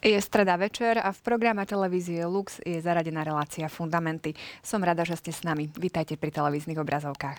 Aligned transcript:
Je 0.00 0.16
streda 0.16 0.56
večer 0.56 0.96
a 0.96 1.12
v 1.12 1.20
programe 1.20 1.60
televízie 1.68 2.24
Lux 2.24 2.56
je 2.64 2.80
zaradená 2.80 3.20
relácia 3.20 3.68
Fundamenty. 3.68 4.32
Som 4.64 4.80
rada, 4.80 5.04
že 5.04 5.12
ste 5.20 5.28
s 5.28 5.44
nami. 5.44 5.68
Vítajte 5.76 6.16
pri 6.16 6.32
televíznych 6.32 6.80
obrazovkách. 6.80 7.36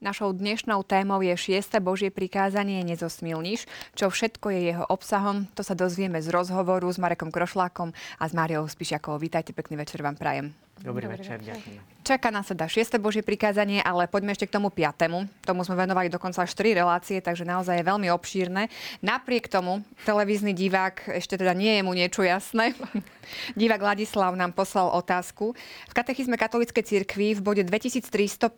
Našou 0.00 0.32
dnešnou 0.32 0.80
témou 0.88 1.20
je 1.20 1.36
šieste 1.36 1.76
Božie 1.76 2.08
prikázanie 2.08 2.80
Nezosmilniš. 2.80 3.68
Čo 3.92 4.08
všetko 4.08 4.48
je 4.48 4.60
jeho 4.72 4.84
obsahom, 4.88 5.44
to 5.52 5.60
sa 5.60 5.76
dozvieme 5.76 6.24
z 6.24 6.32
rozhovoru 6.32 6.88
s 6.88 6.96
Marekom 6.96 7.28
Krošlákom 7.28 7.92
a 7.92 8.24
s 8.24 8.32
Máriou 8.32 8.64
Spišiakovou. 8.64 9.20
Vítajte, 9.20 9.52
pekný 9.52 9.76
večer 9.76 10.00
vám 10.00 10.16
prajem. 10.16 10.63
Dobrý, 10.82 11.06
Dobrý 11.06 11.22
večer, 11.22 11.38
ďakujem. 11.38 11.94
Čaká 12.04 12.28
nás 12.28 12.50
teda 12.50 12.68
6. 12.68 13.00
Božie 13.00 13.24
prikázanie, 13.24 13.80
ale 13.80 14.10
poďme 14.10 14.34
ešte 14.34 14.50
k 14.50 14.58
tomu 14.58 14.68
5. 14.68 15.46
Tomu 15.46 15.60
sme 15.64 15.78
venovali 15.78 16.12
dokonca 16.12 16.44
až 16.44 16.52
4 16.52 16.82
relácie, 16.82 17.22
takže 17.22 17.46
naozaj 17.46 17.80
je 17.80 17.88
veľmi 17.88 18.12
obšírne. 18.12 18.68
Napriek 19.00 19.48
tomu 19.48 19.86
televízny 20.04 20.52
divák, 20.52 21.14
ešte 21.14 21.38
teda 21.40 21.54
nie 21.54 21.78
je 21.78 21.82
mu 21.86 21.94
niečo 21.94 22.26
jasné. 22.26 22.74
divák 23.60 23.80
Ladislav 23.80 24.34
nám 24.34 24.52
poslal 24.52 24.92
otázku. 24.92 25.54
V 25.88 25.94
katechizme 25.94 26.34
katolíckej 26.34 26.84
cirkvi 26.84 27.38
v 27.38 27.40
bode 27.40 27.62
2315 27.64 28.50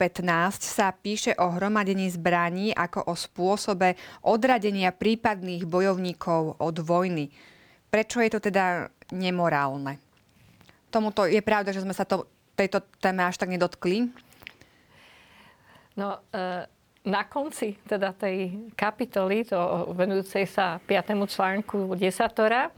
sa 0.64 0.90
píše 0.90 1.36
o 1.36 1.52
hromadení 1.52 2.08
zbraní 2.10 2.72
ako 2.72 3.06
o 3.06 3.14
spôsobe 3.14 3.94
odradenia 4.24 4.90
prípadných 4.90 5.68
bojovníkov 5.68 6.58
od 6.58 6.76
vojny. 6.80 7.28
Prečo 7.92 8.18
je 8.24 8.30
to 8.32 8.40
teda 8.42 8.90
nemorálne? 9.14 10.05
Tomuto 10.96 11.28
je 11.28 11.44
pravda, 11.44 11.76
že 11.76 11.84
sme 11.84 11.92
sa 11.92 12.08
to, 12.08 12.24
tejto 12.56 12.80
téme 13.04 13.20
až 13.28 13.36
tak 13.36 13.52
nedotkli? 13.52 14.08
No, 15.92 16.24
e, 16.32 16.64
na 17.04 17.22
konci 17.28 17.76
teda 17.84 18.16
tej 18.16 18.56
kapitoly, 18.72 19.44
to 19.44 19.92
venujúcej 19.92 20.48
sa 20.48 20.80
5. 20.88 21.28
článku 21.28 21.92
desatora, 22.00 22.72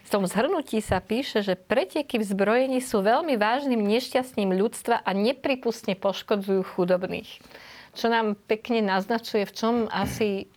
v 0.00 0.08
tom 0.08 0.26
zhrnutí 0.26 0.82
sa 0.82 0.98
píše, 0.98 1.44
že 1.44 1.54
preteky 1.54 2.18
v 2.18 2.26
zbrojení 2.26 2.80
sú 2.82 3.04
veľmi 3.04 3.38
vážnym 3.38 3.78
nešťastním 3.78 4.50
ľudstva 4.50 5.06
a 5.06 5.10
nepripustne 5.14 5.94
poškodzujú 5.94 6.66
chudobných. 6.74 7.38
Čo 7.94 8.10
nám 8.10 8.34
pekne 8.48 8.82
naznačuje, 8.82 9.46
v 9.46 9.54
čom 9.54 9.74
asi 9.86 10.50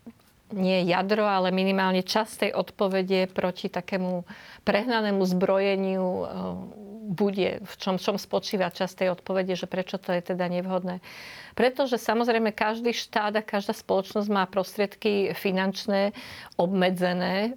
nie 0.53 0.86
jadro, 0.86 1.25
ale 1.25 1.50
minimálne 1.50 2.06
časť 2.06 2.34
tej 2.47 2.52
odpovede 2.53 3.30
proti 3.34 3.73
takému 3.73 4.23
prehnanému 4.64 5.22
zbrojeniu 5.25 6.06
e, 6.06 6.25
bude, 7.14 7.61
v 7.61 7.73
čom, 7.78 8.02
čom 8.02 8.17
spočíva 8.17 8.73
časť 8.73 9.06
tej 9.06 9.09
odpovede, 9.14 9.53
že 9.53 9.69
prečo 9.69 10.02
to 10.02 10.09
je 10.09 10.33
teda 10.33 10.50
nevhodné. 10.50 11.00
Pretože 11.53 12.02
samozrejme 12.02 12.50
každý 12.50 12.89
štát 12.89 13.38
a 13.38 13.45
každá 13.45 13.78
spoločnosť 13.78 14.28
má 14.33 14.50
prostriedky 14.50 15.38
finančné 15.38 16.17
obmedzené, 16.58 17.53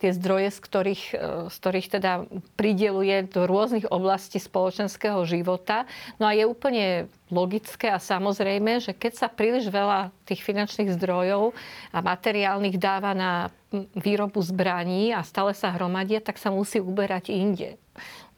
tie 0.00 0.16
zdroje, 0.16 0.48
z 0.56 0.58
ktorých, 0.64 1.04
e, 1.12 1.16
z 1.52 1.56
ktorých 1.60 1.88
teda 2.00 2.12
prideluje 2.56 3.28
do 3.28 3.44
rôznych 3.44 3.84
oblastí 3.92 4.40
spoločenského 4.40 5.20
života. 5.28 5.84
No 6.16 6.26
a 6.26 6.32
je 6.32 6.48
úplne 6.48 7.12
logické 7.28 7.92
a 7.92 8.00
samozrejme, 8.00 8.80
že 8.80 8.96
keď 8.96 9.12
sa 9.14 9.28
príliš 9.28 9.68
veľa 9.68 10.10
tých 10.24 10.40
finančných 10.40 10.96
zdrojov 10.96 11.52
a 11.94 11.98
materiálnych 12.00 12.80
dáva 12.80 13.12
na 13.12 13.52
výrobu 13.94 14.42
zbraní 14.42 15.14
a 15.14 15.22
stále 15.22 15.54
sa 15.54 15.70
hromadia, 15.70 16.18
tak 16.18 16.40
sa 16.42 16.50
musí 16.50 16.82
uberať 16.82 17.30
inde. 17.30 17.78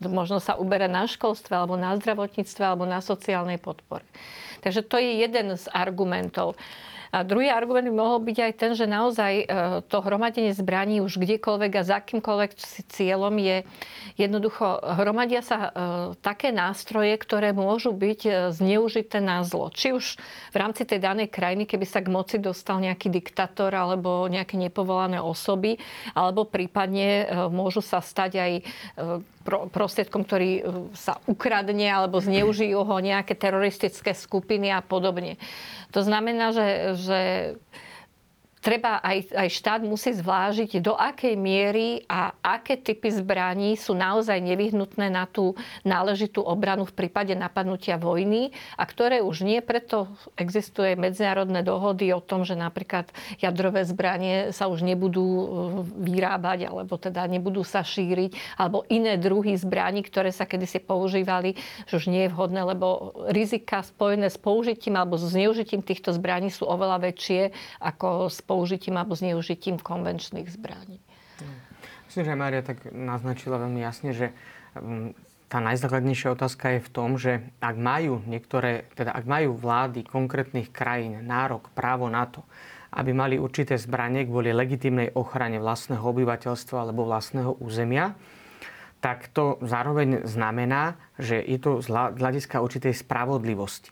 Možno 0.03 0.43
sa 0.43 0.59
uberať 0.59 0.91
na 0.91 1.06
školstve, 1.06 1.55
alebo 1.55 1.79
na 1.79 1.94
zdravotníctve, 1.97 2.62
alebo 2.67 2.84
na 2.84 2.99
sociálnej 3.00 3.56
podpore. 3.56 4.05
Takže 4.61 4.83
to 4.84 4.99
je 4.99 5.25
jeden 5.25 5.55
z 5.56 5.65
argumentov. 5.73 6.59
A 7.12 7.28
druhý 7.28 7.53
argument 7.53 7.84
by 7.84 7.93
mohol 7.93 8.25
byť 8.25 8.39
aj 8.41 8.53
ten, 8.56 8.73
že 8.73 8.89
naozaj 8.89 9.33
e, 9.37 9.47
to 9.84 10.00
hromadenie 10.00 10.56
zbraní 10.56 11.05
už 11.05 11.21
kdekoľvek 11.21 11.73
a 11.77 11.84
za 11.84 12.00
akýmkoľvek 12.00 12.56
cieľom 12.89 13.37
je 13.37 13.69
jednoducho 14.17 14.81
hromadia 14.97 15.45
sa 15.45 15.59
e, 15.61 15.71
také 16.25 16.56
nástroje, 16.56 17.12
ktoré 17.21 17.53
môžu 17.53 17.93
byť 17.93 18.21
e, 18.25 18.31
zneužité 18.56 19.21
na 19.21 19.45
zlo. 19.45 19.69
Či 19.69 19.93
už 19.93 20.17
v 20.53 20.56
rámci 20.56 20.89
tej 20.89 21.05
danej 21.05 21.28
krajiny, 21.28 21.69
keby 21.69 21.84
sa 21.84 22.00
k 22.00 22.09
moci 22.09 22.41
dostal 22.41 22.81
nejaký 22.81 23.12
diktátor 23.12 23.77
alebo 23.77 24.25
nejaké 24.33 24.56
nepovolané 24.56 25.21
osoby, 25.21 25.77
alebo 26.17 26.49
prípadne 26.49 27.29
môžu 27.53 27.84
sa 27.84 28.00
stať 28.00 28.33
aj 28.41 28.53
prostriedkom, 29.45 30.23
ktorý 30.25 30.65
sa 30.95 31.19
ukradne 31.27 31.91
alebo 31.91 32.23
zneužijú 32.23 32.81
ho 32.83 32.97
nejaké 33.03 33.35
teroristické 33.35 34.15
skupiny 34.15 34.71
a 34.71 34.81
podobne. 34.81 35.37
To 35.93 36.01
znamená, 36.01 36.55
že, 36.55 36.97
že 36.97 37.21
treba 38.62 39.03
aj, 39.03 39.34
aj 39.34 39.49
štát 39.50 39.83
musí 39.83 40.15
zvážiť, 40.15 40.78
do 40.78 40.95
akej 40.95 41.34
miery 41.34 42.06
a 42.06 42.31
aké 42.41 42.78
typy 42.78 43.11
zbraní 43.11 43.75
sú 43.75 43.93
naozaj 43.99 44.39
nevyhnutné 44.39 45.11
na 45.11 45.27
tú 45.27 45.59
náležitú 45.83 46.39
obranu 46.39 46.87
v 46.87 46.95
prípade 46.95 47.34
napadnutia 47.34 47.99
vojny 47.99 48.55
a 48.78 48.87
ktoré 48.87 49.19
už 49.19 49.43
nie. 49.43 49.59
Preto 49.59 50.06
existuje 50.39 50.95
medzinárodné 50.95 51.67
dohody 51.67 52.15
o 52.15 52.23
tom, 52.23 52.47
že 52.47 52.55
napríklad 52.55 53.11
jadrové 53.43 53.83
zbranie 53.83 54.55
sa 54.55 54.71
už 54.71 54.87
nebudú 54.87 55.27
e, 55.27 55.44
vyrábať 56.06 56.71
alebo 56.71 56.94
teda 56.94 57.27
nebudú 57.27 57.67
sa 57.67 57.83
šíriť 57.83 58.62
alebo 58.62 58.87
iné 58.87 59.19
druhy 59.19 59.59
zbraní, 59.59 60.06
ktoré 60.06 60.31
sa 60.31 60.47
kedysi 60.47 60.79
používali, 60.79 61.59
že 61.91 61.99
už 61.99 62.06
nie 62.06 62.31
je 62.31 62.33
vhodné, 62.33 62.62
lebo 62.62 63.11
rizika 63.34 63.83
spojené 63.83 64.31
s 64.31 64.39
použitím 64.39 64.94
alebo 64.94 65.19
s 65.19 65.34
zneužitím 65.34 65.83
týchto 65.83 66.15
zbraní 66.15 66.55
sú 66.55 66.71
oveľa 66.71 67.11
väčšie 67.11 67.50
ako 67.83 68.31
s 68.31 68.39
použitím 68.53 69.01
alebo 69.01 69.17
zneužitím 69.17 69.81
konvenčných 69.81 70.53
zbraní. 70.53 71.01
Myslím, 72.05 72.29
že 72.29 72.37
Mária 72.37 72.61
tak 72.61 72.93
naznačila 72.93 73.57
veľmi 73.57 73.81
jasne, 73.81 74.13
že 74.13 74.37
mm, 74.77 75.17
tá 75.49 75.65
najzákladnejšia 75.65 76.37
otázka 76.37 76.77
je 76.77 76.81
v 76.85 76.91
tom, 76.93 77.17
že 77.17 77.41
ak 77.65 77.77
majú 77.81 78.21
niektoré, 78.29 78.85
teda 78.93 79.17
ak 79.17 79.25
majú 79.25 79.57
vlády 79.57 80.05
konkrétnych 80.05 80.69
krajín 80.69 81.25
nárok, 81.25 81.73
právo 81.73 82.12
na 82.12 82.29
to, 82.29 82.45
aby 82.93 83.17
mali 83.17 83.41
určité 83.41 83.81
zbranie 83.81 84.29
kvôli 84.29 84.53
legitimnej 84.53 85.17
ochrane 85.17 85.57
vlastného 85.57 86.05
obyvateľstva 86.05 86.77
alebo 86.85 87.09
vlastného 87.09 87.57
územia, 87.65 88.12
tak 89.01 89.33
to 89.33 89.57
zároveň 89.65 90.29
znamená, 90.29 91.01
že 91.17 91.41
je 91.41 91.57
to 91.57 91.81
z 91.81 91.89
hľadiska 91.93 92.61
určitej 92.61 92.93
spravodlivosti. 92.93 93.89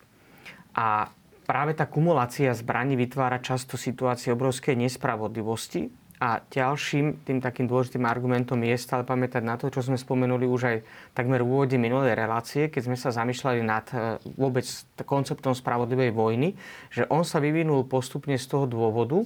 A 0.77 1.09
práve 1.45 1.73
tá 1.77 1.89
kumulácia 1.89 2.53
zbraní 2.53 2.95
vytvára 2.95 3.43
často 3.43 3.75
situácie 3.81 4.33
obrovskej 4.33 4.77
nespravodlivosti. 4.77 5.91
A 6.21 6.45
ďalším 6.53 7.25
tým 7.25 7.41
takým 7.41 7.65
dôležitým 7.65 8.05
argumentom 8.05 8.61
je 8.61 8.77
stále 8.77 9.09
pamätať 9.09 9.41
na 9.41 9.57
to, 9.57 9.73
čo 9.73 9.81
sme 9.81 9.97
spomenuli 9.97 10.45
už 10.45 10.63
aj 10.69 10.77
takmer 11.17 11.41
v 11.41 11.49
úvode 11.49 11.81
minulej 11.81 12.13
relácie, 12.13 12.69
keď 12.69 12.93
sme 12.93 12.97
sa 13.01 13.09
zamýšľali 13.09 13.61
nad 13.65 13.89
e, 13.89 14.21
vôbec 14.37 14.69
konceptom 15.01 15.57
spravodlivej 15.57 16.13
vojny, 16.13 16.61
že 16.93 17.09
on 17.09 17.25
sa 17.25 17.41
vyvinul 17.41 17.89
postupne 17.89 18.37
z 18.37 18.45
toho 18.53 18.69
dôvodu, 18.69 19.25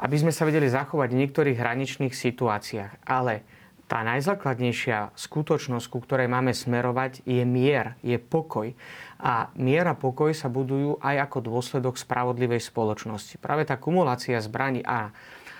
aby 0.00 0.16
sme 0.16 0.32
sa 0.32 0.48
vedeli 0.48 0.72
zachovať 0.72 1.12
v 1.12 1.20
niektorých 1.20 1.60
hraničných 1.60 2.16
situáciách. 2.16 3.04
Ale 3.04 3.44
tá 3.92 4.00
najzákladnejšia 4.08 5.12
skutočnosť, 5.12 5.86
ku 5.92 6.00
ktorej 6.00 6.24
máme 6.24 6.56
smerovať, 6.56 7.28
je 7.28 7.44
mier, 7.44 8.00
je 8.00 8.16
pokoj. 8.16 8.72
A 9.20 9.52
mier 9.60 9.84
a 9.84 9.92
pokoj 9.92 10.32
sa 10.32 10.48
budujú 10.48 10.96
aj 11.04 11.28
ako 11.28 11.52
dôsledok 11.52 12.00
spravodlivej 12.00 12.64
spoločnosti. 12.64 13.36
Práve 13.36 13.68
tá 13.68 13.76
kumulácia 13.76 14.40
zbraní 14.40 14.80
a 14.80 15.12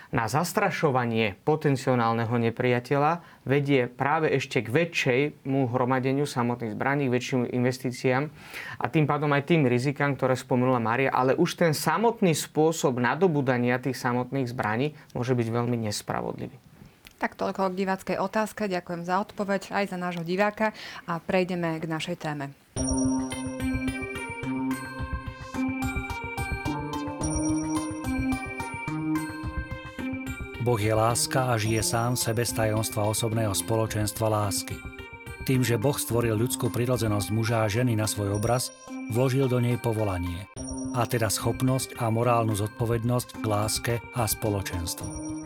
na 0.09 0.25
zastrašovanie 0.25 1.37
potenciálneho 1.45 2.33
nepriateľa 2.49 3.21
vedie 3.45 3.85
práve 3.85 4.33
ešte 4.33 4.65
k 4.65 4.69
väčšejmu 4.81 5.69
hromadeniu 5.69 6.25
samotných 6.25 6.73
zbraní, 6.73 7.09
k 7.09 7.13
väčším 7.13 7.41
investíciám 7.53 8.33
a 8.81 8.85
tým 8.89 9.05
pádom 9.05 9.29
aj 9.29 9.45
tým 9.45 9.69
rizikám, 9.69 10.17
ktoré 10.17 10.33
spomenula 10.33 10.81
Maria. 10.81 11.13
Ale 11.13 11.37
už 11.37 11.57
ten 11.57 11.73
samotný 11.77 12.33
spôsob 12.33 12.97
nadobudania 12.97 13.77
tých 13.77 13.97
samotných 13.97 14.49
zbraní 14.49 14.97
môže 15.13 15.37
byť 15.37 15.47
veľmi 15.49 15.77
nespravodlivý. 15.85 16.72
Tak 17.21 17.39
toľko 17.39 17.71
k 17.71 17.77
diváckej 17.85 18.17
otázke. 18.19 18.67
Ďakujem 18.67 19.01
za 19.07 19.21
odpoveď 19.23 19.71
aj 19.71 19.85
za 19.93 19.97
nášho 19.97 20.25
diváka 20.27 20.75
a 21.07 21.17
prejdeme 21.23 21.79
k 21.79 21.85
našej 21.87 22.17
téme. 22.19 22.51
Boh 30.63 30.79
je 30.79 30.95
láska 30.95 31.51
a 31.51 31.59
žije 31.59 31.83
sám 31.83 32.15
sebe 32.15 32.47
z 32.47 32.55
tajomstva 32.55 33.03
osobného 33.11 33.51
spoločenstva 33.51 34.31
lásky. 34.31 34.79
Tým, 35.43 35.59
že 35.59 35.75
Boh 35.75 35.99
stvoril 35.99 36.39
ľudskú 36.39 36.71
prirodzenosť 36.71 37.27
muža 37.35 37.67
a 37.67 37.71
ženy 37.71 37.99
na 37.99 38.07
svoj 38.07 38.39
obraz, 38.39 38.71
vložil 39.11 39.51
do 39.51 39.59
nej 39.59 39.75
povolanie, 39.75 40.47
a 40.95 41.03
teda 41.03 41.27
schopnosť 41.27 41.99
a 41.99 42.07
morálnu 42.07 42.55
zodpovednosť 42.55 43.43
k 43.43 43.45
láske 43.45 43.93
a 44.15 44.23
spoločenstvu. 44.23 45.42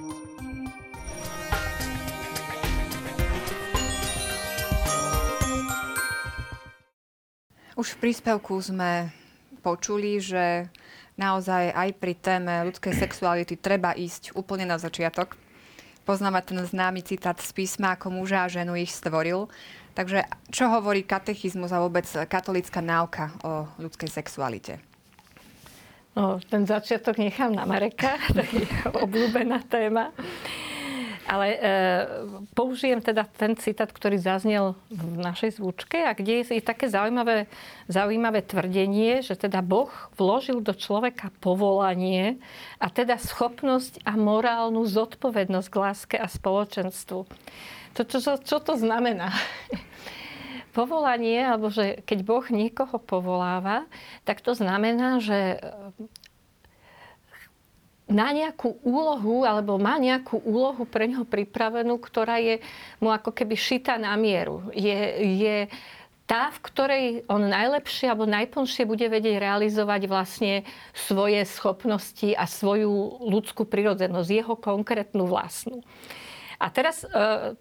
Už 7.78 7.94
v 7.94 8.10
príspevku 8.10 8.58
sme 8.58 9.14
počuli, 9.62 10.18
že 10.18 10.66
naozaj 11.14 11.78
aj 11.78 11.90
pri 12.02 12.18
téme 12.18 12.66
ľudskej 12.66 12.90
sexuality 12.98 13.54
treba 13.54 13.94
ísť 13.94 14.34
úplne 14.34 14.66
na 14.66 14.82
začiatok. 14.82 15.38
Poznáme 16.02 16.42
ten 16.42 16.58
známy 16.58 17.06
citát 17.06 17.38
z 17.38 17.54
písma, 17.54 17.94
ako 17.94 18.18
muža 18.18 18.50
a 18.50 18.50
ženu 18.50 18.74
ich 18.82 18.90
stvoril. 18.90 19.46
Takže 19.94 20.26
čo 20.50 20.74
hovorí 20.74 21.06
katechizmus 21.06 21.70
a 21.70 21.78
vôbec 21.78 22.10
katolická 22.10 22.82
náuka 22.82 23.30
o 23.46 23.70
ľudskej 23.78 24.10
sexualite? 24.10 24.82
No, 26.18 26.42
ten 26.50 26.66
začiatok 26.66 27.22
nechám 27.22 27.54
na 27.54 27.70
Mareka, 27.70 28.18
to 28.34 28.42
je 28.42 28.66
obľúbená 28.90 29.62
téma. 29.70 30.10
Ale 31.28 31.48
e, 31.52 31.58
použijem 32.56 33.04
teda 33.04 33.28
ten 33.28 33.60
citát, 33.60 33.92
ktorý 33.92 34.16
zaznel 34.16 34.80
v 34.88 35.20
našej 35.20 35.60
zvučke 35.60 36.00
a 36.00 36.16
kde 36.16 36.48
je, 36.48 36.64
také 36.64 36.88
zaujímavé, 36.88 37.52
zaujímavé 37.92 38.48
tvrdenie, 38.48 39.20
že 39.20 39.36
teda 39.36 39.60
Boh 39.60 39.92
vložil 40.16 40.64
do 40.64 40.72
človeka 40.72 41.28
povolanie 41.44 42.40
a 42.80 42.88
teda 42.88 43.20
schopnosť 43.20 44.08
a 44.08 44.16
morálnu 44.16 44.88
zodpovednosť 44.88 45.68
k 45.68 45.80
láske 45.84 46.16
a 46.16 46.32
spoločenstvu. 46.32 47.28
To, 47.98 48.02
čo, 48.08 48.40
čo 48.40 48.58
to 48.64 48.80
znamená? 48.80 49.36
Povolanie, 50.78 51.44
alebo 51.44 51.68
že 51.74 52.06
keď 52.08 52.20
Boh 52.24 52.46
niekoho 52.48 53.02
povoláva, 53.04 53.84
tak 54.24 54.40
to 54.40 54.56
znamená, 54.56 55.20
že 55.20 55.60
na 58.08 58.32
nejakú 58.32 58.80
úlohu, 58.88 59.44
alebo 59.44 59.76
má 59.76 60.00
nejakú 60.00 60.40
úlohu 60.48 60.88
pre 60.88 61.12
neho 61.12 61.28
pripravenú, 61.28 62.00
ktorá 62.00 62.40
je 62.40 62.64
mu 63.04 63.12
ako 63.12 63.36
keby 63.36 63.56
šitá 63.60 64.00
na 64.00 64.16
mieru. 64.16 64.64
Je, 64.72 64.96
je 65.44 65.58
tá, 66.28 66.52
v 66.52 66.60
ktorej 66.60 67.06
on 67.32 67.48
najlepšie 67.48 68.12
alebo 68.12 68.28
najplnšie 68.28 68.84
bude 68.84 69.08
vedieť 69.08 69.40
realizovať 69.40 70.02
vlastne 70.12 70.54
svoje 70.92 71.44
schopnosti 71.48 72.36
a 72.36 72.44
svoju 72.44 73.24
ľudskú 73.28 73.64
prirodzenosť, 73.64 74.30
jeho 74.32 74.56
konkrétnu 74.60 75.24
vlastnú. 75.28 75.84
A 76.58 76.74
teraz 76.74 77.06
e, 77.06 77.08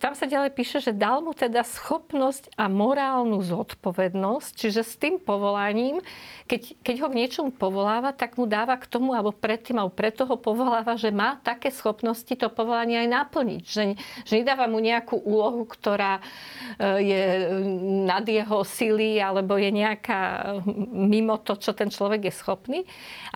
tam 0.00 0.16
sa 0.16 0.24
ďalej 0.24 0.56
píše, 0.56 0.80
že 0.80 0.96
dal 0.96 1.20
mu 1.20 1.36
teda 1.36 1.60
schopnosť 1.60 2.56
a 2.56 2.64
morálnu 2.72 3.44
zodpovednosť, 3.44 4.50
čiže 4.56 4.80
s 4.80 4.96
tým 4.96 5.20
povolaním, 5.20 6.00
keď, 6.48 6.80
keď 6.80 6.96
ho 7.04 7.08
k 7.12 7.18
niečomu 7.20 7.50
povoláva, 7.52 8.16
tak 8.16 8.40
mu 8.40 8.48
dáva 8.48 8.80
k 8.80 8.88
tomu, 8.88 9.12
alebo 9.12 9.36
predtým, 9.36 9.76
alebo 9.76 9.92
preto 9.92 10.24
ho 10.24 10.40
povoláva, 10.40 10.96
že 10.96 11.12
má 11.12 11.36
také 11.44 11.68
schopnosti 11.68 12.32
to 12.32 12.48
povolanie 12.48 13.04
aj 13.04 13.08
naplniť. 13.12 13.62
Že, 13.68 13.82
že 14.24 14.32
nedáva 14.40 14.64
mu 14.64 14.80
nejakú 14.80 15.20
úlohu, 15.20 15.68
ktorá 15.68 16.16
e, 16.16 16.22
je 17.04 17.22
nad 18.08 18.24
jeho 18.24 18.64
sily, 18.64 19.20
alebo 19.20 19.60
je 19.60 19.76
nejaká 19.76 20.20
mimo 20.88 21.36
to, 21.36 21.60
čo 21.60 21.76
ten 21.76 21.92
človek 21.92 22.32
je 22.32 22.34
schopný. 22.34 22.80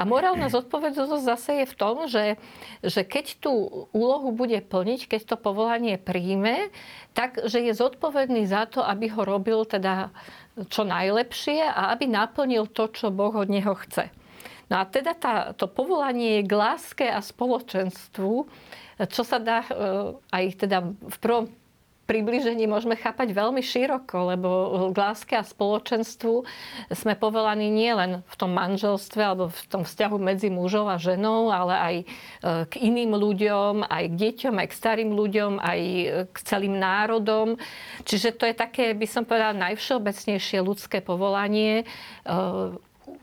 A 0.01 0.09
morálna 0.09 0.49
zodpovednosť 0.49 1.21
zase 1.21 1.53
je 1.61 1.67
v 1.69 1.75
tom, 1.77 2.09
že, 2.09 2.41
že 2.81 3.05
keď 3.05 3.45
tú 3.45 3.53
úlohu 3.93 4.33
bude 4.33 4.57
plniť, 4.65 5.05
keď 5.05 5.21
to 5.29 5.37
povolanie 5.51 5.99
príjme, 5.99 6.71
tak, 7.11 7.43
že 7.43 7.59
je 7.59 7.75
zodpovedný 7.75 8.47
za 8.47 8.71
to, 8.71 8.87
aby 8.87 9.11
ho 9.11 9.27
robil 9.27 9.67
teda 9.67 10.15
čo 10.71 10.87
najlepšie 10.87 11.67
a 11.67 11.91
aby 11.91 12.07
naplnil 12.07 12.71
to, 12.71 12.87
čo 12.95 13.11
Boh 13.11 13.35
od 13.35 13.51
neho 13.51 13.75
chce. 13.75 14.15
No 14.71 14.79
a 14.79 14.87
teda 14.87 15.19
tá, 15.19 15.51
to 15.51 15.67
povolanie 15.67 16.39
je 16.39 16.47
k 16.47 16.53
láske 16.55 17.07
a 17.11 17.19
spoločenstvu, 17.19 18.47
čo 19.11 19.23
sa 19.27 19.43
dá 19.43 19.67
e, 19.67 19.73
aj 20.31 20.45
teda 20.63 20.87
v 20.87 21.17
prvom 21.19 21.51
približení 22.11 22.67
môžeme 22.67 22.99
chápať 22.99 23.31
veľmi 23.31 23.63
široko, 23.63 24.35
lebo 24.35 24.49
k 24.91 24.97
láske 24.99 25.39
a 25.39 25.47
spoločenstvu 25.47 26.43
sme 26.91 27.15
povolaní 27.15 27.71
nielen 27.71 28.27
v 28.27 28.35
tom 28.35 28.51
manželstve 28.51 29.23
alebo 29.23 29.55
v 29.55 29.63
tom 29.71 29.87
vzťahu 29.87 30.19
medzi 30.19 30.51
mužou 30.51 30.91
a 30.91 30.99
ženou, 30.99 31.55
ale 31.55 31.75
aj 31.79 31.95
e, 32.03 32.05
k 32.67 32.75
iným 32.83 33.15
ľuďom, 33.15 33.87
aj 33.87 34.05
k 34.11 34.15
deťom, 34.27 34.55
aj 34.59 34.67
k 34.67 34.75
starým 34.75 35.11
ľuďom, 35.15 35.53
aj 35.63 35.81
e, 35.81 36.05
k 36.27 36.37
celým 36.43 36.75
národom. 36.83 37.55
Čiže 38.03 38.35
to 38.35 38.51
je 38.51 38.55
také, 38.59 38.91
by 38.91 39.07
som 39.07 39.23
povedala, 39.23 39.71
najvšeobecnejšie 39.71 40.59
ľudské 40.67 40.99
povolanie 40.99 41.87
e, 41.87 42.35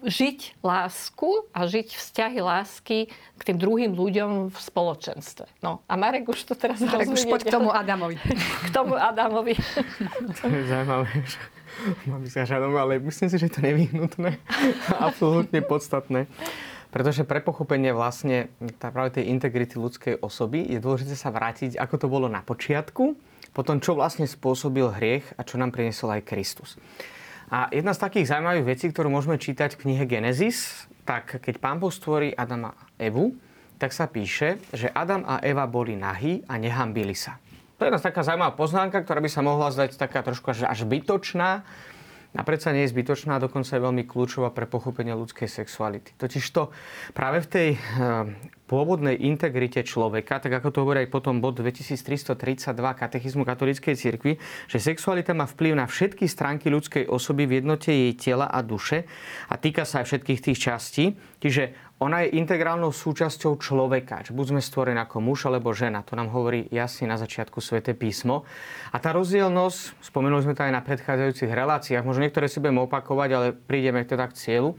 žiť 0.05 0.61
lásku 0.61 1.49
a 1.53 1.65
žiť 1.65 1.97
vzťahy 1.97 2.39
lásky 2.41 3.09
k 3.09 3.41
tým 3.41 3.57
druhým 3.57 3.91
ľuďom 3.97 4.53
v 4.53 4.57
spoločenstve. 4.57 5.49
No 5.65 5.81
a 5.89 5.93
Marek 5.97 6.29
už 6.29 6.45
to 6.45 6.53
teraz 6.53 6.81
Marek 6.81 7.09
už 7.09 7.25
poď 7.25 7.49
k 7.49 7.51
tomu 7.53 7.69
Adamovi. 7.73 8.17
k 8.65 8.69
tomu 8.69 8.93
Adamovi. 8.93 9.57
to 10.37 10.45
je 10.49 10.63
zaujímavé, 10.69 11.09
že 11.25 11.39
mám 12.09 12.23
žadom, 12.25 12.73
ale 12.77 13.01
myslím 13.01 13.27
si, 13.29 13.37
že 13.37 13.49
to 13.49 13.61
nevyhnutné. 13.61 14.37
Absolútne 14.97 15.61
podstatné. 15.65 16.29
Pretože 16.87 17.27
pre 17.27 17.43
pochopenie 17.43 17.91
vlastne 17.91 18.47
tá, 18.79 18.89
práve 18.89 19.19
tej 19.19 19.29
integrity 19.29 19.75
ľudskej 19.75 20.23
osoby 20.23 20.63
je 20.65 20.79
dôležité 20.79 21.13
sa 21.19 21.29
vrátiť, 21.29 21.75
ako 21.75 21.95
to 21.99 22.07
bolo 22.07 22.31
na 22.31 22.39
počiatku, 22.41 23.13
potom 23.51 23.83
čo 23.83 23.93
vlastne 23.93 24.23
spôsobil 24.23 24.87
hriech 24.87 25.35
a 25.35 25.43
čo 25.43 25.59
nám 25.59 25.75
priniesol 25.75 26.15
aj 26.15 26.25
Kristus. 26.25 26.79
A 27.47 27.71
jedna 27.71 27.95
z 27.95 28.03
takých 28.03 28.27
zaujímavých 28.27 28.67
vecí, 28.67 28.85
ktorú 28.91 29.07
môžeme 29.07 29.39
čítať 29.39 29.79
v 29.79 29.87
knihe 29.87 30.03
Genesis, 30.03 30.87
tak 31.07 31.39
keď 31.39 31.63
pán 31.63 31.79
Boh 31.79 31.91
stvorí 31.91 32.35
Adama 32.35 32.75
a 32.75 32.83
Evu, 32.99 33.39
tak 33.79 33.95
sa 33.95 34.09
píše, 34.11 34.59
že 34.75 34.91
Adam 34.91 35.23
a 35.23 35.39
Eva 35.39 35.63
boli 35.63 35.95
nahí 35.95 36.43
a 36.49 36.59
nehambili 36.59 37.15
sa. 37.15 37.39
To 37.77 37.85
je 37.85 37.93
jedna 37.93 38.01
taká 38.01 38.25
zaujímavá 38.25 38.57
poznámka, 38.57 38.99
ktorá 38.99 39.21
by 39.21 39.29
sa 39.31 39.45
mohla 39.45 39.71
zdať 39.71 39.95
taká 39.95 40.25
trošku 40.25 40.49
až, 40.51 40.67
až 40.67 40.83
bytočná, 40.83 41.63
a 42.37 42.43
predsa 42.43 42.75
nie 42.75 42.85
je 42.85 42.93
zbytočná, 42.93 43.39
dokonca 43.39 43.71
je 43.71 43.81
veľmi 43.81 44.03
kľúčová 44.03 44.51
pre 44.51 44.67
pochopenie 44.67 45.15
ľudskej 45.15 45.47
sexuality. 45.47 46.11
Totiž 46.19 46.43
to 46.53 46.69
práve 47.15 47.41
v 47.41 47.47
tej 47.47 47.69
pôvodnej 48.67 49.15
integrite 49.15 49.81
človeka, 49.87 50.43
tak 50.43 50.59
ako 50.59 50.67
to 50.69 50.79
hovorí 50.83 51.07
aj 51.07 51.09
potom 51.09 51.39
bod 51.39 51.57
2332 51.63 52.35
katechizmu 52.75 53.47
katolíckej 53.47 53.95
cirkvi, 53.95 54.35
že 54.67 54.77
sexualita 54.77 55.31
má 55.31 55.47
vplyv 55.47 55.79
na 55.79 55.87
všetky 55.87 56.27
stránky 56.27 56.67
ľudskej 56.67 57.07
osoby 57.07 57.47
v 57.47 57.63
jednote 57.63 57.95
jej 57.95 58.13
tela 58.19 58.51
a 58.51 58.59
duše 58.59 59.07
a 59.47 59.55
týka 59.55 59.87
sa 59.87 60.03
aj 60.03 60.11
všetkých 60.11 60.43
tých 60.43 60.59
častí. 60.59 61.15
Čiže 61.39 61.87
ona 61.97 62.21
je 62.21 62.37
integrálnou 62.37 62.93
súčasťou 62.93 63.57
človeka. 63.57 64.21
Čiže 64.21 64.37
buď 64.37 64.45
sme 64.53 64.61
stvorení 64.61 65.01
ako 65.01 65.17
muž 65.17 65.49
alebo 65.49 65.73
žena. 65.73 66.05
To 66.05 66.13
nám 66.13 66.29
hovorí 66.29 66.69
jasne 66.69 67.09
na 67.09 67.17
začiatku 67.17 67.57
Svete 67.57 67.97
písmo. 67.97 68.45
A 68.93 69.01
tá 69.01 69.17
rozdielnosť, 69.17 70.05
spomenuli 70.05 70.45
sme 70.45 70.53
to 70.53 70.61
aj 70.61 70.77
na 70.77 70.85
predchádzajúcich 70.85 71.49
reláciách, 71.49 72.05
možno 72.05 72.29
niektoré 72.29 72.45
si 72.45 72.61
budeme 72.61 72.85
opakovať, 72.85 73.29
ale 73.33 73.47
prídeme 73.57 74.05
teda 74.05 74.29
k 74.29 74.37
cieľu 74.37 74.77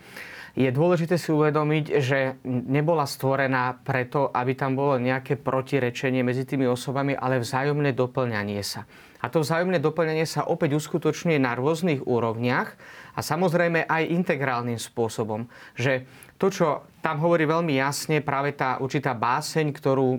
je 0.58 0.74
dôležité 0.74 1.14
si 1.14 1.30
uvedomiť, 1.30 1.84
že 2.02 2.42
nebola 2.42 3.06
stvorená 3.06 3.78
preto, 3.78 4.26
aby 4.34 4.58
tam 4.58 4.74
bolo 4.74 4.98
nejaké 4.98 5.38
protirečenie 5.38 6.26
medzi 6.26 6.42
tými 6.42 6.66
osobami, 6.66 7.14
ale 7.14 7.38
vzájomné 7.38 7.94
doplňanie 7.94 8.58
sa. 8.66 8.82
A 9.22 9.30
to 9.30 9.38
vzájomné 9.38 9.78
doplňanie 9.78 10.26
sa 10.26 10.50
opäť 10.50 10.74
uskutočňuje 10.82 11.38
na 11.38 11.54
rôznych 11.54 12.02
úrovniach 12.02 12.74
a 13.14 13.20
samozrejme 13.22 13.86
aj 13.86 14.10
integrálnym 14.10 14.82
spôsobom. 14.82 15.46
Že 15.78 16.06
to, 16.42 16.46
čo 16.50 16.66
tam 16.98 17.22
hovorí 17.22 17.46
veľmi 17.46 17.78
jasne, 17.78 18.18
práve 18.18 18.50
tá 18.58 18.82
určitá 18.82 19.14
báseň, 19.14 19.70
ktorú, 19.70 20.18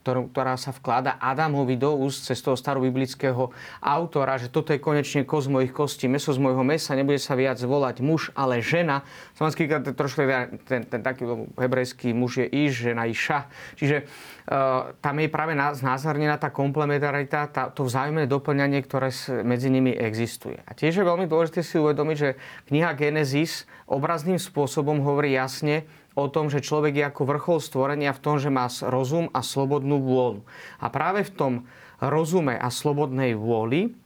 ktorú, 0.00 0.32
ktorá 0.32 0.56
sa 0.56 0.72
vklada 0.72 1.20
Adamovi 1.20 1.76
do 1.76 1.92
úst 1.92 2.24
cez 2.24 2.40
toho 2.40 2.56
starobiblického 2.56 3.52
autora, 3.84 4.40
že 4.40 4.48
toto 4.48 4.72
je 4.72 4.80
konečne 4.80 5.28
koz 5.28 5.52
mojich 5.52 5.76
kostí, 5.76 6.08
meso 6.08 6.32
z 6.32 6.40
môjho 6.40 6.64
mesa, 6.64 6.96
nebude 6.96 7.20
sa 7.20 7.36
viac 7.36 7.60
volať 7.60 8.00
muž, 8.00 8.32
ale 8.32 8.64
žena. 8.64 9.04
Slovenský 9.36 9.68
trošku 9.92 10.24
ten, 10.24 10.58
ten, 10.64 10.80
ten 10.88 11.00
taký 11.04 11.28
hebrejský 11.60 12.16
muž 12.16 12.42
je 12.42 12.46
iš, 12.48 12.90
žena 12.90 13.04
iša. 13.04 13.46
Čiže 13.76 14.02
uh, 14.02 14.96
tam 15.04 15.14
je 15.20 15.28
práve 15.28 15.52
znázornená 15.54 16.40
tá 16.40 16.48
komplementarita, 16.48 17.52
tá, 17.52 17.68
to 17.68 17.84
vzájomné 17.84 18.24
doplňanie, 18.24 18.80
ktoré 18.88 19.12
medzi 19.44 19.68
nimi 19.68 19.92
existuje. 19.92 20.56
A 20.64 20.72
tiež 20.72 20.96
je 20.96 21.04
veľmi 21.04 21.28
dôležité 21.28 21.60
si 21.60 21.76
uvedomiť, 21.76 22.16
že 22.16 22.30
kniha 22.72 22.96
Genesis 22.96 23.68
obrazným 23.84 24.40
spôsobom 24.40 25.02
hovorí 25.04 25.36
jasne 25.36 25.84
o 26.20 26.32
tom, 26.32 26.52
že 26.52 26.64
človek 26.64 26.92
je 26.96 27.04
ako 27.08 27.22
vrchol 27.24 27.58
stvorenia 27.58 28.12
v 28.12 28.22
tom, 28.22 28.36
že 28.36 28.52
má 28.52 28.68
rozum 28.88 29.32
a 29.32 29.40
slobodnú 29.40 30.00
vôľu. 30.04 30.44
A 30.78 30.86
práve 30.92 31.24
v 31.24 31.32
tom 31.32 31.52
rozume 32.00 32.56
a 32.56 32.68
slobodnej 32.68 33.36
vôli 33.36 33.96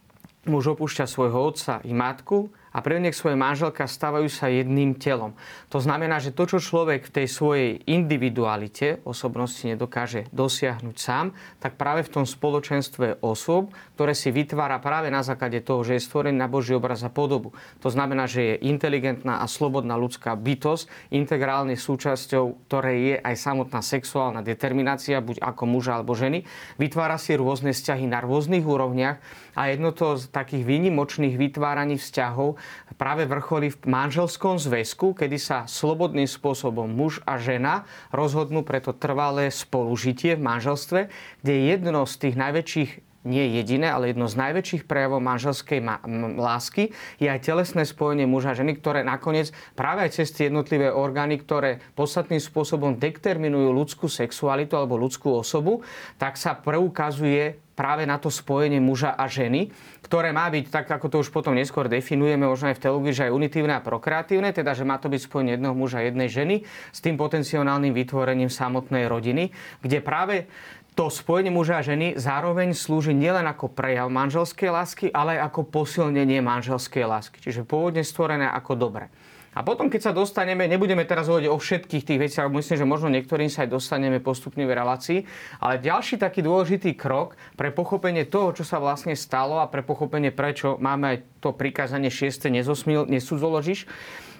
muž 0.45 0.77
opúšťa 0.77 1.09
svojho 1.09 1.39
otca 1.51 1.81
i 1.83 1.91
matku 1.91 2.53
a 2.75 2.83
nech 2.99 3.15
svoje 3.15 3.39
manželka 3.39 3.87
stávajú 3.87 4.27
sa 4.27 4.51
jedným 4.51 4.99
telom. 4.99 5.31
To 5.71 5.79
znamená, 5.79 6.19
že 6.19 6.35
to, 6.35 6.43
čo 6.43 6.59
človek 6.59 7.07
v 7.07 7.13
tej 7.23 7.27
svojej 7.31 7.69
individualite 7.87 8.99
osobnosti 9.07 9.63
nedokáže 9.63 10.27
dosiahnuť 10.35 10.95
sám, 10.99 11.31
tak 11.63 11.79
práve 11.79 12.03
v 12.03 12.11
tom 12.19 12.25
spoločenstve 12.27 13.23
osôb, 13.23 13.71
ktoré 13.95 14.11
si 14.11 14.27
vytvára 14.35 14.83
práve 14.83 15.07
na 15.07 15.23
základe 15.23 15.63
toho, 15.63 15.87
že 15.87 15.95
je 15.95 16.03
stvorený 16.03 16.35
na 16.35 16.51
Boží 16.51 16.75
obraz 16.75 16.99
a 17.07 17.11
podobu. 17.11 17.55
To 17.79 17.87
znamená, 17.87 18.27
že 18.27 18.43
je 18.43 18.67
inteligentná 18.67 19.39
a 19.39 19.47
slobodná 19.47 19.95
ľudská 19.95 20.35
bytosť, 20.35 21.15
integrálne 21.15 21.79
súčasťou, 21.79 22.67
ktorej 22.67 22.97
je 22.99 23.15
aj 23.23 23.35
samotná 23.39 23.79
sexuálna 23.79 24.43
determinácia, 24.43 25.23
buď 25.23 25.39
ako 25.39 25.63
muža 25.63 25.95
alebo 25.95 26.11
ženy. 26.11 26.43
Vytvára 26.75 27.15
si 27.15 27.39
rôzne 27.39 27.71
vzťahy 27.71 28.03
na 28.03 28.19
rôznych 28.19 28.67
úrovniach 28.67 29.23
a 29.55 29.71
jedno 29.71 29.95
to 29.95 30.19
z 30.19 30.29
takých 30.29 30.67
výnimočných 30.67 31.39
vytváraní 31.39 31.95
vzťahov 31.95 32.59
práve 32.99 33.23
vrcholí 33.25 33.71
v 33.71 33.79
manželskom 33.87 34.59
zväzku, 34.59 35.15
kedy 35.15 35.39
sa 35.39 35.57
slobodným 35.65 36.27
spôsobom 36.27 36.91
muž 36.91 37.23
a 37.23 37.39
žena 37.39 37.87
rozhodnú 38.11 38.61
preto 38.61 38.91
trvalé 38.91 39.49
spolužitie 39.49 40.35
v 40.35 40.45
manželstve, 40.45 40.99
kde 41.41 41.53
jedno 41.71 42.03
z 42.03 42.15
tých 42.19 42.35
najväčších 42.35 42.91
nie 43.25 43.57
jediné, 43.57 43.89
ale 43.89 44.13
jedno 44.13 44.29
z 44.29 44.37
najväčších 44.37 44.85
prejavov 44.85 45.19
manželskej 45.19 45.81
ma- 45.81 45.99
m- 46.05 46.37
lásky 46.37 46.93
je 47.17 47.25
aj 47.25 47.41
telesné 47.41 47.83
spojenie 47.83 48.29
muža 48.29 48.53
a 48.53 48.59
ženy, 48.61 48.77
ktoré 48.77 49.01
nakoniec 49.01 49.49
práve 49.73 50.05
aj 50.05 50.21
cez 50.21 50.29
tie 50.31 50.47
jednotlivé 50.47 50.93
orgány, 50.93 51.41
ktoré 51.41 51.81
podstatným 51.97 52.39
spôsobom 52.39 53.01
determinujú 53.01 53.73
ľudskú 53.73 54.05
sexualitu 54.05 54.77
alebo 54.77 55.01
ľudskú 55.01 55.33
osobu, 55.33 55.81
tak 56.21 56.37
sa 56.37 56.53
preukazuje 56.53 57.64
práve 57.75 58.07
na 58.07 58.15
to 58.15 58.31
spojenie 58.31 58.79
muža 58.79 59.13
a 59.13 59.27
ženy, 59.27 59.69
ktoré 60.01 60.31
má 60.31 60.47
byť, 60.47 60.65
tak 60.71 60.87
ako 60.87 61.11
to 61.11 61.17
už 61.21 61.29
potom 61.29 61.53
neskôr 61.53 61.91
definujeme, 61.91 62.47
možno 62.47 62.71
aj 62.71 62.79
v 62.79 62.83
teológii, 62.87 63.13
že 63.13 63.25
aj 63.29 63.35
unitívne 63.35 63.75
a 63.75 63.83
prokreatívne, 63.83 64.55
teda 64.55 64.71
že 64.71 64.87
má 64.87 64.95
to 64.95 65.11
byť 65.11 65.21
spojenie 65.27 65.59
jedného 65.59 65.75
muža 65.75 66.01
a 66.01 66.07
jednej 66.07 66.31
ženy 66.31 66.55
s 66.95 66.99
tým 67.03 67.19
potenciálnym 67.19 67.91
vytvorením 67.91 68.49
samotnej 68.49 69.11
rodiny, 69.11 69.51
kde 69.83 69.99
práve 69.99 70.47
to 70.95 71.11
spojenie 71.11 71.51
muža 71.51 71.83
a 71.83 71.85
ženy 71.85 72.15
zároveň 72.15 72.71
slúži 72.71 73.11
nielen 73.11 73.43
ako 73.51 73.67
prejav 73.67 74.07
manželskej 74.07 74.71
lásky, 74.71 75.05
ale 75.11 75.35
aj 75.35 75.51
ako 75.51 75.67
posilnenie 75.67 76.39
manželskej 76.39 77.03
lásky. 77.03 77.43
Čiže 77.43 77.67
pôvodne 77.67 77.99
stvorené 77.99 78.47
ako 78.47 78.79
dobre. 78.79 79.11
A 79.55 79.63
potom, 79.63 79.87
keď 79.87 80.11
sa 80.11 80.13
dostaneme, 80.13 80.67
nebudeme 80.67 81.07
teraz 81.07 81.31
hovoriť 81.31 81.47
o 81.47 81.55
všetkých 81.55 82.03
tých 82.03 82.19
veciach, 82.27 82.51
myslím, 82.51 82.75
že 82.75 82.83
možno 82.83 83.07
niektorým 83.07 83.47
sa 83.47 83.63
aj 83.63 83.71
dostaneme 83.71 84.19
postupne 84.19 84.67
v 84.67 84.75
relácii, 84.75 85.19
ale 85.63 85.79
ďalší 85.79 86.19
taký 86.19 86.43
dôležitý 86.43 86.91
krok 86.99 87.39
pre 87.55 87.71
pochopenie 87.71 88.27
toho, 88.27 88.51
čo 88.51 88.67
sa 88.67 88.83
vlastne 88.83 89.15
stalo 89.15 89.63
a 89.63 89.71
pre 89.71 89.79
pochopenie, 89.79 90.35
prečo 90.35 90.75
máme 90.75 91.15
aj 91.15 91.17
to 91.39 91.55
prikázanie 91.55 92.11
6. 92.11 92.51
nezosmil, 92.51 93.07
nesudzoložíš, 93.07 93.87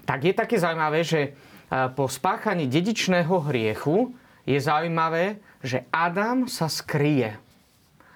tak 0.04 0.28
je 0.28 0.36
také 0.36 0.60
zaujímavé, 0.60 1.02
že 1.08 1.34
po 1.96 2.12
spáchaní 2.12 2.68
dedičného 2.68 3.42
hriechu 3.50 4.14
je 4.46 4.60
zaujímavé, 4.60 5.42
že 5.66 5.88
Adam 5.90 6.46
sa 6.46 6.70
skrie. 6.70 7.40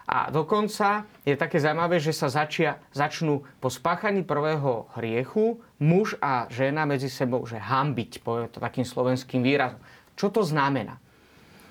A 0.10 0.34
dokonca 0.34 1.06
je 1.22 1.38
také 1.38 1.62
zaujímavé, 1.62 2.02
že 2.02 2.14
sa 2.14 2.30
začia, 2.30 2.82
začnú 2.94 3.46
po 3.62 3.70
spáchaní 3.70 4.26
prvého 4.26 4.90
hriechu 4.98 5.62
muž 5.80 6.20
a 6.20 6.46
žena 6.52 6.84
medzi 6.84 7.08
sebou, 7.08 7.48
že 7.48 7.56
hambiť, 7.56 8.20
poviem 8.22 8.52
to 8.52 8.60
takým 8.60 8.84
slovenským 8.84 9.40
výrazom. 9.40 9.80
Čo 10.20 10.28
to 10.30 10.42
znamená? 10.44 11.00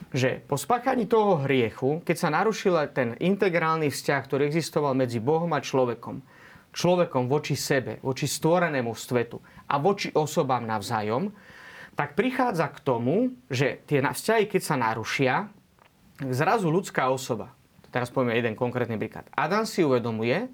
Že 0.09 0.41
po 0.49 0.57
spáchaní 0.57 1.05
toho 1.05 1.45
hriechu, 1.45 2.01
keď 2.01 2.17
sa 2.17 2.33
narušil 2.33 2.73
ten 2.97 3.13
integrálny 3.21 3.93
vzťah, 3.93 4.21
ktorý 4.25 4.49
existoval 4.49 4.97
medzi 4.97 5.21
Bohom 5.21 5.53
a 5.53 5.61
človekom, 5.61 6.25
človekom 6.73 7.29
voči 7.29 7.53
sebe, 7.53 8.01
voči 8.01 8.25
stvorenému 8.25 8.97
svetu 8.97 9.37
a 9.69 9.77
voči 9.77 10.09
osobám 10.17 10.65
navzájom, 10.65 11.29
tak 11.93 12.17
prichádza 12.17 12.73
k 12.73 12.79
tomu, 12.81 13.37
že 13.53 13.85
tie 13.85 14.01
vzťahy, 14.01 14.49
keď 14.49 14.63
sa 14.65 14.77
narušia, 14.81 15.51
zrazu 16.31 16.71
ľudská 16.73 17.11
osoba, 17.11 17.53
teraz 17.91 18.09
povieme 18.09 18.39
jeden 18.39 18.55
konkrétny 18.55 18.97
príklad, 18.97 19.29
Adam 19.35 19.67
si 19.69 19.85
uvedomuje, 19.85 20.49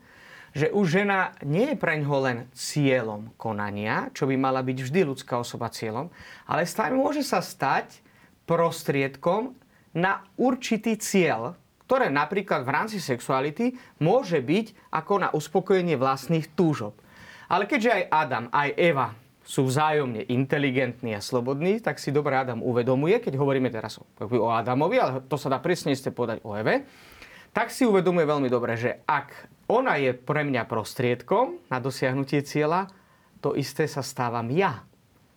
že 0.54 0.70
už 0.70 1.02
žena 1.02 1.34
nie 1.42 1.74
je 1.74 1.76
pre 1.76 1.98
ňoho 1.98 2.18
len 2.30 2.38
cieľom 2.54 3.34
konania, 3.34 4.14
čo 4.14 4.30
by 4.30 4.38
mala 4.38 4.62
byť 4.62 4.78
vždy 4.86 5.00
ľudská 5.02 5.42
osoba 5.42 5.66
cieľom, 5.66 6.14
ale 6.46 6.62
stále 6.62 6.94
môže 6.94 7.26
sa 7.26 7.42
stať 7.42 7.98
prostriedkom 8.46 9.58
na 9.90 10.22
určitý 10.38 10.94
cieľ, 10.94 11.58
ktoré 11.90 12.08
napríklad 12.08 12.62
v 12.62 12.70
rámci 12.70 12.98
sexuality 13.02 13.74
môže 13.98 14.38
byť 14.38 14.94
ako 14.94 15.14
na 15.20 15.28
uspokojenie 15.34 15.98
vlastných 15.98 16.46
túžob. 16.54 16.94
Ale 17.50 17.66
keďže 17.66 17.90
aj 17.90 18.04
Adam, 18.08 18.44
aj 18.54 18.70
Eva 18.78 19.08
sú 19.44 19.68
vzájomne 19.68 20.24
inteligentní 20.32 21.12
a 21.12 21.20
slobodní, 21.20 21.76
tak 21.84 22.00
si 22.00 22.08
dobre 22.08 22.32
Adam 22.32 22.64
uvedomuje, 22.64 23.20
keď 23.20 23.36
hovoríme 23.36 23.68
teraz 23.68 24.00
o 24.00 24.48
Adamovi, 24.48 24.96
ale 24.96 25.20
to 25.28 25.36
sa 25.36 25.52
dá 25.52 25.60
presne 25.60 25.92
ste 25.92 26.08
povedať 26.08 26.40
o 26.48 26.56
Eve, 26.56 26.88
tak 27.54 27.70
si 27.70 27.86
uvedomuje 27.86 28.26
veľmi 28.26 28.50
dobre, 28.50 28.74
že 28.74 29.00
ak 29.06 29.48
ona 29.70 29.96
je 29.96 30.12
pre 30.12 30.44
mňa 30.44 30.66
prostriedkom 30.68 31.62
na 31.70 31.78
dosiahnutie 31.80 32.44
cieľa, 32.44 32.90
to 33.40 33.56
isté 33.56 33.88
sa 33.88 34.04
stávam 34.04 34.50
ja. 34.52 34.84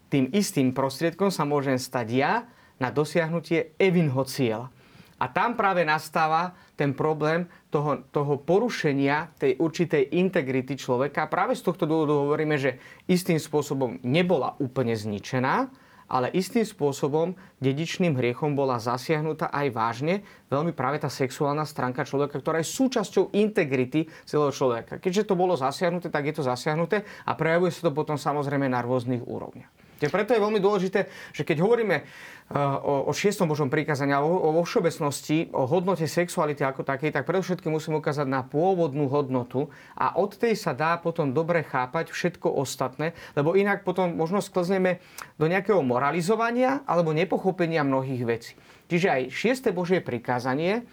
Tým 0.10 0.32
istým 0.34 0.76
prostriedkom 0.76 1.32
sa 1.32 1.46
môžem 1.48 1.78
stať 1.80 2.08
ja 2.12 2.34
na 2.82 2.90
dosiahnutie 2.92 3.78
Evinho 3.78 4.24
cieľa. 4.28 4.74
A 5.18 5.26
tam 5.30 5.58
práve 5.58 5.82
nastáva 5.82 6.54
ten 6.78 6.94
problém 6.94 7.50
toho, 7.74 8.06
toho 8.14 8.38
porušenia 8.38 9.34
tej 9.42 9.58
určitej 9.58 10.14
integrity 10.14 10.78
človeka. 10.78 11.26
Práve 11.26 11.58
z 11.58 11.66
tohto 11.66 11.90
dôvodu 11.90 12.14
hovoríme, 12.14 12.54
že 12.54 12.78
istým 13.10 13.42
spôsobom 13.42 13.98
nebola 14.06 14.54
úplne 14.62 14.94
zničená, 14.94 15.74
ale 16.08 16.34
istým 16.34 16.64
spôsobom 16.64 17.36
dedičným 17.60 18.16
hriechom 18.16 18.56
bola 18.56 18.80
zasiahnutá 18.82 19.52
aj 19.52 19.68
vážne 19.72 20.26
veľmi 20.50 20.72
práve 20.72 21.04
tá 21.04 21.12
sexuálna 21.12 21.68
stránka 21.68 22.08
človeka, 22.08 22.40
ktorá 22.40 22.64
je 22.64 22.74
súčasťou 22.74 23.36
integrity 23.36 24.10
celého 24.24 24.52
človeka. 24.56 24.98
Keďže 24.98 25.30
to 25.30 25.36
bolo 25.36 25.54
zasiahnuté, 25.54 26.10
tak 26.10 26.26
je 26.26 26.34
to 26.34 26.44
zasiahnuté 26.48 27.06
a 27.28 27.32
prejavuje 27.36 27.70
sa 27.70 27.88
to 27.88 27.92
potom 27.94 28.18
samozrejme 28.18 28.66
na 28.66 28.82
rôznych 28.82 29.22
úrovniach. 29.22 29.77
Preto 30.06 30.38
je 30.38 30.44
veľmi 30.44 30.62
dôležité, 30.62 31.10
že 31.34 31.42
keď 31.42 31.66
hovoríme 31.66 31.98
eh, 31.98 32.06
o, 32.54 33.10
o 33.10 33.12
šiestom 33.18 33.50
Božom 33.50 33.74
prikázaní 33.74 34.14
a 34.14 34.22
o, 34.22 34.30
o 34.30 34.62
všeobecnosti, 34.62 35.50
o 35.50 35.66
hodnote 35.66 36.06
sexuality 36.06 36.62
ako 36.62 36.86
takej, 36.86 37.10
tak 37.10 37.26
predovšetkým 37.26 37.74
musíme 37.74 37.98
ukázať 37.98 38.30
na 38.30 38.46
pôvodnú 38.46 39.10
hodnotu 39.10 39.74
a 39.98 40.14
od 40.22 40.38
tej 40.38 40.54
sa 40.54 40.78
dá 40.78 41.02
potom 41.02 41.34
dobre 41.34 41.66
chápať 41.66 42.14
všetko 42.14 42.54
ostatné, 42.54 43.18
lebo 43.34 43.58
inak 43.58 43.82
potom 43.82 44.14
možno 44.14 44.38
sklzneme 44.38 45.02
do 45.42 45.50
nejakého 45.50 45.82
moralizovania 45.82 46.86
alebo 46.86 47.18
nepochopenia 47.18 47.82
mnohých 47.82 48.24
vecí. 48.28 48.54
Čiže 48.88 49.08
aj 49.10 49.22
šieste 49.34 49.70
Božie 49.74 50.00
prikázanie, 50.00 50.86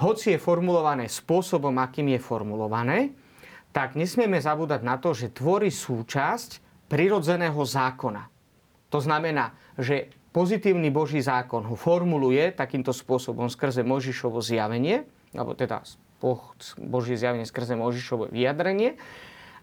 hoci 0.00 0.34
je 0.34 0.38
formulované 0.40 1.10
spôsobom, 1.10 1.74
akým 1.80 2.12
je 2.16 2.20
formulované, 2.22 3.12
tak 3.72 3.96
nesmieme 3.96 4.40
zabúdať 4.40 4.80
na 4.84 5.00
to, 5.00 5.16
že 5.16 5.32
tvorí 5.32 5.72
súčasť 5.72 6.60
prirodzeného 6.88 7.56
zákona. 7.56 8.31
To 8.92 9.00
znamená, 9.00 9.56
že 9.80 10.12
pozitívny 10.36 10.92
Boží 10.92 11.24
zákon 11.24 11.64
ho 11.64 11.76
formuluje 11.76 12.52
takýmto 12.52 12.92
spôsobom 12.92 13.48
skrze 13.48 13.80
Možišovo 13.80 14.44
zjavenie, 14.44 15.08
alebo 15.32 15.56
teda 15.56 15.80
Božie 16.78 17.16
zjavenie 17.16 17.48
skrze 17.48 17.72
Možišovo 17.74 18.28
vyjadrenie, 18.28 19.00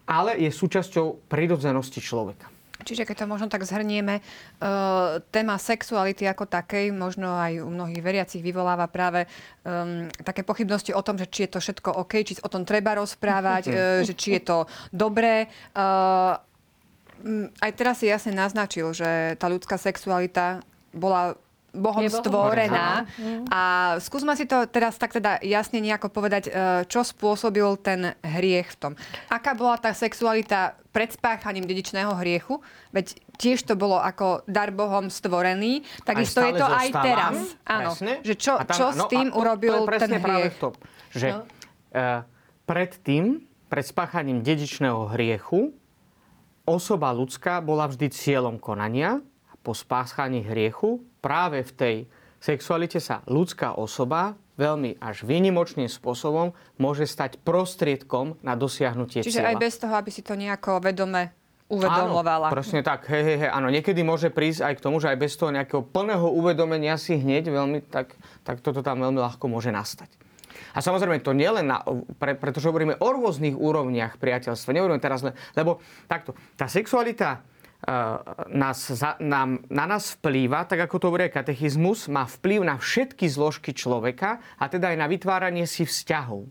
ale 0.09 0.33
je 0.41 0.49
súčasťou 0.49 1.29
prirodzenosti 1.29 2.01
človeka. 2.01 2.49
Čiže 2.79 3.03
keď 3.03 3.15
to 3.23 3.25
možno 3.27 3.51
tak 3.51 3.67
zhrnieme, 3.67 4.23
uh, 4.23 5.19
téma 5.35 5.59
sexuality 5.59 6.23
ako 6.31 6.47
takej 6.47 6.95
možno 6.95 7.35
aj 7.35 7.59
u 7.59 7.67
mnohých 7.67 7.99
veriacich 7.99 8.39
vyvoláva 8.39 8.87
práve 8.87 9.27
um, 9.67 10.07
také 10.23 10.47
pochybnosti 10.47 10.95
o 10.95 11.03
tom, 11.03 11.19
že 11.19 11.27
či 11.27 11.43
je 11.45 11.51
to 11.51 11.59
všetko 11.59 11.91
OK, 11.99 12.23
či 12.23 12.39
o 12.39 12.47
tom 12.47 12.63
treba 12.63 12.95
rozprávať, 12.95 13.63
uh, 13.67 13.75
že 14.07 14.15
či 14.15 14.39
je 14.39 14.41
to 14.47 14.57
dobré. 14.95 15.51
Mm, 15.75 16.48
aj 17.59 17.71
teraz 17.75 18.01
si 18.01 18.07
jasne 18.07 18.31
naznačil, 18.31 18.91
že 18.95 19.35
tá 19.35 19.51
ľudská 19.51 19.75
sexualita 19.75 20.63
bola 20.95 21.37
Bohom, 21.69 22.01
Bohom 22.01 22.09
stvorená. 22.09 23.05
A 23.53 23.61
skúsme 24.01 24.33
si 24.33 24.49
to 24.49 24.65
teraz 24.65 24.97
tak 24.97 25.13
teda 25.13 25.37
jasne 25.45 25.77
nejako 25.77 26.09
povedať, 26.09 26.49
e, 26.49 26.51
čo 26.89 27.05
spôsobil 27.05 27.77
ten 27.77 28.17
hriech 28.25 28.73
v 28.73 28.77
tom. 28.77 28.93
Aká 29.29 29.53
bola 29.53 29.77
tá 29.77 29.93
sexualita 29.93 30.73
pred 30.89 31.13
spáchaním 31.13 31.69
dedičného 31.69 32.09
hriechu? 32.17 32.57
Veď 32.89 33.21
tiež 33.37 33.69
to 33.69 33.77
bolo 33.77 34.01
ako 34.01 34.41
dar 34.49 34.73
Bohom 34.73 35.13
stvorený, 35.13 35.85
takisto 36.01 36.41
je 36.41 36.57
to 36.57 36.65
zostávam. 36.65 36.81
aj 36.81 36.89
teraz. 37.05 37.35
Áno, 37.69 37.91
že 38.25 38.33
čo, 38.33 38.57
tam, 38.65 38.77
čo 38.77 38.85
s 38.89 38.97
no, 38.97 39.05
tým 39.05 39.29
urobil 39.29 39.85
to 39.85 39.93
je 39.93 39.99
ten 40.01 40.13
hriech? 40.17 40.53
To, 40.57 40.69
že 41.13 41.27
no. 41.37 41.45
uh, 41.93 42.25
pred 42.65 42.97
tým, 43.05 43.45
pred 43.69 43.85
spáchaním 43.85 44.41
dedičného 44.41 45.13
hriechu, 45.13 45.69
osoba 46.69 47.09
ľudská 47.09 47.57
bola 47.65 47.89
vždy 47.89 48.13
cieľom 48.13 48.61
konania 48.61 49.17
a 49.49 49.53
po 49.65 49.73
spáchaní 49.73 50.45
hriechu 50.45 51.01
práve 51.19 51.65
v 51.65 51.71
tej 51.73 51.95
sexualite 52.37 53.01
sa 53.01 53.25
ľudská 53.25 53.73
osoba 53.73 54.37
veľmi 54.59 55.01
až 55.01 55.25
výnimočným 55.25 55.89
spôsobom 55.89 56.53
môže 56.77 57.09
stať 57.09 57.41
prostriedkom 57.41 58.37
na 58.45 58.53
dosiahnutie 58.53 59.25
Čiže 59.25 59.41
cieľa. 59.41 59.49
aj 59.55 59.55
bez 59.57 59.73
toho, 59.79 59.93
aby 59.97 60.11
si 60.13 60.21
to 60.21 60.35
nejako 60.37 60.83
vedome 60.83 61.31
uvedomovala. 61.71 62.49
Áno, 62.49 62.53
presne 62.53 62.81
tak. 62.81 63.07
Hej, 63.07 63.23
hej, 63.23 63.37
hej. 63.45 63.49
Áno, 63.53 63.69
niekedy 63.69 64.01
môže 64.01 64.33
prísť 64.33 64.67
aj 64.67 64.73
k 64.81 64.83
tomu, 64.83 64.97
že 64.97 65.13
aj 65.13 65.17
bez 65.21 65.37
toho 65.37 65.53
nejakého 65.53 65.85
plného 65.85 66.27
uvedomenia 66.27 66.97
si 66.97 67.15
hneď 67.15 67.53
veľmi, 67.53 67.87
tak, 67.87 68.17
tak 68.41 68.59
toto 68.59 68.81
tam 68.81 68.99
veľmi 69.05 69.21
ľahko 69.21 69.45
môže 69.47 69.69
nastať. 69.69 70.09
A 70.75 70.79
samozrejme 70.79 71.23
to 71.23 71.35
nielen 71.35 71.69
na, 71.69 71.81
pre, 72.17 72.35
pretože 72.35 72.67
hovoríme 72.69 72.99
o 72.99 73.07
rôznych 73.09 73.55
úrovniach 73.55 74.17
priateľstva. 74.17 74.75
Nehovoríme 74.75 75.01
teraz 75.01 75.21
lebo 75.53 75.83
takto, 76.05 76.35
tá 76.55 76.67
sexualita 76.69 77.39
uh, 77.39 78.47
nás, 78.51 78.79
za, 78.91 79.19
nám, 79.19 79.63
na 79.71 79.85
nás 79.85 80.15
vplýva, 80.19 80.67
tak 80.67 80.85
ako 80.85 80.95
to 80.99 81.07
hovorí 81.11 81.31
katechizmus, 81.31 82.11
má 82.11 82.27
vplyv 82.27 82.59
na 82.65 82.75
všetky 82.79 83.25
zložky 83.27 83.71
človeka 83.71 84.39
a 84.59 84.65
teda 84.67 84.95
aj 84.95 84.97
na 84.99 85.07
vytváranie 85.07 85.65
si 85.67 85.87
vzťahov. 85.87 86.47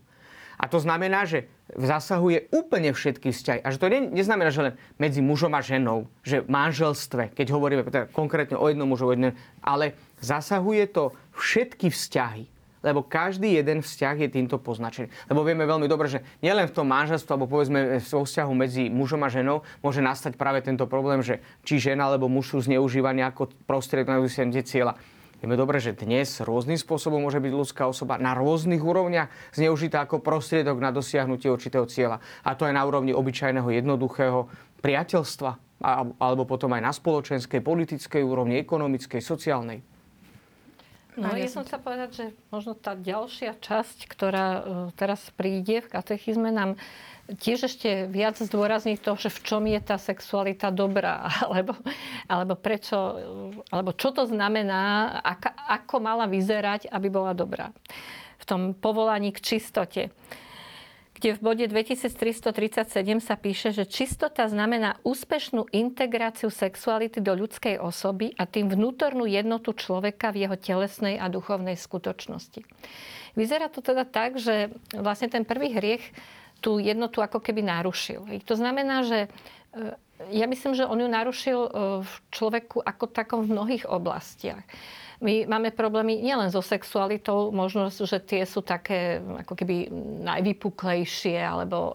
A 0.59 0.67
to 0.67 0.75
znamená, 0.75 1.23
že 1.23 1.47
zasahuje 1.71 2.51
úplne 2.51 2.91
všetky 2.91 3.31
vzťahy. 3.31 3.59
A 3.63 3.71
že 3.71 3.79
to 3.79 3.87
ne, 3.87 4.11
neznamená, 4.11 4.51
že 4.51 4.65
len 4.67 4.73
medzi 4.99 5.23
mužom 5.23 5.55
a 5.55 5.63
ženou, 5.63 6.11
že 6.19 6.43
v 6.43 6.51
manželstve, 6.51 7.31
keď 7.31 7.47
hovoríme 7.55 7.87
teda 7.87 8.11
konkrétne 8.11 8.59
o 8.59 8.67
jednom 8.67 8.91
jednom, 8.91 9.31
ale 9.63 9.95
zasahuje 10.19 10.91
to 10.91 11.15
všetky 11.31 11.87
vzťahy. 11.87 12.51
Lebo 12.79 13.03
každý 13.03 13.59
jeden 13.59 13.83
vzťah 13.83 14.15
je 14.23 14.29
týmto 14.31 14.55
poznačený. 14.55 15.11
Lebo 15.27 15.43
vieme 15.43 15.67
veľmi 15.67 15.87
dobre, 15.91 16.07
že 16.07 16.23
nielen 16.39 16.71
v 16.71 16.75
tom 16.75 16.87
manželstve, 16.87 17.31
alebo 17.35 17.51
povedzme 17.51 17.99
vo 17.99 18.23
vzťahu 18.23 18.51
medzi 18.55 18.87
mužom 18.87 19.19
a 19.25 19.29
ženou, 19.29 19.67
môže 19.83 19.99
nastať 19.99 20.39
práve 20.39 20.63
tento 20.63 20.87
problém, 20.87 21.19
že 21.19 21.43
či 21.67 21.79
žena 21.79 22.07
alebo 22.07 22.31
muž 22.31 22.55
sú 22.55 22.63
zneužívaní 22.63 23.19
ako 23.25 23.51
prostriedok 23.67 24.15
na 24.15 24.23
dosiahnutie 24.23 24.63
cieľa. 24.63 24.95
Vieme 25.39 25.55
dobre, 25.55 25.79
že 25.79 25.95
dnes 25.95 26.43
rôznym 26.43 26.75
spôsobom 26.75 27.23
môže 27.23 27.39
byť 27.39 27.53
ľudská 27.55 27.87
osoba 27.87 28.19
na 28.19 28.35
rôznych 28.35 28.83
úrovniach 28.83 29.31
zneužitá 29.55 30.03
ako 30.03 30.19
prostriedok 30.19 30.75
na 30.83 30.91
dosiahnutie 30.91 31.47
určitého 31.47 31.87
cieľa. 31.87 32.19
A 32.43 32.59
to 32.59 32.67
aj 32.67 32.75
na 32.75 32.83
úrovni 32.83 33.15
obyčajného, 33.15 33.71
jednoduchého 33.71 34.51
priateľstva, 34.83 35.51
alebo 36.19 36.43
potom 36.43 36.75
aj 36.75 36.83
na 36.83 36.91
spoločenskej, 36.91 37.63
politickej 37.63 38.19
úrovni, 38.19 38.59
ekonomickej, 38.59 39.23
sociálnej. 39.23 39.79
No, 41.17 41.33
ja 41.33 41.49
som 41.49 41.65
sa 41.65 41.81
povedať, 41.81 42.09
že 42.13 42.25
možno 42.53 42.77
tá 42.77 42.93
ďalšia 42.93 43.57
časť, 43.57 44.05
ktorá 44.05 44.47
uh, 44.49 44.61
teraz 44.93 45.19
príde 45.33 45.81
v 45.81 45.89
katechizme, 45.89 46.53
nám 46.53 46.77
tiež 47.37 47.69
ešte 47.69 48.09
viac 48.09 48.37
zdôrazní 48.37 48.97
to, 48.97 49.13
že 49.13 49.29
v 49.29 49.39
čom 49.45 49.63
je 49.69 49.79
tá 49.81 49.97
sexualita 50.01 50.73
dobrá, 50.73 51.29
alebo, 51.45 51.73
alebo 52.25 52.53
prečo, 52.57 52.97
alebo 53.69 53.93
čo 53.93 54.13
to 54.13 54.25
znamená, 54.25 55.17
ako 55.69 56.01
mala 56.01 56.25
vyzerať, 56.25 56.89
aby 56.89 57.07
bola 57.09 57.33
dobrá. 57.33 57.69
V 58.39 58.45
tom 58.45 58.61
povolaní 58.73 59.33
k 59.35 59.43
čistote 59.43 60.09
kde 61.19 61.35
v 61.35 61.39
bode 61.43 61.65
2337 61.67 62.95
sa 63.19 63.35
píše, 63.35 63.75
že 63.75 63.83
čistota 63.83 64.47
znamená 64.47 64.95
úspešnú 65.03 65.67
integráciu 65.75 66.47
sexuality 66.47 67.19
do 67.19 67.35
ľudskej 67.35 67.75
osoby 67.75 68.31
a 68.39 68.47
tým 68.47 68.71
vnútornú 68.71 69.27
jednotu 69.27 69.75
človeka 69.75 70.31
v 70.31 70.47
jeho 70.47 70.55
telesnej 70.55 71.19
a 71.19 71.27
duchovnej 71.27 71.75
skutočnosti. 71.75 72.63
Vyzerá 73.35 73.67
to 73.67 73.83
teda 73.83 74.07
tak, 74.07 74.39
že 74.39 74.71
vlastne 74.95 75.27
ten 75.27 75.43
prvý 75.43 75.75
hriech 75.75 76.07
tú 76.63 76.79
jednotu 76.79 77.19
ako 77.19 77.43
keby 77.43 77.67
narušil. 77.67 78.23
To 78.47 78.55
znamená, 78.55 79.03
že 79.03 79.27
e, 79.75 79.95
ja 80.31 80.47
myslím, 80.47 80.71
že 80.71 80.87
on 80.87 81.03
ju 81.03 81.07
narušil 81.11 81.59
e, 81.59 81.69
v 81.99 82.13
človeku 82.31 82.79
ako 82.79 83.05
takom 83.11 83.43
v 83.43 83.59
mnohých 83.59 83.85
oblastiach. 83.91 84.63
My 85.19 85.43
máme 85.43 85.75
problémy 85.75 86.15
nielen 86.23 86.47
so 86.47 86.63
sexualitou, 86.63 87.51
možno, 87.51 87.91
že 87.91 88.23
tie 88.23 88.47
sú 88.47 88.63
také 88.63 89.19
ako 89.19 89.51
keby 89.51 89.91
najvypuklejšie, 90.23 91.35
alebo 91.43 91.91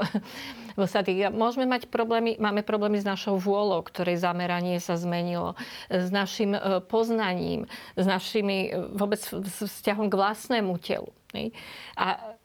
môžeme 1.33 1.65
mať 1.65 1.89
problémy, 1.89 2.37
máme 2.37 2.61
problémy 2.61 3.01
s 3.01 3.09
našou 3.09 3.41
vôľou, 3.41 3.81
ktorej 3.81 4.21
zameranie 4.21 4.77
sa 4.77 5.01
zmenilo, 5.01 5.57
s 5.89 6.13
našim 6.13 6.53
e, 6.53 6.85
poznaním, 6.85 7.65
s 7.97 8.05
našimi 8.05 8.77
vôbec 8.93 9.25
vzťahom 9.25 10.13
k 10.13 10.19
vlastnému 10.21 10.77
telu. 10.85 11.09
A 11.97 12.37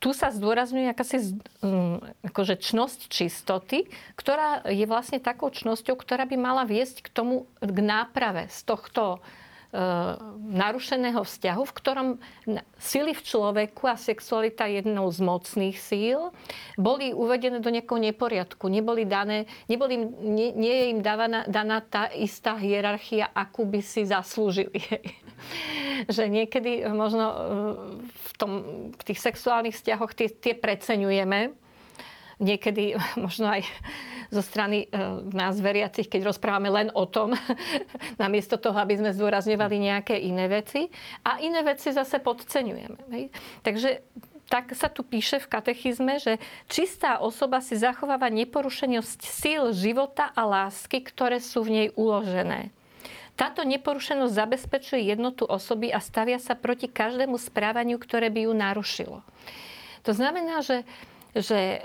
tu 0.00 0.16
sa 0.16 0.32
zdôrazňuje 0.32 0.92
akási 0.92 1.36
mm, 1.60 2.30
akože 2.32 2.56
čnosť 2.56 3.12
čistoty, 3.12 3.84
ktorá 4.16 4.64
je 4.64 4.88
vlastne 4.88 5.20
takou 5.20 5.52
čnosťou, 5.52 5.92
ktorá 5.92 6.24
by 6.24 6.36
mala 6.40 6.64
viesť 6.64 7.04
k 7.04 7.08
tomu, 7.12 7.44
k 7.60 7.78
náprave 7.84 8.48
z 8.48 8.60
tohto 8.64 9.20
e, 9.20 9.45
narušeného 10.46 11.20
vzťahu, 11.20 11.62
v 11.66 11.76
ktorom 11.76 12.08
sily 12.78 13.12
v 13.12 13.22
človeku 13.22 13.84
a 13.90 13.98
sexualita 13.98 14.64
jednou 14.70 15.10
z 15.10 15.20
mocných 15.20 15.76
síl 15.76 16.32
boli 16.78 17.10
uvedené 17.12 17.60
do 17.60 17.68
nejakého 17.68 18.00
neporiadku. 18.00 18.70
Neboli 18.70 19.04
dané, 19.04 19.44
neboli, 19.68 19.98
nie, 20.22 20.54
nie 20.54 20.74
je 20.80 20.84
im 20.96 21.00
dávaná, 21.02 21.44
daná 21.50 21.82
tá 21.82 22.08
istá 22.14 22.56
hierarchia, 22.56 23.28
akú 23.34 23.66
by 23.66 23.82
si 23.82 24.06
zaslúžili. 24.06 24.80
že 26.14 26.30
niekedy 26.30 26.86
možno 26.92 27.24
e, 27.26 27.36
v, 28.06 28.30
tom, 28.38 28.50
v 28.94 29.02
tých 29.02 29.20
sexuálnych 29.20 29.76
vzťahoch 29.76 30.12
tie, 30.14 30.28
tie 30.30 30.54
preceňujeme. 30.56 31.65
Niekedy 32.36 32.96
možno 33.24 33.48
aj 33.48 33.64
zo 34.28 34.42
strany 34.42 34.86
e, 34.86 34.98
nás 35.32 35.56
veriacich, 35.62 36.10
keď 36.10 36.34
rozprávame 36.34 36.68
len 36.68 36.88
o 36.92 37.06
tom, 37.06 37.32
namiesto 38.22 38.58
toho, 38.58 38.76
aby 38.76 38.98
sme 38.98 39.14
zdôrazňovali 39.14 39.76
nejaké 39.78 40.18
iné 40.18 40.50
veci. 40.50 40.90
A 41.22 41.38
iné 41.38 41.62
veci 41.62 41.94
zase 41.94 42.18
podceňujeme. 42.18 43.30
Takže 43.62 44.02
tak 44.46 44.74
sa 44.78 44.86
tu 44.86 45.02
píše 45.02 45.42
v 45.42 45.50
katechizme, 45.50 46.22
že 46.22 46.38
čistá 46.70 47.18
osoba 47.18 47.58
si 47.58 47.74
zachováva 47.74 48.30
neporušenosť 48.30 49.18
síl 49.26 49.74
života 49.74 50.30
a 50.34 50.46
lásky, 50.46 51.02
ktoré 51.02 51.42
sú 51.42 51.66
v 51.66 51.70
nej 51.82 51.88
uložené. 51.98 52.70
Táto 53.36 53.66
neporušenosť 53.68 54.32
zabezpečuje 54.32 55.12
jednotu 55.12 55.44
osoby 55.44 55.92
a 55.92 56.00
stavia 56.00 56.40
sa 56.40 56.56
proti 56.56 56.88
každému 56.88 57.36
správaniu, 57.36 58.00
ktoré 58.00 58.32
by 58.32 58.48
ju 58.48 58.52
narušilo. 58.56 59.18
To 60.08 60.12
znamená, 60.16 60.64
že, 60.64 60.88
že 61.36 61.58
e, 61.76 61.78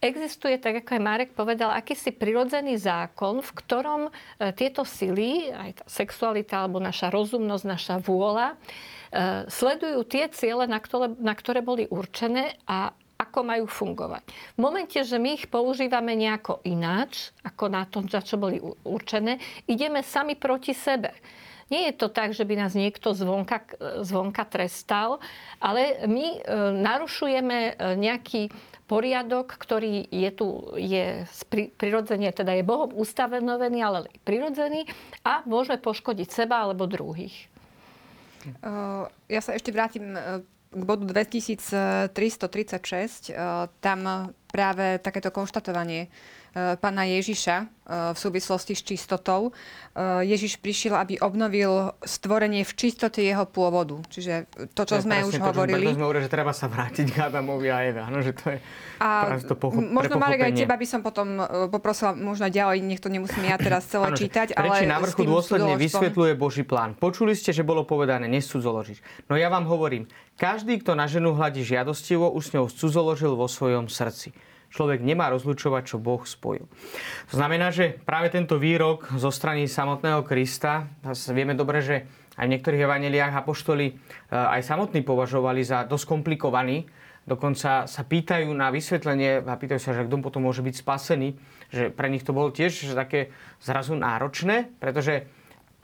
existuje, 0.00 0.56
tak 0.56 0.80
ako 0.82 0.96
aj 0.96 1.02
Marek 1.04 1.30
povedal, 1.36 1.70
akýsi 1.70 2.10
prirodzený 2.10 2.80
zákon, 2.80 3.44
v 3.44 3.50
ktorom 3.52 4.02
e, 4.08 4.10
tieto 4.56 4.82
sily, 4.82 5.52
aj 5.52 5.70
tá 5.80 5.84
sexualita 5.86 6.64
alebo 6.64 6.80
naša 6.80 7.12
rozumnosť, 7.12 7.64
naša 7.68 7.94
vôľa, 8.00 8.48
e, 8.52 8.56
sledujú 9.46 10.00
tie 10.08 10.32
ciele, 10.32 10.64
na 10.64 10.80
ktoré, 10.80 11.12
na 11.20 11.36
ktoré 11.36 11.60
boli 11.60 11.84
určené 11.86 12.56
a 12.64 12.96
ako 13.20 13.44
majú 13.44 13.68
fungovať. 13.68 14.24
V 14.56 14.58
momente, 14.64 14.96
že 14.96 15.20
my 15.20 15.36
ich 15.36 15.52
používame 15.52 16.16
nejako 16.16 16.64
ináč, 16.64 17.36
ako 17.44 17.68
na 17.68 17.84
tom, 17.84 18.08
za 18.08 18.24
čo 18.24 18.40
boli 18.40 18.56
určené, 18.64 19.36
ideme 19.68 20.00
sami 20.00 20.40
proti 20.40 20.72
sebe. 20.72 21.12
Nie 21.70 21.92
je 21.92 22.02
to 22.02 22.10
tak, 22.10 22.34
že 22.34 22.42
by 22.42 22.58
nás 22.58 22.74
niekto 22.74 23.14
zvonka, 23.14 23.62
zvonka 24.02 24.42
trestal, 24.48 25.22
ale 25.62 26.02
my 26.08 26.26
e, 26.34 26.38
narušujeme 26.82 27.58
e, 27.62 27.72
nejaký 27.94 28.50
poriadok, 28.90 29.54
ktorý 29.54 30.10
je 30.10 30.30
tu, 30.34 30.74
je 30.74 31.22
prirodzene, 31.78 32.34
teda 32.34 32.58
je 32.58 32.66
Bohom 32.66 32.90
ustavený, 32.98 33.78
ale 33.78 34.10
prirodzený 34.26 34.90
a 35.22 35.46
môžeme 35.46 35.78
poškodiť 35.78 36.26
seba 36.26 36.66
alebo 36.66 36.90
druhých. 36.90 37.46
Uh, 38.64 39.06
ja 39.30 39.38
sa 39.38 39.54
ešte 39.54 39.70
vrátim 39.70 40.18
k 40.70 40.82
bodu 40.86 41.02
2336, 41.02 42.14
eh, 43.30 43.66
tam 43.82 44.30
práve 44.50 44.98
takéto 45.02 45.30
konštatovanie 45.34 46.06
pána 46.54 47.06
Ježiša 47.06 47.56
eh, 47.60 47.66
v 48.14 48.18
súvislosti 48.18 48.74
s 48.74 48.82
čistotou. 48.82 49.54
Ježiš 50.00 50.62
prišiel, 50.62 50.94
aby 50.94 51.18
obnovil 51.18 51.92
stvorenie 52.06 52.62
v 52.62 52.72
čistote 52.78 53.20
jeho 53.20 53.42
pôvodu. 53.44 53.98
Čiže 54.06 54.46
to, 54.72 54.86
čo 54.86 55.02
to 55.02 55.02
sme 55.02 55.26
už 55.26 55.34
to, 55.36 55.42
hovorili. 55.42 55.90
To 55.90 55.98
sme 55.98 56.06
hovorili, 56.06 56.24
že 56.24 56.32
treba 56.32 56.54
sa 56.54 56.70
vrátiť 56.70 57.10
k 57.10 57.16
Adamovi 57.26 57.68
a 57.68 57.82
Eve. 57.84 58.00
No, 58.06 58.22
že 58.22 58.32
to 58.32 58.54
je 58.54 58.58
a 59.02 59.34
to 59.42 59.58
pochop- 59.58 59.82
možno, 59.82 60.20
Marek, 60.20 60.46
aj 60.46 60.52
teba 60.60 60.78
by 60.78 60.86
som 60.86 61.00
potom 61.02 61.40
poprosila 61.72 62.12
možno 62.12 62.52
ďalej, 62.52 62.84
nech 62.84 63.00
to 63.02 63.08
nemusím 63.08 63.48
ja 63.48 63.56
teraz 63.56 63.88
celé 63.88 64.12
ano, 64.12 64.16
čítať. 64.16 64.54
Ale 64.54 64.84
na 64.86 65.00
vrchu 65.00 65.24
dôsledne 65.26 65.74
vysvetľuje 65.80 66.32
Boží 66.38 66.62
plán. 66.68 66.94
Počuli 66.94 67.32
ste, 67.32 67.56
že 67.56 67.64
bolo 67.64 67.88
povedané, 67.88 68.28
nesúdzoložiť. 68.28 69.26
No 69.32 69.40
ja 69.40 69.48
vám 69.48 69.64
hovorím, 69.64 70.06
každý, 70.36 70.84
kto 70.84 70.92
na 70.92 71.10
ženu 71.10 71.32
hľadí 71.32 71.64
žiadostivo, 71.64 72.28
už 72.30 72.42
s 72.46 72.50
ňou 72.54 72.66
cudzoložil 72.68 73.32
vo 73.34 73.48
svojom 73.50 73.88
srdci. 73.90 74.36
Človek 74.70 75.02
nemá 75.02 75.26
rozlučovať, 75.34 75.82
čo 75.82 75.96
Boh 75.98 76.22
spojil. 76.22 76.70
To 77.30 77.34
znamená, 77.34 77.74
že 77.74 77.98
práve 78.06 78.30
tento 78.30 78.54
výrok 78.54 79.10
zo 79.18 79.34
strany 79.34 79.66
samotného 79.66 80.22
Krista, 80.22 80.86
vieme 81.34 81.58
dobre, 81.58 81.82
že 81.82 81.96
aj 82.38 82.46
v 82.46 82.52
niektorých 82.56 82.86
evaneliách 82.86 83.34
apoštoli 83.34 83.86
e, 83.90 83.92
aj 84.30 84.62
samotní 84.64 85.02
považovali 85.04 85.60
za 85.60 85.84
dosť 85.84 86.06
komplikovaný. 86.08 86.88
Dokonca 87.26 87.84
sa 87.84 88.02
pýtajú 88.06 88.48
na 88.56 88.72
vysvetlenie 88.72 89.44
a 89.44 89.54
pýtajú 89.60 89.80
sa, 89.82 89.92
že 89.92 90.08
kto 90.08 90.24
potom 90.24 90.48
môže 90.48 90.64
byť 90.64 90.74
spasený. 90.80 91.36
Že 91.68 91.84
pre 91.92 92.08
nich 92.08 92.24
to 92.24 92.32
bolo 92.32 92.48
tiež 92.48 92.96
také 92.96 93.34
zrazu 93.60 93.92
náročné, 93.98 94.72
pretože 94.80 95.28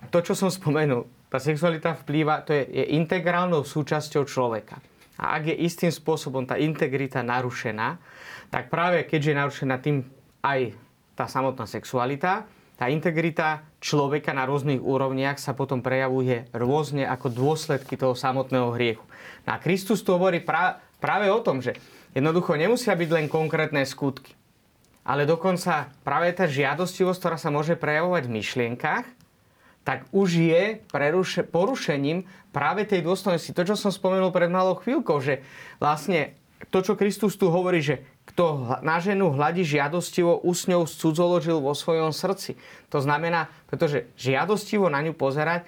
to, 0.08 0.24
čo 0.24 0.32
som 0.32 0.48
spomenul, 0.48 1.04
tá 1.28 1.36
sexualita 1.36 1.98
vplýva, 2.06 2.46
to 2.46 2.56
je, 2.56 2.64
je 2.70 2.84
integrálnou 2.96 3.66
súčasťou 3.66 4.24
človeka. 4.24 4.80
A 5.16 5.40
ak 5.40 5.52
je 5.52 5.56
istým 5.64 5.92
spôsobom 5.92 6.44
tá 6.44 6.60
integrita 6.60 7.24
narušená, 7.24 7.96
tak 8.50 8.70
práve 8.70 9.04
keďže 9.04 9.30
je 9.32 9.40
narušená 9.40 9.76
tým 9.82 10.06
aj 10.42 10.76
tá 11.16 11.26
samotná 11.26 11.64
sexualita, 11.64 12.46
tá 12.76 12.92
integrita 12.92 13.64
človeka 13.80 14.36
na 14.36 14.44
rôznych 14.44 14.84
úrovniach 14.84 15.40
sa 15.40 15.56
potom 15.56 15.80
prejavuje 15.80 16.44
rôzne 16.52 17.08
ako 17.08 17.32
dôsledky 17.32 17.96
toho 17.96 18.12
samotného 18.12 18.68
hriechu. 18.76 19.04
No 19.48 19.56
a 19.56 19.62
Kristus 19.62 20.04
tu 20.04 20.12
hovorí 20.12 20.44
pra, 20.44 20.84
práve 21.00 21.32
o 21.32 21.40
tom, 21.40 21.64
že 21.64 21.72
jednoducho 22.12 22.52
nemusia 22.60 22.92
byť 22.92 23.10
len 23.16 23.26
konkrétne 23.32 23.80
skutky, 23.88 24.36
ale 25.08 25.24
dokonca 25.24 25.88
práve 26.04 26.36
tá 26.36 26.44
žiadostivosť, 26.44 27.16
ktorá 27.16 27.36
sa 27.40 27.48
môže 27.48 27.80
prejavovať 27.80 28.28
v 28.28 28.34
myšlienkach, 28.44 29.06
tak 29.86 30.04
už 30.10 30.28
je 30.34 30.82
preruše, 30.90 31.46
porušením 31.46 32.26
práve 32.50 32.84
tej 32.84 33.06
dôstojnosti. 33.06 33.54
To, 33.54 33.62
čo 33.62 33.78
som 33.78 33.94
spomenul 33.94 34.34
pred 34.34 34.50
malou 34.50 34.74
chvíľkou, 34.76 35.22
že 35.22 35.46
vlastne 35.78 36.34
to, 36.74 36.82
čo 36.82 36.98
Kristus 36.98 37.38
tu 37.38 37.48
hovorí, 37.54 37.78
že 37.78 38.02
kto 38.36 38.76
na 38.84 39.00
ženu 39.00 39.32
hľadí 39.32 39.64
žiadostivo, 39.64 40.44
úsňou 40.44 40.84
cudzoložil 40.84 41.56
vo 41.56 41.72
svojom 41.72 42.12
srdci. 42.12 42.60
To 42.92 43.00
znamená, 43.00 43.48
pretože 43.64 44.12
žiadostivo 44.20 44.92
na 44.92 45.00
ňu 45.00 45.16
pozerať, 45.16 45.64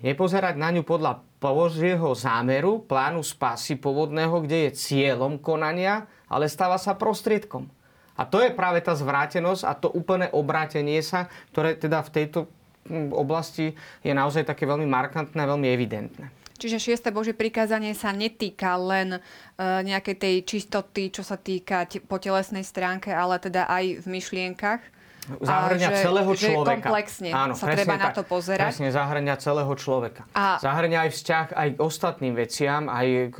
nepozerať 0.00 0.56
na 0.56 0.72
ňu 0.72 0.88
podľa 0.88 1.20
Božieho 1.36 2.16
zámeru, 2.16 2.80
plánu 2.80 3.20
spásy 3.20 3.76
povodného, 3.76 4.40
kde 4.40 4.72
je 4.72 4.80
cieľom 4.80 5.36
konania, 5.36 6.08
ale 6.32 6.48
stáva 6.48 6.80
sa 6.80 6.96
prostriedkom. 6.96 7.68
A 8.16 8.24
to 8.24 8.40
je 8.40 8.56
práve 8.56 8.80
tá 8.80 8.96
zvrátenosť 8.96 9.68
a 9.68 9.76
to 9.76 9.92
úplné 9.92 10.32
obrátenie 10.32 11.04
sa, 11.04 11.28
ktoré 11.52 11.76
teda 11.76 12.00
v 12.08 12.24
tejto 12.24 12.48
hm, 12.88 13.12
oblasti 13.12 13.76
je 14.00 14.16
naozaj 14.16 14.48
také 14.48 14.64
veľmi 14.64 14.88
markantné, 14.88 15.44
veľmi 15.44 15.68
evidentné. 15.76 16.37
Čiže 16.58 16.76
šieste 16.82 17.14
Božie 17.14 17.32
prikázanie 17.32 17.94
sa 17.94 18.10
netýka 18.10 18.74
len 18.74 19.16
e, 19.16 19.20
nejakej 19.62 20.16
tej 20.18 20.34
čistoty, 20.42 21.14
čo 21.14 21.22
sa 21.22 21.38
týka 21.38 21.86
po 22.04 22.18
telesnej 22.18 22.66
stránke, 22.66 23.14
ale 23.14 23.38
teda 23.38 23.70
aj 23.70 24.02
v 24.02 24.06
myšlienkach. 24.10 24.82
Zahrňa 25.28 25.88
že, 25.92 25.96
celého 26.00 26.32
že 26.32 26.48
človeka. 26.48 26.88
komplexne 26.88 27.28
Áno, 27.36 27.52
sa 27.52 27.68
treba 27.68 27.94
tak. 27.94 28.02
na 28.02 28.10
to 28.16 28.22
pozerať. 28.24 28.64
Presne, 28.64 28.88
zahrňa 28.88 29.34
celého 29.36 29.72
človeka. 29.76 30.24
A- 30.32 30.56
Zahrňa 30.56 31.04
aj 31.04 31.10
vzťah 31.12 31.46
aj 31.52 31.68
k 31.76 31.78
ostatným 31.84 32.32
veciam, 32.32 32.88
aj 32.88 33.06
k, 33.30 33.38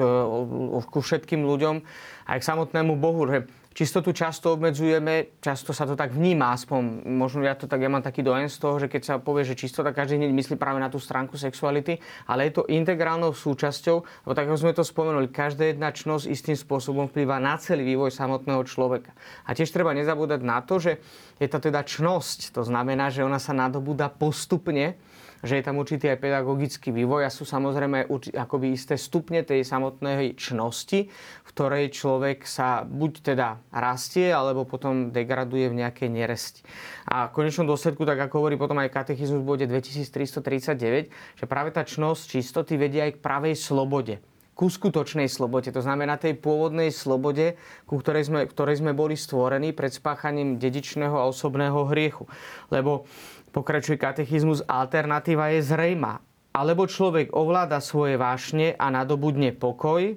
ku 0.84 0.98
všetkým 1.00 1.48
ľuďom, 1.48 1.80
aj 2.28 2.36
k 2.38 2.44
samotnému 2.44 2.92
Bohu. 2.92 3.24
Že 3.24 3.48
čistotu 3.78 4.10
často 4.10 4.58
obmedzujeme, 4.58 5.38
často 5.38 5.70
sa 5.70 5.86
to 5.86 5.94
tak 5.94 6.10
vníma, 6.10 6.50
aspoň 6.50 7.06
možno 7.06 7.46
ja 7.46 7.54
to 7.54 7.70
tak, 7.70 7.78
ja 7.78 7.86
mám 7.86 8.02
taký 8.02 8.26
dojem 8.26 8.50
z 8.50 8.58
toho, 8.58 8.82
že 8.82 8.90
keď 8.90 9.02
sa 9.06 9.14
povie, 9.22 9.46
že 9.46 9.54
čistota, 9.54 9.94
každý 9.94 10.18
hneď 10.18 10.34
myslí 10.34 10.58
práve 10.58 10.82
na 10.82 10.90
tú 10.90 10.98
stránku 10.98 11.38
sexuality, 11.38 12.02
ale 12.26 12.50
je 12.50 12.58
to 12.58 12.66
integrálnou 12.66 13.30
súčasťou, 13.30 13.96
lebo 14.02 14.34
tak 14.34 14.50
ako 14.50 14.58
sme 14.58 14.74
to 14.74 14.82
spomenuli, 14.82 15.30
každá 15.30 15.70
jedna 15.70 15.94
čnosť 15.94 16.26
istým 16.26 16.58
spôsobom 16.58 17.06
vplyvá 17.06 17.38
na 17.38 17.54
celý 17.54 17.86
vývoj 17.94 18.10
samotného 18.10 18.66
človeka. 18.66 19.14
A 19.46 19.54
tiež 19.54 19.70
treba 19.70 19.94
nezabúdať 19.94 20.42
na 20.42 20.58
to, 20.58 20.82
že 20.82 20.98
je 21.38 21.46
to 21.46 21.62
teda 21.62 21.86
čnosť, 21.86 22.50
to 22.50 22.66
znamená, 22.66 23.14
že 23.14 23.22
ona 23.22 23.38
sa 23.38 23.54
nadobúda 23.54 24.10
postupne, 24.10 24.98
že 25.42 25.58
je 25.58 25.66
tam 25.66 25.78
určitý 25.78 26.10
aj 26.10 26.18
pedagogický 26.18 26.90
vývoj 26.90 27.26
a 27.26 27.30
sú 27.30 27.46
samozrejme 27.46 28.10
akoby 28.34 28.74
isté 28.74 28.98
stupne 28.98 29.46
tej 29.46 29.62
samotnej 29.62 30.34
čnosti, 30.34 31.08
v 31.10 31.48
ktorej 31.50 31.94
človek 31.94 32.42
sa 32.42 32.82
buď 32.82 33.12
teda 33.34 33.48
rastie, 33.70 34.30
alebo 34.30 34.66
potom 34.66 35.14
degraduje 35.14 35.70
v 35.70 35.78
nejakej 35.84 36.08
neresti. 36.10 36.60
A 37.06 37.30
v 37.30 37.34
konečnom 37.34 37.70
dôsledku, 37.70 38.02
tak 38.02 38.18
ako 38.18 38.42
hovorí 38.42 38.56
potom 38.58 38.78
aj 38.82 38.90
katechizmus 38.90 39.42
v 39.42 39.48
bode 39.48 39.64
2339, 39.70 41.10
že 41.38 41.44
práve 41.46 41.70
tá 41.70 41.86
čnosť 41.86 42.22
čistoty 42.38 42.74
vedie 42.74 43.04
aj 43.06 43.18
k 43.18 43.22
pravej 43.22 43.54
slobode 43.54 44.18
ku 44.58 44.66
skutočnej 44.66 45.30
slobode. 45.30 45.70
To 45.70 45.78
znamená 45.78 46.18
tej 46.18 46.34
pôvodnej 46.34 46.90
slobode, 46.90 47.54
ku 47.86 48.02
ktorej 48.02 48.26
sme, 48.26 48.40
ktorej 48.50 48.82
sme 48.82 48.90
boli 48.90 49.14
stvorení 49.14 49.70
pred 49.70 49.94
spáchaním 49.94 50.58
dedičného 50.58 51.14
a 51.14 51.30
osobného 51.30 51.86
hriechu. 51.86 52.26
Lebo 52.74 53.06
Pokračuje 53.50 53.96
katechizmus, 53.96 54.64
alternatíva 54.68 55.52
je 55.56 55.60
zrejma. 55.64 56.20
Alebo 56.52 56.88
človek 56.88 57.32
ovláda 57.32 57.78
svoje 57.78 58.18
vášne 58.18 58.74
a 58.74 58.90
nadobudne 58.90 59.54
pokoj, 59.54 60.16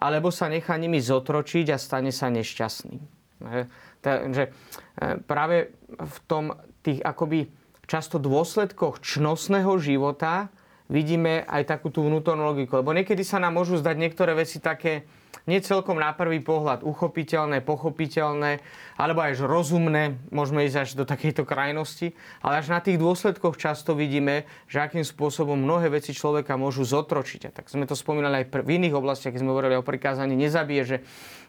alebo 0.00 0.28
sa 0.32 0.48
nechá 0.48 0.78
nimi 0.80 1.02
zotročiť 1.02 1.74
a 1.74 1.76
stane 1.76 2.14
sa 2.14 2.32
nešťastným. 2.32 3.02
Takže 4.00 4.42
e, 4.46 4.50
práve 5.24 5.76
v 5.92 6.16
tom 6.24 6.56
tých 6.80 7.04
akoby 7.04 7.48
často 7.84 8.16
dôsledkoch 8.16 9.02
čnostného 9.02 9.76
života 9.82 10.48
vidíme 10.88 11.44
aj 11.44 11.68
takú 11.68 11.92
tú 11.92 12.04
vnútornú 12.06 12.48
logiku. 12.48 12.80
Lebo 12.80 12.96
niekedy 12.96 13.20
sa 13.26 13.42
nám 13.42 13.60
môžu 13.60 13.76
zdať 13.80 13.96
niektoré 13.96 14.32
veci 14.32 14.62
také, 14.62 15.04
nie 15.50 15.58
celkom 15.58 15.98
na 15.98 16.14
prvý 16.14 16.38
pohľad 16.38 16.86
uchopiteľné, 16.86 17.66
pochopiteľné, 17.66 18.62
alebo 18.94 19.26
aj 19.26 19.42
rozumné, 19.42 20.22
môžeme 20.30 20.62
ísť 20.62 20.78
až 20.78 20.90
do 20.94 21.02
takejto 21.02 21.42
krajnosti, 21.42 22.14
ale 22.38 22.62
až 22.62 22.70
na 22.70 22.78
tých 22.78 23.02
dôsledkoch 23.02 23.58
často 23.58 23.98
vidíme, 23.98 24.46
že 24.70 24.78
akým 24.78 25.02
spôsobom 25.02 25.58
mnohé 25.58 25.90
veci 25.90 26.14
človeka 26.14 26.54
môžu 26.54 26.86
zotročiť. 26.86 27.50
A 27.50 27.50
tak 27.50 27.66
sme 27.66 27.90
to 27.90 27.98
spomínali 27.98 28.46
aj 28.46 28.62
v 28.62 28.70
iných 28.78 28.94
oblastiach, 28.94 29.34
keď 29.34 29.42
sme 29.42 29.50
hovorili 29.50 29.74
o 29.74 29.82
prikázaní 29.82 30.38
nezabije, 30.38 30.82
že, 30.86 30.98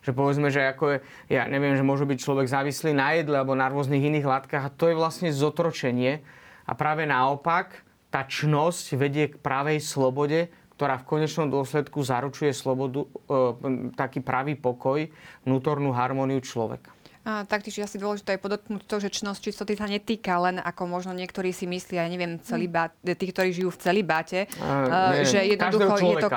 že 0.02 0.12
povedzme, 0.18 0.50
že 0.50 0.66
ako 0.66 0.98
je, 0.98 0.98
ja 1.30 1.46
neviem, 1.46 1.78
že 1.78 1.86
môže 1.86 2.10
byť 2.10 2.18
človek 2.18 2.50
závislý 2.50 2.98
na 2.98 3.14
jedle 3.14 3.38
alebo 3.38 3.54
na 3.54 3.70
rôznych 3.70 4.02
iných 4.02 4.26
látkach 4.26 4.66
a 4.66 4.74
to 4.74 4.90
je 4.90 4.98
vlastne 4.98 5.30
zotročenie. 5.30 6.26
A 6.66 6.74
práve 6.74 7.06
naopak, 7.06 7.86
tá 8.12 8.28
čnosť 8.28 9.00
vedie 9.00 9.32
k 9.32 9.40
pravej 9.40 9.80
slobode, 9.80 10.52
ktorá 10.82 10.98
v 10.98 11.06
konečnom 11.06 11.46
dôsledku 11.46 12.02
zaručuje 12.02 12.50
slobodu, 12.58 13.06
e, 13.06 13.94
taký 13.94 14.17
pravý 14.26 14.58
pokoj, 14.58 15.06
vnútornú 15.46 15.94
harmóniu 15.94 16.41
človeka. 16.41 16.89
A 17.22 17.46
taktiež 17.46 17.78
je 17.78 17.86
asi 17.86 18.02
dôležité 18.02 18.34
aj 18.34 18.41
podotknúť 18.41 18.82
to, 18.89 18.98
že 18.98 19.22
čnosť 19.22 19.46
čistoty 19.46 19.78
sa 19.78 19.86
netýka 19.86 20.41
len 20.41 20.58
ako 20.58 20.89
možno 20.89 21.13
niektorí 21.13 21.54
si 21.54 21.70
myslia, 21.70 22.02
ja 22.02 22.10
neviem, 22.10 22.41
celibát, 22.41 22.98
tí, 23.06 23.30
ktorí 23.30 23.54
žijú 23.54 23.70
v 23.70 23.78
celibáte, 23.78 24.50
uh, 24.58 25.22
že 25.22 25.54
jednoducho 25.54 26.02
je 26.02 26.17
to 26.17 26.30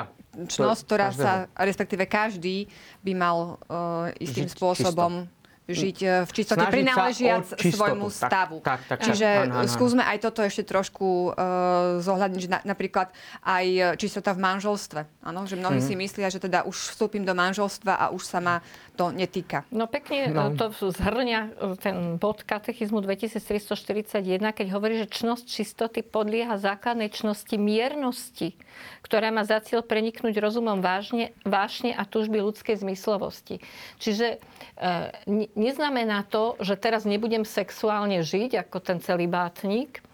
čnosť, 0.44 0.80
ktorá 0.85 1.09
každého. 1.09 1.24
sa, 1.24 1.33
respektíve 1.57 2.04
každý 2.04 2.68
by 3.00 3.12
mal 3.16 3.57
uh, 3.64 4.12
istým 4.20 4.44
Žiť 4.44 4.61
spôsobom 4.61 5.24
čisto 5.24 5.43
žiť 5.64 5.96
e, 6.05 6.07
v 6.29 6.31
čistote, 6.31 6.66
prináležiac 6.68 7.57
svojmu 7.57 8.12
stavu. 8.12 8.61
Tak, 8.61 8.85
tak, 8.85 9.00
tak, 9.00 9.09
Čiže 9.09 9.29
tak, 9.29 9.44
áno, 9.48 9.55
áno. 9.64 9.70
skúsme 9.70 10.03
aj 10.05 10.18
toto 10.20 10.44
ešte 10.44 10.68
trošku 10.68 11.33
uh, 11.33 12.03
zohľadniť, 12.05 12.40
že 12.40 12.50
na, 12.53 12.61
napríklad 12.64 13.12
aj 13.40 13.96
čistota 13.96 14.37
v 14.37 14.44
manželstve. 14.44 15.00
Áno, 15.24 15.48
že 15.48 15.57
mnohí 15.57 15.81
mm-hmm. 15.81 15.96
si 15.96 16.03
myslia, 16.05 16.29
že 16.29 16.40
teda 16.42 16.68
už 16.68 16.92
vstúpim 16.92 17.24
do 17.24 17.33
manželstva 17.33 17.96
a 17.96 18.05
už 18.12 18.22
sa 18.29 18.44
ma 18.44 18.61
to 18.94 19.11
netýka. 19.11 19.66
No 19.74 19.90
pekne 19.90 20.31
no. 20.31 20.55
to 20.55 20.70
zhrňa 20.70 21.40
e, 21.50 21.79
ten 21.81 21.96
bod 22.20 22.46
katechizmu 22.46 23.03
2341, 23.03 24.22
keď 24.55 24.66
hovorí, 24.70 25.03
že 25.03 25.11
čnosť 25.11 25.44
čistoty 25.50 26.00
podlieha 26.07 26.55
základnej 26.61 27.11
čnosti 27.11 27.59
miernosti, 27.59 28.55
ktorá 29.03 29.35
má 29.35 29.42
za 29.42 29.59
cieľ 29.66 29.83
preniknúť 29.83 30.38
rozumom 30.38 30.79
vážne, 30.79 31.35
vášne 31.42 31.90
a 31.90 32.07
túžby 32.07 32.38
ľudskej 32.38 32.79
zmyslovosti. 32.79 33.59
Čiže 33.98 34.38
e, 34.79 35.48
neznamená 35.54 36.26
to, 36.28 36.58
že 36.60 36.78
teraz 36.78 37.08
nebudem 37.08 37.46
sexuálne 37.46 38.20
žiť 38.22 38.66
ako 38.66 38.78
ten 38.82 38.98
celý 39.00 39.26
bátnik, 39.30 40.04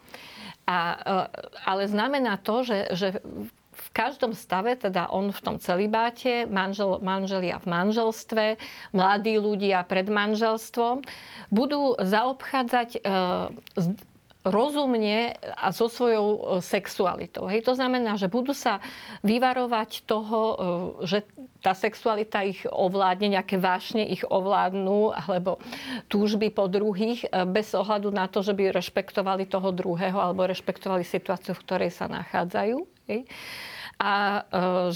a, 0.71 0.79
e, 0.95 0.97
ale 1.67 1.83
znamená 1.91 2.39
to, 2.39 2.63
že, 2.63 2.79
že 2.95 3.09
v 3.81 3.89
každom 3.97 4.37
stave, 4.37 4.77
teda 4.77 5.09
on 5.11 5.33
v 5.33 5.41
tom 5.41 5.57
celibáte, 5.59 6.47
manžel, 6.47 7.01
manželia 7.03 7.59
v 7.59 7.67
manželstve, 7.67 8.45
mladí 8.95 9.41
ľudia 9.41 9.83
pred 9.83 10.07
manželstvom, 10.07 11.03
budú 11.51 11.97
zaobchádzať 11.99 12.89
e, 12.97 13.01
rozumne 14.41 15.37
a 15.53 15.69
so 15.69 15.93
svojou 15.93 16.27
e, 16.29 16.41
sexualitou. 16.65 17.45
Hej, 17.45 17.69
to 17.69 17.77
znamená, 17.77 18.17
že 18.17 18.33
budú 18.33 18.57
sa 18.57 18.81
vyvarovať 19.21 20.09
toho, 20.09 20.41
e, 20.41 20.55
že 21.05 21.19
tá 21.61 21.77
sexualita 21.77 22.41
ich 22.41 22.65
ovládne, 22.65 23.37
nejaké 23.37 23.61
vášne 23.61 24.01
ich 24.09 24.25
ovládnu, 24.25 25.13
alebo 25.13 25.61
túžby 26.09 26.49
po 26.49 26.73
druhých, 26.73 27.29
e, 27.29 27.45
bez 27.45 27.77
ohľadu 27.77 28.09
na 28.09 28.33
to, 28.33 28.41
že 28.41 28.57
by 28.57 28.73
rešpektovali 28.73 29.45
toho 29.45 29.69
druhého 29.77 30.17
alebo 30.17 30.49
rešpektovali 30.49 31.05
situáciu, 31.05 31.53
v 31.53 31.65
ktorej 31.69 31.91
sa 31.93 32.09
nachádzajú. 32.09 32.77
Hej 33.13 33.29
a 34.01 34.13
e, 34.17 34.41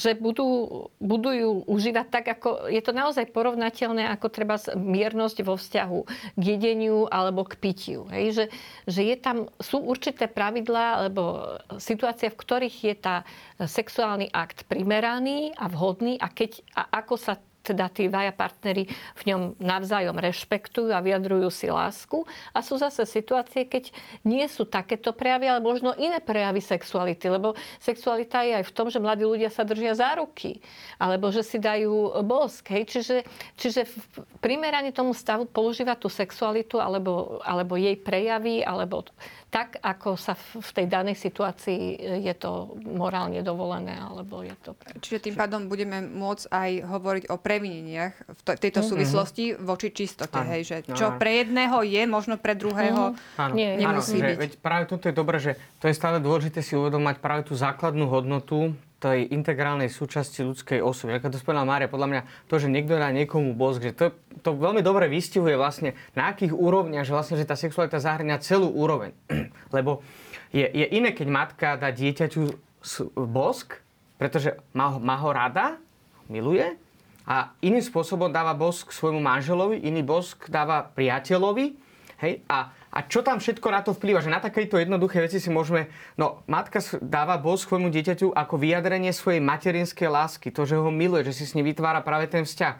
že 0.01 0.17
budú, 0.17 0.49
budú 0.97 1.31
ju 1.37 1.51
užívať 1.69 2.07
tak, 2.09 2.25
ako 2.41 2.73
je 2.73 2.81
to 2.81 2.97
naozaj 2.97 3.29
porovnateľné 3.29 4.09
ako 4.09 4.33
treba 4.33 4.57
miernosť 4.73 5.45
vo 5.45 5.61
vzťahu 5.61 6.01
k 6.41 6.43
jedeniu 6.43 7.05
alebo 7.13 7.45
k 7.45 7.61
pitiu. 7.61 8.09
Hej? 8.09 8.33
Že, 8.33 8.45
že 8.89 9.01
je 9.05 9.17
tam, 9.21 9.37
sú 9.61 9.85
určité 9.85 10.25
pravidlá 10.25 11.05
alebo 11.05 11.61
situácie, 11.77 12.33
v 12.33 12.41
ktorých 12.41 12.77
je 12.81 12.95
tá 12.97 13.17
sexuálny 13.61 14.33
akt 14.33 14.65
primeraný 14.73 15.53
a 15.61 15.69
vhodný 15.69 16.17
a, 16.17 16.33
keď, 16.33 16.65
a 16.73 17.05
ako 17.05 17.21
sa 17.21 17.37
teda 17.65 17.89
tí 17.89 18.13
dvaja 18.13 18.37
partnery 18.37 18.85
v 19.17 19.23
ňom 19.33 19.57
navzájom 19.57 20.21
rešpektujú 20.21 20.93
a 20.93 21.01
vyjadrujú 21.01 21.49
si 21.49 21.73
lásku. 21.73 22.29
A 22.53 22.61
sú 22.61 22.77
zase 22.77 23.09
situácie, 23.09 23.65
keď 23.65 23.89
nie 24.29 24.45
sú 24.45 24.69
takéto 24.69 25.17
prejavy, 25.17 25.49
ale 25.49 25.65
možno 25.65 25.97
iné 25.97 26.21
prejavy 26.21 26.61
sexuality. 26.61 27.33
Lebo 27.33 27.57
sexualita 27.81 28.45
je 28.45 28.61
aj 28.61 28.65
v 28.69 28.75
tom, 28.77 28.93
že 28.93 29.01
mladí 29.01 29.25
ľudia 29.25 29.49
sa 29.49 29.65
držia 29.65 29.97
za 29.97 30.13
ruky. 30.21 30.61
Alebo 31.01 31.33
že 31.33 31.41
si 31.41 31.57
dajú 31.57 32.21
bosk. 32.21 32.69
Hej. 32.69 32.85
Čiže, 32.93 33.17
čiže 33.57 33.81
primerane 34.45 34.93
tomu 34.93 35.17
stavu 35.17 35.49
používať 35.49 35.97
tú 36.05 36.13
sexualitu 36.13 36.77
alebo, 36.77 37.41
alebo 37.41 37.81
jej 37.81 37.97
prejavy, 37.97 38.61
alebo 38.61 39.09
tak, 39.55 39.79
ako 39.79 40.19
sa 40.19 40.35
v 40.35 40.71
tej 40.75 40.91
danej 40.91 41.15
situácii 41.15 41.95
je 42.27 42.35
to 42.35 42.75
morálne 42.83 43.39
dovolené, 43.47 43.95
alebo 43.95 44.43
je 44.43 44.51
to... 44.59 44.75
Čiže 44.99 45.31
tým 45.31 45.39
pádom 45.39 45.71
budeme 45.71 46.03
môcť 46.03 46.51
aj 46.51 46.71
hovoriť 46.83 47.25
o 47.31 47.39
previneniach 47.39 48.35
v 48.35 48.41
tejto 48.59 48.83
mm-hmm. 48.83 48.91
súvislosti 48.91 49.45
voči 49.55 49.95
čistote, 49.95 50.43
hej, 50.43 50.63
že 50.67 50.77
čo 50.99 51.15
pre 51.23 51.47
jedného 51.47 51.87
je, 51.87 52.03
možno 52.03 52.35
pre 52.35 52.59
druhého 52.59 53.15
mm-hmm. 53.15 53.53
Nie, 53.55 53.79
nemusí 53.79 54.19
áno, 54.19 54.27
byť. 54.27 54.35
Že, 54.35 54.43
veď 54.43 54.53
práve 54.59 54.85
toto 54.91 55.07
je 55.07 55.15
dobré, 55.15 55.39
že 55.39 55.55
to 55.79 55.87
je 55.87 55.95
stále 55.95 56.19
dôležité 56.19 56.59
si 56.59 56.75
uvedomať 56.75 57.23
práve 57.23 57.47
tú 57.47 57.55
základnú 57.55 58.11
hodnotu 58.11 58.75
tej 59.05 59.29
integrálnej 59.37 59.93
súčasti 59.93 60.41
ľudskej 60.41 60.81
osoby. 60.81 61.21
Ako 61.21 61.29
to 61.29 61.37
spomenula 61.37 61.69
Mária, 61.69 61.93
podľa 61.93 62.09
mňa 62.09 62.23
to, 62.49 62.57
že 62.57 62.73
niekto 62.73 62.97
dá 62.97 63.13
niekomu 63.13 63.53
bosk, 63.53 63.85
že 63.85 63.93
to, 63.93 64.17
to 64.41 64.57
veľmi 64.57 64.81
dobre 64.81 65.13
vystihuje 65.13 65.61
vlastne 65.61 65.93
na 66.17 66.33
akých 66.33 66.57
úrovniach, 66.57 67.05
že 67.05 67.13
vlastne, 67.13 67.37
že 67.37 67.45
tá 67.45 67.53
sexualita 67.53 68.01
zahrňa 68.01 68.41
celú 68.41 68.73
úroveň. 68.73 69.13
Lebo 69.77 70.01
je, 70.49 70.65
je 70.65 70.87
iné, 70.89 71.13
keď 71.13 71.29
matka 71.29 71.69
dá 71.77 71.93
dieťaťu 71.93 72.49
bosk, 73.29 73.85
pretože 74.17 74.57
má, 74.73 74.97
má 74.97 75.21
ho 75.21 75.29
rada, 75.29 75.77
miluje, 76.33 76.65
a 77.25 77.57
iným 77.65 77.81
spôsobom 77.81 78.29
dáva 78.29 78.53
bosk 78.53 78.93
svojmu 78.93 79.21
manželovi, 79.21 79.81
iný 79.81 80.05
bosk 80.05 80.49
dáva 80.53 80.85
priateľovi. 80.93 81.73
Hej? 82.21 82.45
A 82.45 82.69
a 82.95 83.03
čo 83.11 83.27
tam 83.27 83.43
všetko 83.43 83.69
na 83.75 83.83
to 83.83 83.91
vplýva? 83.91 84.23
Že 84.23 84.31
na 84.31 84.39
takéto 84.39 84.79
jednoduché 84.79 85.19
veci 85.19 85.43
si 85.43 85.51
môžeme... 85.51 85.91
No, 86.15 86.47
matka 86.47 86.79
dáva 87.03 87.43
bosk 87.43 87.67
svojmu 87.67 87.91
dieťaťu 87.91 88.31
ako 88.31 88.55
vyjadrenie 88.55 89.11
svojej 89.11 89.43
materinskej 89.43 90.07
lásky. 90.07 90.55
To, 90.55 90.63
že 90.63 90.79
ho 90.79 90.95
miluje, 90.95 91.27
že 91.27 91.35
si 91.35 91.43
s 91.43 91.59
ním 91.59 91.67
vytvára 91.67 92.07
práve 92.07 92.31
ten 92.31 92.47
vzťah. 92.47 92.75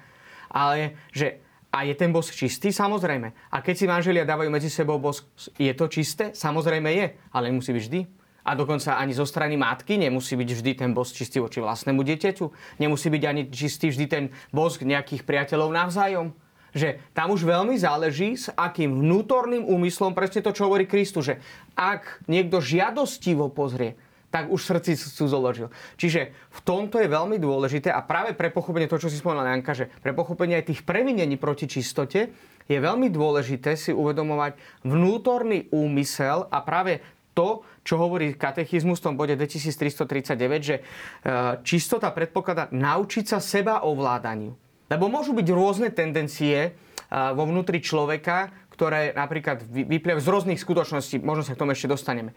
Ale 0.55 0.95
že 1.11 1.43
a 1.75 1.83
je 1.83 1.99
ten 1.99 2.15
bosk 2.15 2.31
čistý? 2.31 2.71
Samozrejme. 2.71 3.35
A 3.51 3.59
keď 3.59 3.75
si 3.75 3.91
manželia 3.91 4.23
dávajú 4.23 4.55
medzi 4.55 4.71
sebou 4.71 5.03
bosk, 5.03 5.27
je 5.59 5.75
to 5.75 5.91
čisté? 5.91 6.31
Samozrejme 6.31 6.87
je, 6.95 7.07
ale 7.35 7.51
nemusí 7.51 7.75
byť 7.75 7.83
vždy. 7.83 8.01
A 8.47 8.55
dokonca 8.55 8.95
ani 8.95 9.19
zo 9.19 9.27
strany 9.27 9.59
matky 9.59 9.99
nemusí 9.99 10.39
byť 10.39 10.51
vždy 10.55 10.71
ten 10.79 10.95
bosk 10.95 11.19
čistý 11.19 11.43
voči 11.43 11.59
vlastnému 11.59 12.07
dieťaťu. 12.07 12.79
Nemusí 12.79 13.11
byť 13.11 13.23
ani 13.27 13.51
čistý 13.51 13.91
vždy 13.91 14.07
ten 14.07 14.25
bosk 14.55 14.87
nejakých 14.87 15.27
priateľov 15.27 15.75
navzájom 15.75 16.44
že 16.75 16.99
tam 17.15 17.31
už 17.31 17.47
veľmi 17.47 17.79
záleží, 17.79 18.35
s 18.35 18.51
akým 18.51 18.91
vnútorným 18.91 19.63
úmyslom, 19.65 20.13
presne 20.13 20.43
to, 20.43 20.51
čo 20.51 20.67
hovorí 20.67 20.85
Kristu, 20.85 21.23
že 21.23 21.39
ak 21.79 22.27
niekto 22.27 22.59
žiadostivo 22.59 23.49
pozrie, 23.55 23.95
tak 24.35 24.51
už 24.51 24.67
srdci 24.67 24.99
sú 24.99 25.31
zoložil. 25.31 25.71
Čiže 25.95 26.35
v 26.35 26.61
tomto 26.67 26.99
je 26.99 27.07
veľmi 27.07 27.39
dôležité 27.39 27.95
a 27.95 28.03
práve 28.03 28.35
pre 28.35 28.51
pochopenie 28.51 28.91
to, 28.91 28.99
čo 28.99 29.07
si 29.07 29.23
spomenula 29.23 29.55
Janka, 29.55 29.79
že 29.79 29.87
pre 30.03 30.11
pochopenie 30.11 30.59
aj 30.59 30.75
tých 30.75 30.83
previnení 30.83 31.39
proti 31.39 31.71
čistote 31.71 32.35
je 32.67 32.79
veľmi 32.83 33.15
dôležité 33.15 33.79
si 33.79 33.95
uvedomovať 33.95 34.59
vnútorný 34.83 35.71
úmysel 35.71 36.51
a 36.51 36.59
práve 36.67 36.99
to, 37.31 37.63
čo 37.87 37.95
hovorí 37.95 38.35
katechizmus 38.35 38.99
v 38.99 39.07
tom 39.07 39.15
bode 39.15 39.39
2339, 39.39 40.35
že 40.63 40.77
e, 40.79 40.83
čistota 41.63 42.11
predpokladá 42.11 42.71
naučiť 42.75 43.25
sa 43.27 43.39
seba 43.39 43.87
ovládaniu. 43.87 44.64
Lebo 44.95 45.11
môžu 45.11 45.35
byť 45.35 45.49
rôzne 45.51 45.91
tendencie 45.91 46.79
vo 47.11 47.45
vnútri 47.51 47.83
človeka, 47.83 48.55
ktoré 48.71 49.11
napríklad 49.11 49.67
vyplývajú 49.67 50.23
z 50.23 50.31
rôznych 50.31 50.63
skutočností, 50.63 51.19
možno 51.19 51.43
sa 51.43 51.59
k 51.59 51.61
tomu 51.63 51.75
ešte 51.75 51.91
dostaneme. 51.91 52.31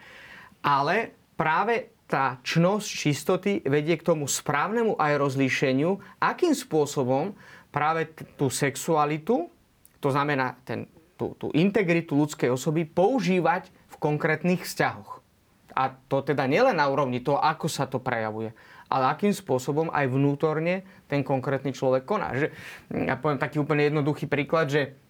Ale 0.65 1.13
práve 1.37 1.93
tá 2.09 2.41
čnosť 2.41 2.87
čistoty 2.87 3.51
vedie 3.61 3.93
k 3.93 4.05
tomu 4.09 4.25
správnemu 4.25 4.97
aj 4.97 5.21
rozlíšeniu, 5.21 6.01
akým 6.17 6.57
spôsobom 6.57 7.37
práve 7.69 8.09
tú 8.39 8.49
sexualitu, 8.49 9.53
to 10.01 10.09
znamená 10.09 10.57
ten, 10.65 10.89
tú, 11.19 11.37
tú 11.37 11.53
integritu 11.53 12.17
ľudskej 12.17 12.49
osoby, 12.49 12.89
používať 12.89 13.69
v 13.69 13.95
konkrétnych 14.01 14.65
vzťahoch. 14.65 15.19
A 15.77 15.93
to 16.09 16.25
teda 16.25 16.49
nielen 16.49 16.81
na 16.81 16.89
úrovni 16.89 17.21
toho, 17.21 17.37
ako 17.37 17.69
sa 17.69 17.85
to 17.85 18.01
prejavuje, 18.01 18.49
ale 18.87 19.11
akým 19.11 19.31
spôsobom 19.35 19.91
aj 19.91 20.07
vnútorne 20.07 20.83
ten 21.07 21.23
konkrétny 21.23 21.71
človek 21.71 22.03
koná. 22.03 22.35
Že, 22.35 22.47
ja 23.07 23.15
poviem 23.19 23.39
taký 23.39 23.59
úplne 23.63 23.87
jednoduchý 23.87 24.27
príklad, 24.27 24.67
že 24.71 25.06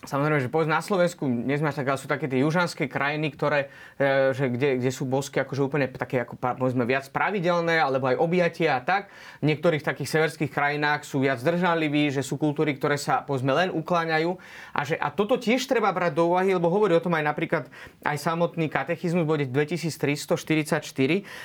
Samozrejme, 0.00 0.40
že 0.40 0.48
povedzme 0.48 0.72
na 0.72 0.80
Slovensku, 0.80 1.28
sme 1.28 1.76
tak, 1.76 1.84
ale 1.84 2.00
sú 2.00 2.08
také 2.08 2.24
tie 2.24 2.40
južanské 2.40 2.88
krajiny, 2.88 3.36
ktoré, 3.36 3.68
e, 4.00 4.32
že 4.32 4.48
kde, 4.48 4.80
kde 4.80 4.88
sú 4.88 5.04
bosky 5.04 5.44
akože 5.44 5.60
úplne 5.60 5.92
také 5.92 6.24
ako 6.24 6.40
povedzme 6.40 6.88
viac 6.88 7.04
pravidelné, 7.12 7.76
alebo 7.76 8.08
aj 8.08 8.16
objatia 8.16 8.80
a 8.80 8.84
tak. 8.84 9.12
V 9.44 9.52
niektorých 9.52 9.84
takých 9.84 10.08
severských 10.08 10.48
krajinách 10.48 11.04
sú 11.04 11.20
viac 11.20 11.36
zdržanliví, 11.44 12.08
že 12.08 12.24
sú 12.24 12.40
kultúry, 12.40 12.80
ktoré 12.80 12.96
sa 12.96 13.20
povedzme 13.20 13.52
len 13.52 13.68
ukláňajú. 13.68 14.40
A, 14.72 14.80
že, 14.88 14.96
a 14.96 15.12
toto 15.12 15.36
tiež 15.36 15.68
treba 15.68 15.92
brať 15.92 16.16
do 16.16 16.32
úvahy, 16.32 16.56
lebo 16.56 16.72
hovorí 16.72 16.96
o 16.96 17.04
tom 17.04 17.12
aj 17.20 17.24
napríklad 17.36 17.68
aj 18.00 18.16
samotný 18.16 18.72
katechizmus 18.72 19.28
bode 19.28 19.52
2344, 19.52 20.80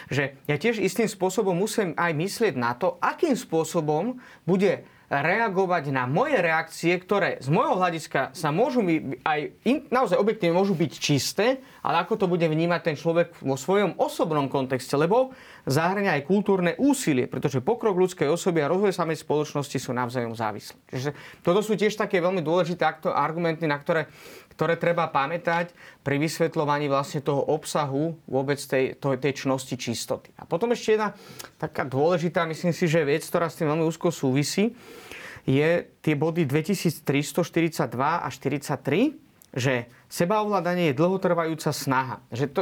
že 0.08 0.24
ja 0.48 0.56
tiež 0.56 0.80
istým 0.80 1.12
spôsobom 1.12 1.52
musím 1.52 1.91
aj 2.00 2.15
myslieť 2.15 2.56
na 2.56 2.72
to, 2.72 2.96
akým 3.04 3.36
spôsobom 3.36 4.15
bude 4.48 4.88
reagovať 5.10 5.94
na 5.94 6.10
moje 6.10 6.41
reakcie, 6.41 6.98
ktoré 6.98 7.38
z 7.38 7.50
môjho 7.54 7.78
hľadiska 7.78 8.34
sa 8.34 8.50
môžu 8.50 8.82
mi 8.82 9.22
aj 9.22 9.54
in, 9.65 9.86
naozaj 9.94 10.18
objektívne 10.18 10.58
môžu 10.58 10.74
byť 10.74 10.91
čisté, 10.98 11.62
ale 11.86 12.02
ako 12.02 12.18
to 12.18 12.26
bude 12.26 12.46
vnímať 12.46 12.82
ten 12.82 12.96
človek 12.98 13.38
vo 13.46 13.54
svojom 13.54 13.98
osobnom 14.02 14.50
kontexte, 14.50 14.98
lebo 14.98 15.34
zahrania 15.65 16.13
aj 16.15 16.30
kultúrne 16.30 16.78
úsilie, 16.78 17.25
pretože 17.25 17.62
pokrok 17.62 17.97
ľudskej 17.97 18.30
osoby 18.30 18.62
a 18.62 18.71
rozvoj 18.71 18.93
samej 18.93 19.21
spoločnosti 19.25 19.78
sú 19.82 19.91
navzájom 19.91 20.38
závislé. 20.38 20.78
Čiže 20.93 21.12
toto 21.41 21.65
sú 21.65 21.73
tiež 21.73 21.97
také 21.97 22.21
veľmi 22.21 22.45
dôležité 22.45 22.86
argumenty, 23.12 23.65
na 23.65 23.82
ktoré 23.82 24.08
ktoré 24.56 24.80
treba 24.80 25.12
pamätať 25.12 25.75
pri 25.99 26.15
vysvetľovaní 26.15 26.88
vlastne 26.88 27.19
toho 27.19 27.43
obsahu 27.51 28.15
vôbec 28.23 28.56
tej, 28.56 28.95
tej, 28.95 29.19
tej 29.19 29.34
čnosti 29.43 29.75
čistoty. 29.75 30.32
A 30.39 30.47
potom 30.47 30.71
ešte 30.71 30.95
jedna 30.95 31.12
taká 31.60 31.84
dôležitá, 31.84 32.47
myslím 32.47 32.71
si, 32.71 32.88
že 32.88 33.04
vec, 33.04 33.28
ktorá 33.28 33.51
s 33.51 33.60
tým 33.60 33.67
veľmi 33.67 33.84
úzko 33.84 34.15
súvisí, 34.15 34.71
je 35.43 35.86
tie 36.01 36.15
body 36.15 36.47
2342 36.47 37.04
a 37.99 38.28
43, 38.32 39.13
že 39.56 39.91
sebaovládanie 40.10 40.91
je 40.91 40.97
dlhotrvajúca 40.97 41.69
snaha. 41.75 42.23
Že 42.32 42.45
to, 42.49 42.62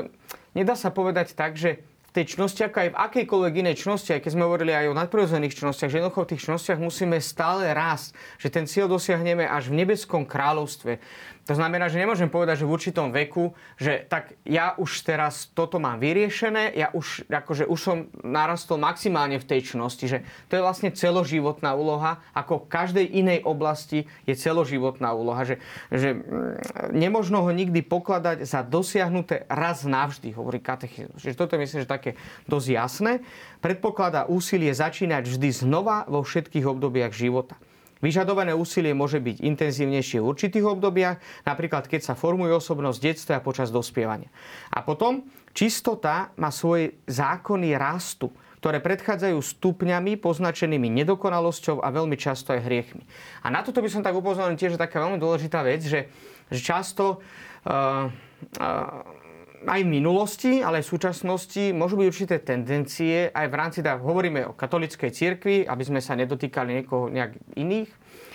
nedá 0.57 0.73
sa 0.73 0.89
povedať 0.91 1.37
tak, 1.37 1.55
že 1.55 1.85
tej 2.13 2.37
čnosti, 2.37 2.61
ako 2.61 2.77
aj 2.77 2.89
v 2.93 2.99
akejkoľvek 3.09 3.53
inej 3.65 3.75
čnosti, 3.81 4.13
aj 4.13 4.21
keď 4.21 4.31
sme 4.37 4.45
hovorili 4.45 4.69
aj 4.69 4.93
o 4.93 4.97
nadprirodzených 4.97 5.57
čnostiach, 5.57 5.89
že 5.89 5.97
jednoducho 5.97 6.21
v 6.23 6.31
tých 6.37 6.43
čnostiach 6.45 6.77
musíme 6.77 7.17
stále 7.17 7.73
rásť, 7.73 8.13
že 8.37 8.53
ten 8.53 8.69
cieľ 8.69 8.85
dosiahneme 8.85 9.49
až 9.49 9.73
v 9.73 9.81
nebeskom 9.81 10.21
kráľovstve. 10.29 11.01
To 11.43 11.59
znamená, 11.59 11.91
že 11.91 11.99
nemôžem 11.99 12.31
povedať, 12.31 12.63
že 12.63 12.67
v 12.67 12.71
určitom 12.71 13.11
veku, 13.11 13.51
že 13.75 14.07
tak 14.07 14.31
ja 14.47 14.79
už 14.79 15.03
teraz 15.03 15.51
toto 15.51 15.75
mám 15.75 15.99
vyriešené, 15.99 16.71
ja 16.71 16.87
už, 16.95 17.27
akože 17.27 17.67
už 17.67 17.79
som 17.83 17.97
narastol 18.23 18.79
maximálne 18.79 19.35
v 19.43 19.49
tej 19.51 19.75
čnosti, 19.75 20.07
že 20.07 20.23
to 20.47 20.55
je 20.55 20.63
vlastne 20.63 20.95
celoživotná 20.95 21.75
úloha, 21.75 22.23
ako 22.31 22.63
v 22.63 22.69
každej 22.71 23.05
inej 23.11 23.39
oblasti 23.43 24.07
je 24.23 24.39
celoživotná 24.39 25.11
úloha, 25.11 25.43
že, 25.43 25.59
že 25.91 26.15
mm, 26.15 26.95
nemožno 26.95 27.43
ho 27.43 27.51
nikdy 27.51 27.83
pokladať 27.83 28.47
za 28.47 28.63
dosiahnuté 28.63 29.43
raz 29.51 29.83
navždy, 29.83 30.31
hovorí 30.31 30.63
katechizmus. 30.63 31.27
Čiže 31.27 31.35
toto 31.35 31.59
myslím, 31.59 31.83
že 31.83 31.91
také 31.91 32.15
dosť 32.47 32.67
jasné. 32.71 33.11
Predpokladá 33.59 34.31
úsilie 34.31 34.71
začínať 34.71 35.27
vždy 35.27 35.49
znova 35.51 36.07
vo 36.07 36.23
všetkých 36.23 36.63
obdobiach 36.71 37.11
života. 37.11 37.59
Vyžadované 38.03 38.51
úsilie 38.51 38.91
môže 38.91 39.23
byť 39.23 39.39
intenzívnejšie 39.39 40.19
v 40.19 40.27
určitých 40.27 40.67
obdobiach, 40.67 41.23
napríklad 41.47 41.87
keď 41.87 42.11
sa 42.11 42.19
formuje 42.19 42.51
osobnosť 42.51 42.97
v 42.99 43.05
detstve 43.07 43.33
a 43.39 43.39
počas 43.39 43.71
dospievania. 43.71 44.27
A 44.75 44.83
potom 44.83 45.23
čistota 45.55 46.35
má 46.35 46.51
svoje 46.51 46.99
zákony 47.07 47.79
rastu, 47.79 48.27
ktoré 48.59 48.83
predchádzajú 48.83 49.39
stupňami 49.39 50.19
poznačenými 50.19 50.87
nedokonalosťou 51.03 51.83
a 51.83 51.87
veľmi 51.91 52.15
často 52.19 52.51
aj 52.51 52.63
hriechmi. 52.63 53.03
A 53.43 53.51
na 53.51 53.59
toto 53.59 53.79
by 53.79 53.87
som 53.91 54.03
tak 54.03 54.15
upozornil 54.15 54.59
tiež, 54.59 54.79
taká 54.79 55.03
veľmi 55.03 55.19
dôležitá 55.19 55.63
vec, 55.63 55.83
že, 55.83 56.07
že 56.47 56.59
často 56.63 57.19
uh, 57.19 58.07
uh, 58.59 59.22
aj 59.63 59.81
v 59.83 59.89
minulosti, 59.89 60.53
ale 60.59 60.79
aj 60.79 60.85
v 60.85 60.93
súčasnosti 60.95 61.63
môžu 61.71 61.95
byť 61.99 62.07
určité 62.07 62.35
tendencie, 62.43 63.31
aj 63.31 63.47
v 63.47 63.55
rámci, 63.55 63.79
tak 63.79 64.03
hovoríme 64.03 64.51
o 64.51 64.57
katolickej 64.57 65.11
cirkvi, 65.11 65.55
aby 65.63 65.83
sme 65.83 65.99
sa 66.03 66.19
nedotýkali 66.19 66.83
niekoho 66.83 67.07
nejak 67.07 67.39
iných, 67.55 67.89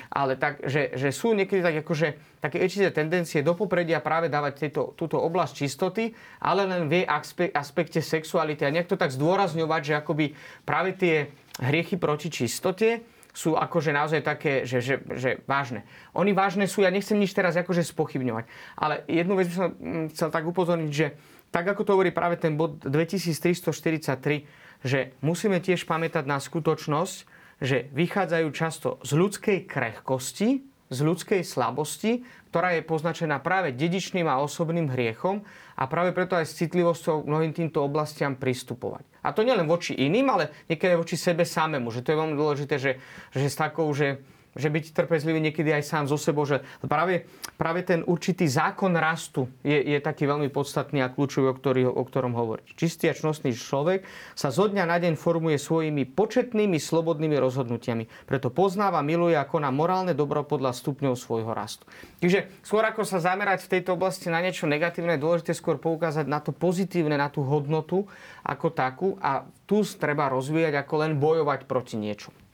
ale 0.09 0.41
tak, 0.41 0.65
že, 0.65 0.97
že 0.97 1.13
sú 1.13 1.37
niekedy 1.37 1.61
tak 1.61 1.85
akože, 1.85 2.41
také 2.41 2.65
určité 2.65 2.89
tendencie 2.89 3.45
do 3.45 3.53
popredia 3.53 4.01
práve 4.01 4.33
dávať 4.33 4.53
tieto, 4.57 4.97
túto 4.97 5.21
oblasť 5.21 5.53
čistoty, 5.65 6.17
ale 6.41 6.65
len 6.65 6.89
v 6.89 7.05
aspekte 7.53 8.01
sexuality 8.01 8.65
a 8.65 8.73
nejak 8.73 8.89
to 8.89 8.97
tak 8.97 9.13
zdôrazňovať, 9.13 9.81
že 9.85 9.95
akoby 10.01 10.27
práve 10.65 10.97
tie 10.97 11.29
hriechy 11.61 12.01
proti 12.01 12.33
čistote 12.33 13.18
sú 13.39 13.55
akože 13.55 13.95
naozaj 13.95 14.27
také, 14.27 14.67
že, 14.67 14.83
že, 14.83 14.99
že 15.15 15.39
vážne. 15.47 15.87
Oni 16.11 16.35
vážne 16.35 16.67
sú, 16.67 16.83
ja 16.83 16.91
nechcem 16.91 17.15
nič 17.15 17.31
teraz 17.31 17.55
akože 17.55 17.87
spochybňovať, 17.87 18.51
ale 18.75 19.07
jednu 19.07 19.39
vec 19.39 19.47
by 19.47 19.55
som 19.55 19.69
mm, 19.79 20.07
chcel 20.11 20.29
tak 20.35 20.43
upozorniť, 20.43 20.91
že 20.91 21.15
tak 21.55 21.71
ako 21.71 21.87
to 21.87 21.95
hovorí 21.95 22.11
práve 22.11 22.35
ten 22.35 22.59
bod 22.59 22.83
2343, 22.83 24.43
že 24.83 25.15
musíme 25.23 25.63
tiež 25.63 25.87
pamätať 25.87 26.27
na 26.27 26.43
skutočnosť, 26.43 27.17
že 27.63 27.87
vychádzajú 27.95 28.49
často 28.51 28.99
z 29.07 29.11
ľudskej 29.15 29.59
krehkosti, 29.71 30.67
z 30.89 30.99
ľudskej 31.05 31.47
slabosti, 31.47 32.27
ktorá 32.51 32.75
je 32.75 32.83
poznačená 32.83 33.39
práve 33.45 33.77
dedičným 33.77 34.27
a 34.27 34.41
osobným 34.41 34.89
hriechom 34.91 35.45
a 35.77 35.85
práve 35.87 36.11
preto 36.17 36.35
aj 36.35 36.49
s 36.49 36.59
citlivosťou 36.59 37.29
mnohým 37.29 37.53
týmto 37.53 37.85
oblastiam 37.85 38.35
pristupovať. 38.35 39.05
A 39.29 39.37
to 39.37 39.45
nielen 39.45 39.69
voči 39.69 39.93
iným, 39.93 40.33
ale 40.33 40.65
niekedy 40.73 40.97
voči 40.97 41.21
sebe 41.21 41.45
samému. 41.45 41.93
Že 41.93 42.01
to 42.01 42.11
je 42.11 42.21
veľmi 42.25 42.37
dôležité, 42.41 42.75
že, 42.81 42.97
že 43.37 43.47
s 43.53 43.61
takou, 43.61 43.93
že 43.93 44.25
že 44.57 44.73
byť 44.73 44.95
trpezlivý 44.97 45.39
niekedy 45.39 45.71
aj 45.75 45.85
sám 45.85 46.05
zo 46.09 46.17
sebou, 46.17 46.49
že 46.49 46.65
práve, 46.87 47.29
práve 47.61 47.85
ten 47.85 48.01
určitý 48.07 48.49
zákon 48.49 48.95
rastu 48.97 49.47
je, 49.61 49.97
je 49.97 49.99
taký 50.01 50.25
veľmi 50.25 50.49
podstatný 50.49 51.05
a 51.05 51.13
kľúčový, 51.13 51.53
o, 51.53 51.55
ktorý, 51.55 51.89
o 51.89 52.03
ktorom 52.03 52.33
hovorí. 52.33 52.65
Čistý 52.79 53.13
a 53.13 53.15
čnostný 53.15 53.53
človek 53.53 54.07
sa 54.33 54.49
zo 54.49 54.67
dňa 54.67 54.85
na 54.89 54.97
deň 54.99 55.15
formuje 55.15 55.61
svojimi 55.61 56.09
početnými 56.09 56.81
slobodnými 56.81 57.37
rozhodnutiami. 57.37 58.09
Preto 58.25 58.49
poznáva, 58.49 59.05
miluje 59.05 59.37
a 59.37 59.47
koná 59.47 59.69
morálne 59.69 60.17
dobro 60.17 60.43
podľa 60.43 60.73
stupňov 60.75 61.15
svojho 61.15 61.53
rastu. 61.53 61.85
Čiže 62.19 62.51
skôr 62.65 62.83
ako 62.83 63.07
sa 63.07 63.23
zamerať 63.23 63.69
v 63.69 63.73
tejto 63.79 63.95
oblasti 63.95 64.33
na 64.33 64.43
niečo 64.43 64.67
negatívne, 64.67 65.15
je 65.15 65.25
dôležité 65.25 65.53
skôr 65.55 65.79
poukázať 65.79 66.27
na 66.27 66.43
to 66.43 66.51
pozitívne, 66.51 67.15
na 67.15 67.31
tú 67.31 67.47
hodnotu 67.47 68.09
ako 68.43 68.67
takú 68.73 69.09
a 69.21 69.45
tu 69.69 69.85
treba 69.85 70.33
rozvíjať 70.33 70.81
ako 70.81 70.95
len 71.05 71.13
bojovať 71.21 71.69
proti 71.69 72.01
niečomu. 72.01 72.48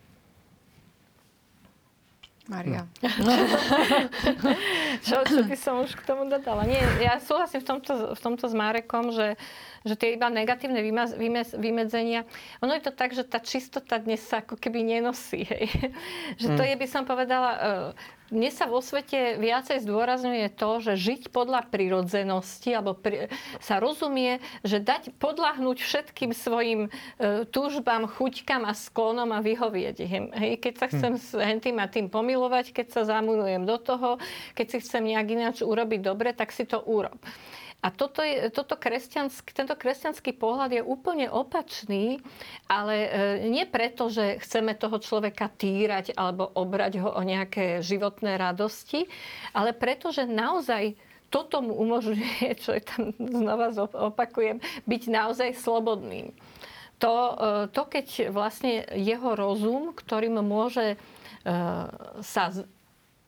Maria. 2.45 2.85
No. 3.01 3.33
čo, 5.07 5.25
čo 5.25 5.41
by 5.49 5.57
som 5.57 5.81
už 5.81 5.97
k 5.97 6.05
tomu 6.05 6.29
dodala? 6.29 6.69
Nie, 6.69 6.85
ja 7.01 7.17
súhlasím 7.17 7.65
v 7.65 7.67
tomto, 7.73 7.93
v 8.13 8.21
tomto 8.21 8.45
s 8.45 8.55
Márekom, 8.55 9.17
že, 9.17 9.41
že 9.81 9.97
tie 9.97 10.13
iba 10.13 10.29
negatívne 10.29 10.85
vymaz, 10.85 11.17
vymez, 11.17 11.57
vymedzenia, 11.57 12.29
ono 12.61 12.77
je 12.77 12.85
to 12.85 12.93
tak, 12.93 13.17
že 13.17 13.25
tá 13.25 13.41
čistota 13.41 13.97
dnes 13.97 14.21
sa 14.21 14.45
ako 14.45 14.61
keby 14.61 14.85
nenosí. 14.85 15.49
Hej. 15.49 15.73
že 16.41 16.53
to 16.53 16.63
mm. 16.63 16.69
je, 16.69 16.75
by 16.77 16.87
som 16.89 17.03
povedala, 17.09 17.51
mne 18.33 18.49
sa 18.49 18.65
vo 18.65 18.81
svete 18.81 19.37
viacej 19.37 19.85
zdôrazňuje 19.85 20.49
to, 20.57 20.71
že 20.81 20.93
žiť 20.97 21.23
podľa 21.29 21.69
prirodzenosti, 21.69 22.73
alebo 22.73 22.97
pri, 22.97 23.29
sa 23.61 23.77
rozumie, 23.77 24.41
že 24.65 24.81
dať 24.81 25.13
podľahnúť 25.21 25.85
všetkým 25.85 26.33
svojim 26.33 26.89
e, 26.89 27.45
túžbám, 27.45 28.09
chuťkám 28.09 28.65
a 28.65 28.73
sklonom 28.73 29.29
a 29.29 29.45
vyhovieť 29.45 29.97
im. 30.09 30.25
Hej, 30.33 30.53
keď 30.65 30.75
sa 30.81 30.87
chcem 30.89 31.15
hm. 31.15 31.21
s 31.21 31.31
tým 31.61 31.77
a 31.77 31.87
tým 31.87 32.09
pomilovať, 32.09 32.73
keď 32.73 32.87
sa 32.97 33.03
zamunujem 33.05 33.69
do 33.69 33.77
toho, 33.77 34.17
keď 34.57 34.67
si 34.73 34.77
chcem 34.81 35.05
nejak 35.05 35.29
ináč 35.29 35.57
urobiť 35.61 36.01
dobre, 36.01 36.33
tak 36.33 36.49
si 36.49 36.65
to 36.65 36.81
urob. 36.81 37.21
A 37.85 37.93
toto 37.93 38.25
je, 38.25 38.49
toto 38.49 38.81
kresťanský, 38.81 39.53
tento 39.53 39.77
kresťanský 39.77 40.33
pohľad 40.41 40.73
je 40.73 40.81
úplne 40.81 41.29
opačný, 41.29 42.17
ale 42.65 42.95
e, 43.05 43.09
nie 43.53 43.69
preto, 43.69 44.09
že 44.09 44.41
chceme 44.41 44.73
toho 44.73 44.97
človeka 44.97 45.53
týrať 45.53 46.17
alebo 46.17 46.49
obrať 46.49 47.05
ho 47.05 47.13
o 47.13 47.21
nejaké 47.21 47.85
životné 47.85 48.41
radosti, 48.41 49.05
ale 49.53 49.77
preto, 49.77 50.09
že 50.09 50.25
naozaj 50.25 50.97
toto 51.29 51.61
mu 51.61 51.77
umožňuje, 51.77 52.57
čo 52.65 52.73
je 52.73 52.83
tam 52.89 53.13
znova 53.21 53.69
opakujem, 53.93 54.65
byť 54.89 55.03
naozaj 55.13 55.51
slobodným. 55.53 56.33
To, 57.05 57.13
e, 57.13 57.35
to 57.69 57.85
keď 57.85 58.33
vlastne 58.33 58.81
jeho 58.97 59.37
rozum, 59.37 59.93
ktorým 59.93 60.41
môže 60.41 60.97
e, 60.97 60.97
sa 62.25 62.45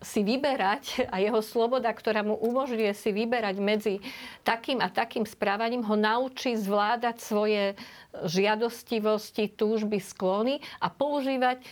si 0.00 0.20
vyberať 0.20 1.00
a 1.14 1.20
jeho 1.20 1.40
sloboda, 1.40 1.88
ktorá 1.92 2.20
mu 2.20 2.36
umožňuje 2.36 2.92
si 2.92 3.10
vyberať 3.12 3.56
medzi 3.60 3.94
takým 4.44 4.84
a 4.84 4.92
takým 4.92 5.24
správaním, 5.24 5.84
ho 5.84 5.96
naučí 5.96 6.52
zvládať 6.56 7.16
svoje 7.20 7.62
žiadostivosti, 8.24 9.52
túžby, 9.52 10.00
sklony 10.00 10.60
a 10.80 10.88
používať 10.88 11.60
e, 11.60 11.64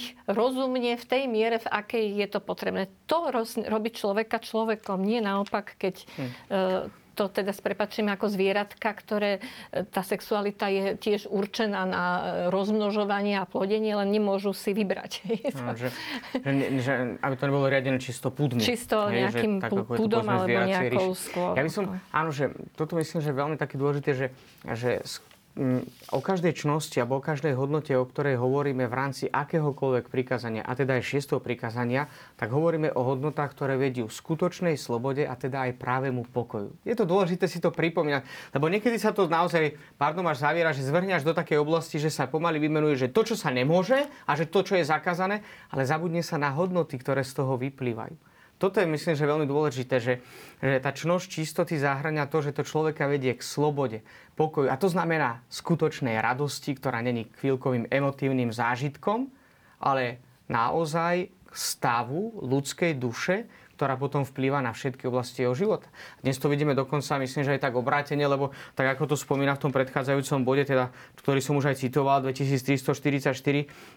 ich 0.00 0.06
rozumne 0.28 0.96
v 0.96 1.04
tej 1.08 1.24
miere, 1.28 1.56
v 1.60 1.68
akej 1.68 2.04
je 2.24 2.26
to 2.28 2.40
potrebné. 2.44 2.92
To 3.08 3.32
robí 3.68 3.88
človeka 3.92 4.40
človekom, 4.40 5.00
nie 5.00 5.24
naopak, 5.24 5.76
keď 5.80 5.94
hm 6.16 6.92
to 7.18 7.26
teda 7.26 7.50
s 7.50 7.58
prepačením 7.58 8.14
ako 8.14 8.30
zvieratka, 8.30 8.94
ktoré 8.94 9.42
e, 9.74 9.82
tá 9.82 10.06
sexualita 10.06 10.70
je 10.70 10.94
tiež 10.94 11.26
určená 11.26 11.82
na 11.82 12.04
e, 12.06 12.20
rozmnožovanie 12.54 13.42
a 13.42 13.44
plodenie, 13.50 13.90
len 13.98 14.14
nemôžu 14.14 14.54
si 14.54 14.70
vybrať. 14.70 15.26
No, 15.58 15.74
že, 15.74 15.90
že, 16.38 16.50
že, 16.78 16.92
aby 17.18 17.34
to 17.34 17.44
nebolo 17.50 17.66
riadené 17.66 17.98
čisto 17.98 18.30
púdne. 18.30 18.62
Čisto 18.62 19.10
hej, 19.10 19.26
nejakým 19.26 19.58
že, 19.58 19.62
tak, 19.66 19.70
púdom 19.74 20.22
alebo 20.22 20.46
nejakou 20.46 21.18
skôr. 21.18 21.58
Ja 21.58 21.66
by 21.66 21.70
som, 21.72 21.84
áno, 22.14 22.30
že 22.30 22.54
toto 22.78 22.94
myslím, 22.94 23.18
že 23.18 23.34
je 23.34 23.36
veľmi 23.36 23.56
také 23.58 23.74
dôležité, 23.74 24.10
že, 24.14 24.26
že 24.62 25.02
o 26.14 26.20
každej 26.22 26.54
čnosti 26.54 27.02
alebo 27.02 27.18
o 27.18 27.24
každej 27.24 27.58
hodnote, 27.58 27.90
o 27.98 28.06
ktorej 28.06 28.38
hovoríme 28.38 28.86
v 28.86 28.94
rámci 28.94 29.24
akéhokoľvek 29.26 30.06
prikázania, 30.06 30.62
a 30.62 30.72
teda 30.78 30.98
aj 30.98 31.04
šiestého 31.04 31.42
prikázania, 31.42 32.06
tak 32.38 32.54
hovoríme 32.54 32.94
o 32.94 33.02
hodnotách, 33.02 33.58
ktoré 33.58 33.74
vedú 33.74 34.06
skutočnej 34.06 34.78
slobode 34.78 35.26
a 35.26 35.34
teda 35.34 35.66
aj 35.66 35.82
právemu 35.82 36.22
pokoju. 36.30 36.78
Je 36.86 36.94
to 36.94 37.02
dôležité 37.02 37.50
si 37.50 37.58
to 37.58 37.74
pripomínať, 37.74 38.54
lebo 38.54 38.70
niekedy 38.70 39.02
sa 39.02 39.10
to 39.10 39.26
naozaj, 39.26 39.74
pardon, 39.98 40.26
až 40.30 40.46
zaviera, 40.46 40.70
že 40.70 40.86
zvrhňaš 40.86 41.26
do 41.26 41.34
takej 41.34 41.58
oblasti, 41.58 41.98
že 41.98 42.14
sa 42.14 42.30
pomaly 42.30 42.62
vymenuje, 42.62 43.08
že 43.08 43.08
to, 43.10 43.26
čo 43.26 43.34
sa 43.34 43.50
nemôže 43.50 44.06
a 44.30 44.32
že 44.38 44.46
to, 44.46 44.62
čo 44.62 44.78
je 44.78 44.86
zakázané, 44.86 45.42
ale 45.74 45.82
zabudne 45.82 46.22
sa 46.22 46.38
na 46.38 46.54
hodnoty, 46.54 46.94
ktoré 47.02 47.26
z 47.26 47.34
toho 47.34 47.58
vyplývajú 47.58 48.27
toto 48.58 48.82
je 48.82 48.90
myslím, 48.90 49.14
že 49.14 49.22
veľmi 49.22 49.46
dôležité, 49.46 50.02
že, 50.02 50.18
že 50.58 50.82
tá 50.82 50.90
čnosť 50.90 51.26
čistoty 51.30 51.78
zahrania 51.78 52.26
to, 52.26 52.42
že 52.42 52.50
to 52.50 52.66
človeka 52.66 53.06
vedie 53.06 53.38
k 53.38 53.42
slobode, 53.42 54.02
pokoju. 54.34 54.66
A 54.66 54.74
to 54.74 54.90
znamená 54.90 55.46
skutočnej 55.46 56.18
radosti, 56.18 56.74
ktorá 56.74 56.98
není 56.98 57.30
chvíľkovým 57.38 57.86
emotívnym 57.86 58.50
zážitkom, 58.50 59.30
ale 59.78 60.18
naozaj 60.50 61.30
stavu 61.54 62.42
ľudskej 62.42 62.98
duše, 62.98 63.46
ktorá 63.78 63.94
potom 63.94 64.26
vplýva 64.26 64.58
na 64.58 64.74
všetky 64.74 65.06
oblasti 65.06 65.46
jeho 65.46 65.54
života. 65.54 65.86
Dnes 66.18 66.34
to 66.34 66.50
vidíme 66.50 66.74
dokonca, 66.74 67.22
myslím, 67.22 67.46
že 67.46 67.54
aj 67.54 67.70
tak 67.70 67.78
obrátenie, 67.78 68.26
lebo 68.26 68.50
tak 68.74 68.98
ako 68.98 69.14
to 69.14 69.16
spomína 69.16 69.54
v 69.54 69.62
tom 69.62 69.70
predchádzajúcom 69.70 70.42
bode, 70.42 70.66
teda, 70.66 70.90
ktorý 71.22 71.38
som 71.38 71.54
už 71.54 71.70
aj 71.70 71.86
citoval, 71.86 72.26
2344 72.26 73.30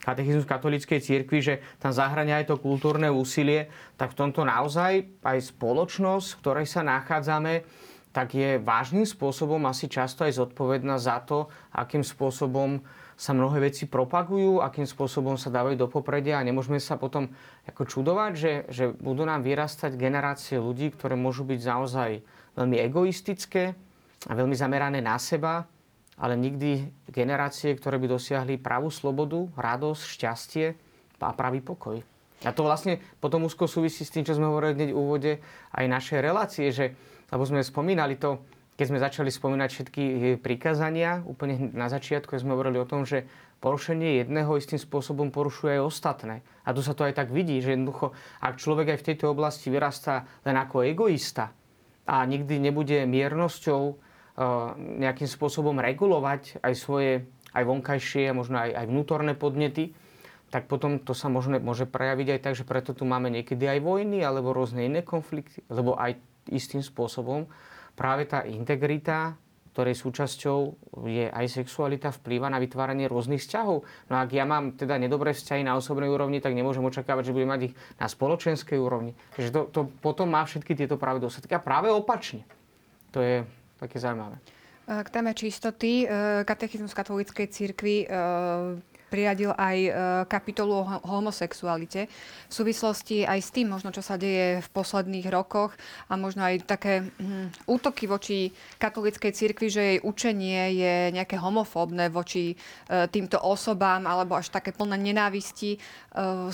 katechizmus 0.06 0.46
katolíckej 0.46 1.02
cirkvi, 1.02 1.41
že 1.41 1.54
tam 1.82 1.89
zahrania 1.89 2.38
aj 2.38 2.54
to 2.54 2.62
kultúrne 2.62 3.10
úsilie, 3.10 3.74
tak 3.98 4.13
v 4.13 4.22
tomto 4.22 4.46
naozaj 4.46 5.10
aj 5.26 5.38
spoločnosť, 5.50 6.28
v 6.30 6.39
ktorej 6.46 6.70
sa 6.70 6.86
nachádzame, 6.86 7.65
tak 8.13 8.38
je 8.38 8.62
vážnym 8.62 9.08
spôsobom 9.08 9.65
asi 9.65 9.89
často 9.89 10.28
aj 10.28 10.38
zodpovedná 10.38 11.02
za 11.02 11.24
to, 11.26 11.50
akým 11.74 12.06
spôsobom 12.06 12.84
sa 13.22 13.38
mnohé 13.38 13.70
veci 13.70 13.86
propagujú, 13.86 14.66
akým 14.66 14.90
spôsobom 14.90 15.38
sa 15.38 15.54
dávajú 15.54 15.78
do 15.78 15.86
popredia 15.86 16.42
a 16.42 16.48
nemôžeme 16.48 16.82
sa 16.82 16.98
potom 16.98 17.30
ako 17.70 17.86
čudovať, 17.86 18.32
že, 18.34 18.54
že 18.74 18.84
budú 18.98 19.30
nám 19.30 19.46
vyrastať 19.46 19.94
generácie 19.94 20.58
ľudí, 20.58 20.90
ktoré 20.90 21.14
môžu 21.14 21.46
byť 21.46 21.62
naozaj 21.62 22.26
veľmi 22.58 22.82
egoistické 22.82 23.78
a 24.26 24.32
veľmi 24.34 24.58
zamerané 24.58 25.06
na 25.06 25.22
seba, 25.22 25.70
ale 26.18 26.34
nikdy 26.34 26.90
generácie, 27.14 27.78
ktoré 27.78 28.02
by 28.02 28.10
dosiahli 28.10 28.58
pravú 28.58 28.90
slobodu, 28.90 29.46
radosť, 29.54 30.02
šťastie 30.02 30.66
a 31.22 31.30
pravý 31.38 31.62
pokoj. 31.62 32.02
A 32.42 32.50
to 32.50 32.66
vlastne 32.66 32.98
potom 33.22 33.46
úzko 33.46 33.70
súvisí 33.70 34.02
s 34.02 34.10
tým, 34.10 34.26
čo 34.26 34.34
sme 34.34 34.50
hovorili 34.50 34.74
hneď 34.74 34.90
v 34.90 34.98
úvode 34.98 35.32
aj 35.78 35.86
našej 35.86 36.20
relácie, 36.26 36.74
že, 36.74 36.98
lebo 37.30 37.46
sme 37.46 37.62
spomínali 37.62 38.18
to, 38.18 38.42
keď 38.82 38.89
sme 38.89 39.06
začali 39.06 39.30
spomínať 39.30 39.70
všetky 39.70 40.04
prikázania, 40.41 41.22
úplne 41.30 41.70
na 41.70 41.86
začiatku 41.86 42.34
sme 42.34 42.58
hovorili 42.58 42.82
o 42.82 42.89
tom, 42.89 43.06
že 43.06 43.30
porušenie 43.62 44.26
jedného 44.26 44.50
istým 44.58 44.82
spôsobom 44.82 45.30
porušuje 45.30 45.78
aj 45.78 45.86
ostatné. 45.86 46.36
A 46.65 46.74
tu 46.74 46.82
sa 46.82 46.98
to 46.98 47.06
aj 47.06 47.13
tak 47.13 47.30
vidí, 47.30 47.62
že 47.62 47.78
jednoducho, 47.78 48.17
ak 48.41 48.58
človek 48.58 48.98
aj 48.98 49.06
v 49.06 49.08
tejto 49.13 49.38
oblasti 49.38 49.70
vyrastá 49.70 50.26
len 50.41 50.58
ako 50.58 50.82
egoista 50.82 51.54
a 52.10 52.26
nikdy 52.26 52.58
nebude 52.58 53.06
miernosťou 53.06 53.82
e, 53.86 53.96
nejakým 54.98 55.30
spôsobom 55.30 55.78
regulovať 55.78 56.65
aj 56.65 56.74
svoje 56.74 57.30
aj 57.54 57.62
vonkajšie 57.62 58.34
a 58.34 58.34
možno 58.34 58.65
aj, 58.65 58.82
aj 58.82 58.86
vnútorné 58.89 59.38
podnety, 59.38 59.94
tak 60.50 60.65
potom 60.65 60.98
to 60.98 61.13
sa 61.13 61.30
možno, 61.30 61.62
môže 61.62 61.86
prejaviť 61.86 62.28
aj 62.34 62.39
tak, 62.50 62.54
že 62.58 62.65
preto 62.65 62.98
tu 62.98 63.06
máme 63.06 63.30
niekedy 63.30 63.62
aj 63.78 63.80
vojny 63.86 64.26
alebo 64.26 64.58
rôzne 64.58 64.89
iné 64.89 65.06
konflikty, 65.06 65.62
lebo 65.70 65.94
aj 66.02 66.17
istým 66.50 66.82
spôsobom 66.82 67.46
práve 67.95 68.27
tá 68.27 68.43
integrita, 68.45 69.36
ktorej 69.71 69.95
súčasťou 69.95 70.60
je 71.08 71.32
aj 71.32 71.45
sexualita, 71.47 72.12
vplýva 72.12 72.51
na 72.51 72.60
vytváranie 72.60 73.08
rôznych 73.08 73.39
vzťahov. 73.39 73.88
No 74.12 74.15
ak 74.19 74.30
ja 74.36 74.43
mám 74.43 74.75
teda 74.75 74.99
nedobré 74.99 75.31
vzťahy 75.31 75.63
na 75.63 75.79
osobnej 75.79 76.12
úrovni, 76.12 76.44
tak 76.44 76.52
nemôžem 76.52 76.83
očakávať, 76.83 77.31
že 77.31 77.35
budem 77.35 77.50
mať 77.56 77.62
ich 77.71 77.73
na 77.96 78.12
spoločenskej 78.12 78.75
úrovni. 78.75 79.15
Takže 79.31 79.50
to, 79.56 79.62
to 79.71 79.81
potom 80.04 80.27
má 80.27 80.44
všetky 80.44 80.75
tieto 80.75 81.00
práve 81.00 81.23
dôsledky. 81.23 81.56
A 81.56 81.63
práve 81.63 81.87
opačne. 81.87 82.44
To 83.15 83.23
je 83.23 83.48
také 83.79 83.96
zaujímavé. 83.96 84.35
K 84.92 85.08
téme 85.08 85.31
čistoty, 85.31 86.04
e, 86.04 86.08
katechizmus 86.44 86.92
katolíckej 86.92 87.48
církvy 87.48 87.96
e, 88.04 88.08
priradil 89.12 89.52
aj 89.52 89.78
e, 89.84 89.92
kapitolu 90.32 90.72
o 90.72 90.84
homosexualite. 91.04 92.08
V 92.48 92.54
súvislosti 92.56 93.28
aj 93.28 93.40
s 93.44 93.52
tým, 93.52 93.68
možno 93.68 93.92
čo 93.92 94.00
sa 94.00 94.16
deje 94.16 94.64
v 94.64 94.70
posledných 94.72 95.28
rokoch 95.28 95.76
a 96.08 96.16
možno 96.16 96.48
aj 96.48 96.64
také 96.64 97.04
hm, 97.04 97.68
útoky 97.68 98.08
voči 98.08 98.56
katolíckej 98.80 99.36
cirkvi, 99.36 99.68
že 99.68 99.82
jej 99.84 100.00
učenie 100.00 100.80
je 100.80 100.96
nejaké 101.12 101.36
homofóbne 101.36 102.08
voči 102.08 102.56
e, 102.56 103.06
týmto 103.12 103.36
osobám 103.44 104.08
alebo 104.08 104.40
až 104.40 104.48
také 104.48 104.72
plné 104.72 104.96
nenávisti. 104.96 105.76
E, 105.76 105.80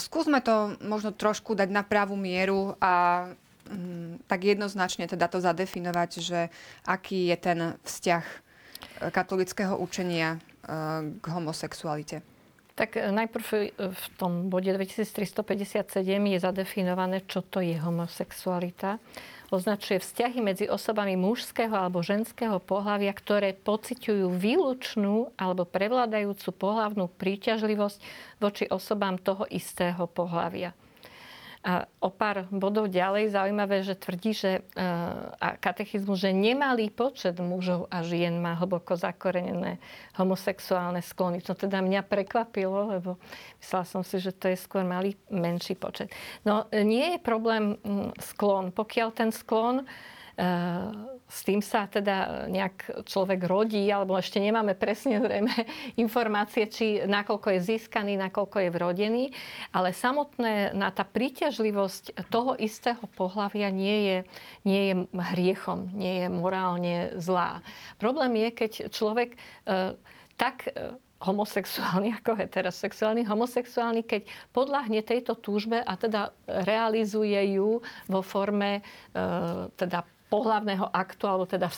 skúsme 0.02 0.42
to 0.42 0.74
možno 0.82 1.14
trošku 1.14 1.54
dať 1.54 1.70
na 1.70 1.86
pravú 1.86 2.18
mieru 2.18 2.74
a 2.82 3.30
hm, 3.70 4.26
tak 4.26 4.42
jednoznačne 4.42 5.06
teda 5.06 5.30
to 5.30 5.38
zadefinovať, 5.38 6.10
že 6.18 6.40
aký 6.90 7.30
je 7.30 7.38
ten 7.38 7.60
vzťah 7.86 8.26
katolického 9.14 9.78
učenia 9.78 10.42
k 11.22 11.26
homosexualite. 11.32 12.37
Tak 12.78 12.94
e, 12.94 13.10
najprv 13.10 13.48
e, 13.58 13.60
v 13.90 14.06
tom 14.22 14.54
bode 14.54 14.70
2357 14.70 15.98
je 16.06 16.38
zadefinované, 16.38 17.26
čo 17.26 17.42
to 17.42 17.58
je 17.66 17.74
homosexualita. 17.82 19.02
Označuje 19.50 19.98
vzťahy 19.98 20.44
medzi 20.44 20.66
osobami 20.70 21.18
mužského 21.18 21.74
alebo 21.74 22.06
ženského 22.06 22.62
pohľavia, 22.62 23.16
ktoré 23.16 23.58
pociťujú 23.58 24.30
výlučnú 24.30 25.34
alebo 25.40 25.66
prevládajúcu 25.66 26.50
pohľavnú 26.54 27.10
príťažlivosť 27.18 27.98
voči 28.44 28.70
osobám 28.70 29.18
toho 29.18 29.50
istého 29.50 30.06
pohľavia. 30.06 30.76
A 31.66 31.90
o 32.00 32.14
pár 32.14 32.46
bodov 32.54 32.88
ďalej 32.88 33.34
zaujímavé, 33.34 33.82
že 33.82 33.98
tvrdí, 33.98 34.32
že 34.32 34.62
a 35.42 35.58
katechizmu, 35.58 36.14
že 36.14 36.30
nemalý 36.32 36.94
počet 36.94 37.36
mužov 37.42 37.90
a 37.90 38.06
žien 38.06 38.38
má 38.38 38.56
hlboko 38.56 38.94
zakorenené 38.94 39.82
homosexuálne 40.16 41.02
sklony. 41.02 41.42
To 41.44 41.58
teda 41.58 41.82
mňa 41.82 42.06
prekvapilo, 42.06 42.94
lebo 42.96 43.18
myslela 43.60 43.86
som 43.90 44.02
si, 44.06 44.22
že 44.22 44.32
to 44.32 44.54
je 44.54 44.58
skôr 44.58 44.86
malý, 44.86 45.18
menší 45.34 45.74
počet. 45.76 46.14
No 46.46 46.70
nie 46.72 47.18
je 47.18 47.20
problém 47.20 47.76
sklon. 48.22 48.72
Pokiaľ 48.72 49.10
ten 49.18 49.30
sklon 49.34 49.84
s 51.28 51.44
tým 51.44 51.60
sa 51.60 51.90
teda 51.92 52.48
nejak 52.48 53.04
človek 53.04 53.44
rodí, 53.44 53.84
alebo 53.92 54.16
ešte 54.16 54.40
nemáme 54.40 54.78
presne 54.80 55.20
zrejme 55.20 55.52
informácie, 56.04 56.72
či 56.72 57.04
nakoľko 57.04 57.58
je 57.58 57.60
získaný, 57.76 58.16
nakoľko 58.16 58.58
je 58.64 58.70
vrodený, 58.72 59.24
ale 59.76 59.92
samotné 59.92 60.72
na 60.72 60.94
tá 60.94 61.04
príťažlivosť 61.04 62.32
toho 62.32 62.56
istého 62.56 63.02
pohľavia 63.20 63.68
nie 63.74 63.98
je, 64.08 64.18
nie 64.64 64.82
je 64.88 64.94
hriechom, 65.12 65.92
nie 65.92 66.26
je 66.26 66.28
morálne 66.32 66.96
zlá. 67.20 67.60
Problém 68.00 68.48
je, 68.48 68.50
keď 68.54 68.72
človek 68.94 69.36
e, 69.36 69.38
tak 70.40 70.70
e, 70.70 70.96
homosexuálny 71.28 72.14
ako 72.24 72.40
heterosexuálny. 72.40 73.28
Homosexuálny, 73.28 74.06
keď 74.08 74.22
podľahne 74.56 75.04
tejto 75.04 75.36
túžbe 75.36 75.84
a 75.84 75.94
teda 76.00 76.32
realizuje 76.46 77.58
ju 77.60 77.84
vo 78.08 78.22
forme 78.24 78.80
e, 78.80 78.82
teda 79.76 80.08
pohlavného 80.28 80.88
aktu, 80.92 81.24
alebo 81.28 81.46
teda 81.48 81.72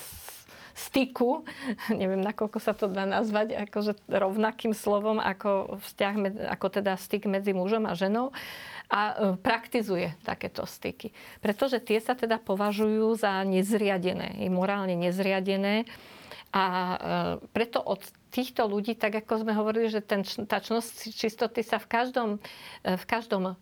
styku, 0.79 1.43
neviem, 1.99 2.23
nakoľko 2.23 2.59
sa 2.63 2.71
to 2.71 2.87
dá 2.87 3.03
nazvať, 3.03 3.59
akože 3.67 3.99
rovnakým 4.07 4.71
slovom 4.71 5.19
ako, 5.19 5.81
vzťah, 5.83 6.13
ako 6.55 6.67
teda 6.79 6.95
styk 6.95 7.27
medzi 7.27 7.51
mužom 7.51 7.83
a 7.83 7.93
ženou 7.97 8.31
a 8.89 9.01
e, 9.11 9.13
praktizuje 9.37 10.15
takéto 10.23 10.63
styky. 10.63 11.11
Pretože 11.43 11.83
tie 11.83 11.99
sa 11.99 12.15
teda 12.15 12.39
považujú 12.39 13.19
za 13.19 13.43
nezriadené, 13.43 14.39
morálne 14.49 14.95
nezriadené 14.95 15.85
a 16.49 16.65
e, 16.65 16.95
preto 17.53 17.83
od 17.83 18.01
týchto 18.33 18.65
ľudí, 18.65 18.97
tak 18.97 19.21
ako 19.25 19.45
sme 19.45 19.53
hovorili, 19.53 19.89
že 19.93 20.01
ten, 20.01 20.25
tá 20.25 20.57
čnosť 20.57 21.13
čistoty 21.13 21.61
sa 21.61 21.77
v 21.77 21.87
každom, 21.91 22.29
e, 22.81 22.97
v 22.97 23.05
každom 23.05 23.53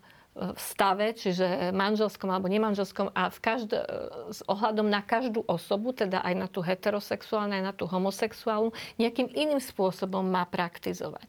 stave, 0.54 1.18
čiže 1.18 1.74
manželskom 1.74 2.30
alebo 2.30 2.46
nemanželskom 2.46 3.10
a 3.10 3.26
v 3.28 3.38
každ- 3.42 3.82
s 4.30 4.40
ohľadom 4.46 4.86
na 4.86 5.02
každú 5.02 5.42
osobu, 5.50 5.90
teda 5.90 6.22
aj 6.22 6.34
na 6.38 6.46
tú 6.46 6.62
heterosexuálnu, 6.62 7.58
aj 7.58 7.64
na 7.64 7.74
tú 7.74 7.90
homosexuálnu, 7.90 8.70
nejakým 9.02 9.28
iným 9.34 9.58
spôsobom 9.58 10.22
má 10.22 10.46
praktizovať. 10.46 11.26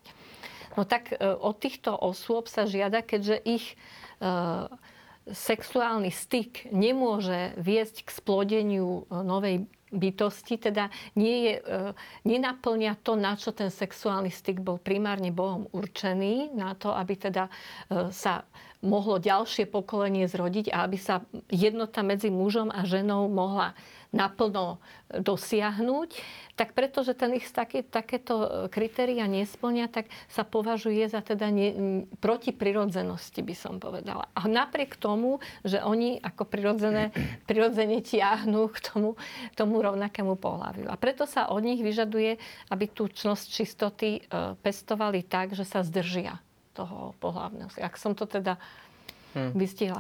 No 0.78 0.86
tak 0.86 1.12
e, 1.12 1.16
od 1.20 1.58
týchto 1.58 1.92
osôb 1.92 2.46
sa 2.46 2.70
žiada, 2.70 3.02
keďže 3.02 3.38
ich 3.44 3.66
e, 3.74 3.76
sexuálny 5.30 6.08
styk 6.14 6.70
nemôže 6.72 7.58
viesť 7.58 8.06
k 8.06 8.10
splodeniu 8.14 9.04
e, 9.10 9.20
novej 9.26 9.56
bytosti, 9.90 10.62
teda 10.62 10.94
nie 11.18 11.50
je, 11.50 11.54
nenaplňa 12.22 13.02
to, 13.02 13.18
na 13.18 13.34
čo 13.34 13.50
ten 13.50 13.74
sexuálny 13.74 14.30
styk 14.30 14.62
bol 14.62 14.78
primárne 14.78 15.34
Bohom 15.34 15.66
určený, 15.74 16.54
na 16.54 16.78
to, 16.78 16.94
aby 16.94 17.18
teda 17.18 17.50
sa 18.14 18.46
mohlo 18.80 19.20
ďalšie 19.20 19.68
pokolenie 19.68 20.32
zrodiť 20.32 20.72
a 20.72 20.88
aby 20.88 20.96
sa 20.96 21.24
jednota 21.52 22.00
medzi 22.00 22.32
mužom 22.32 22.72
a 22.72 22.88
ženou 22.88 23.28
mohla 23.28 23.76
naplno 24.10 24.82
dosiahnuť, 25.14 26.10
tak 26.58 26.74
pretože 26.74 27.14
ten 27.14 27.38
ich 27.38 27.46
také, 27.46 27.86
takéto 27.86 28.68
kritéria 28.74 29.30
nesplňa, 29.30 29.86
tak 29.86 30.10
sa 30.26 30.42
považuje 30.42 31.06
za 31.06 31.22
teda 31.22 31.54
ne, 31.54 31.70
proti 32.18 32.50
prirodzenosti, 32.50 33.46
by 33.46 33.54
som 33.54 33.78
povedala. 33.78 34.26
A 34.34 34.50
napriek 34.50 34.98
tomu, 34.98 35.38
že 35.62 35.78
oni 35.86 36.18
ako 36.26 36.42
prirodzené, 36.50 37.14
prirodzene 37.46 38.02
tiahnu 38.02 38.74
k 38.74 38.78
tomu, 38.82 39.14
tomu 39.54 39.78
rovnakému 39.78 40.34
pohľaviu. 40.42 40.90
A 40.90 40.98
preto 40.98 41.30
sa 41.30 41.54
od 41.54 41.62
nich 41.62 41.86
vyžaduje, 41.86 42.42
aby 42.74 42.86
tú 42.90 43.06
čnosť 43.06 43.46
čistoty 43.46 44.10
e, 44.18 44.22
pestovali 44.58 45.22
tak, 45.22 45.54
že 45.54 45.70
sa 45.70 45.86
zdržia 45.86 46.42
toho 46.80 47.12
pohľavného. 47.20 47.68
Ak 47.84 48.00
som 48.00 48.16
to 48.16 48.24
teda 48.24 48.56
hmm. 49.36 49.52
vystihla. 49.52 50.00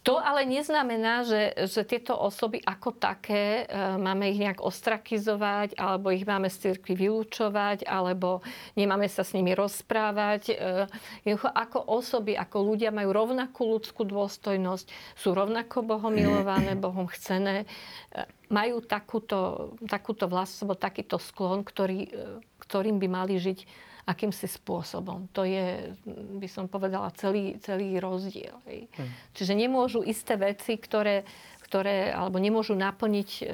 To 0.00 0.16
ale 0.16 0.48
neznamená, 0.48 1.28
že, 1.28 1.52
že 1.68 1.84
tieto 1.84 2.16
osoby 2.16 2.56
ako 2.64 2.96
také 2.96 3.68
e, 3.68 3.84
máme 4.00 4.32
ich 4.32 4.40
nejak 4.40 4.64
ostrakizovať, 4.64 5.76
alebo 5.76 6.08
ich 6.08 6.24
máme 6.24 6.48
z 6.48 6.72
cirkvi 6.72 6.96
vylúčovať, 6.96 7.84
alebo 7.84 8.40
nemáme 8.80 9.04
sa 9.12 9.28
s 9.28 9.36
nimi 9.36 9.52
rozprávať. 9.52 10.56
E, 10.56 11.38
ako 11.52 11.84
osoby, 11.84 12.32
ako 12.32 12.64
ľudia 12.64 12.88
majú 12.88 13.12
rovnakú 13.12 13.76
ľudskú 13.76 14.08
dôstojnosť, 14.08 14.88
sú 15.20 15.36
rovnako 15.36 15.84
Bohom 15.84 16.16
milované, 16.16 16.72
Bohom 16.80 17.04
chcené, 17.04 17.68
e, 18.08 18.24
majú 18.48 18.80
takúto, 18.80 19.76
takúto 19.84 20.32
vlast, 20.32 20.64
alebo 20.64 20.80
takýto 20.80 21.20
sklon, 21.20 21.60
ktorý, 21.60 22.08
e, 22.08 22.10
ktorým 22.56 22.96
by 22.96 23.08
mali 23.20 23.36
žiť 23.36 23.89
akýmsi 24.10 24.50
spôsobom. 24.50 25.30
To 25.30 25.46
je, 25.46 25.94
by 26.42 26.48
som 26.50 26.66
povedala, 26.66 27.14
celý, 27.14 27.54
celý 27.62 28.02
rozdiel. 28.02 28.58
Hej. 28.66 28.90
Hmm. 28.98 29.10
Čiže 29.38 29.54
nemôžu 29.54 30.02
isté 30.02 30.34
veci, 30.34 30.74
ktoré, 30.74 31.22
ktoré 31.62 32.10
alebo 32.10 32.42
nemôžu 32.42 32.74
naplniť 32.74 33.30
e, 33.38 33.44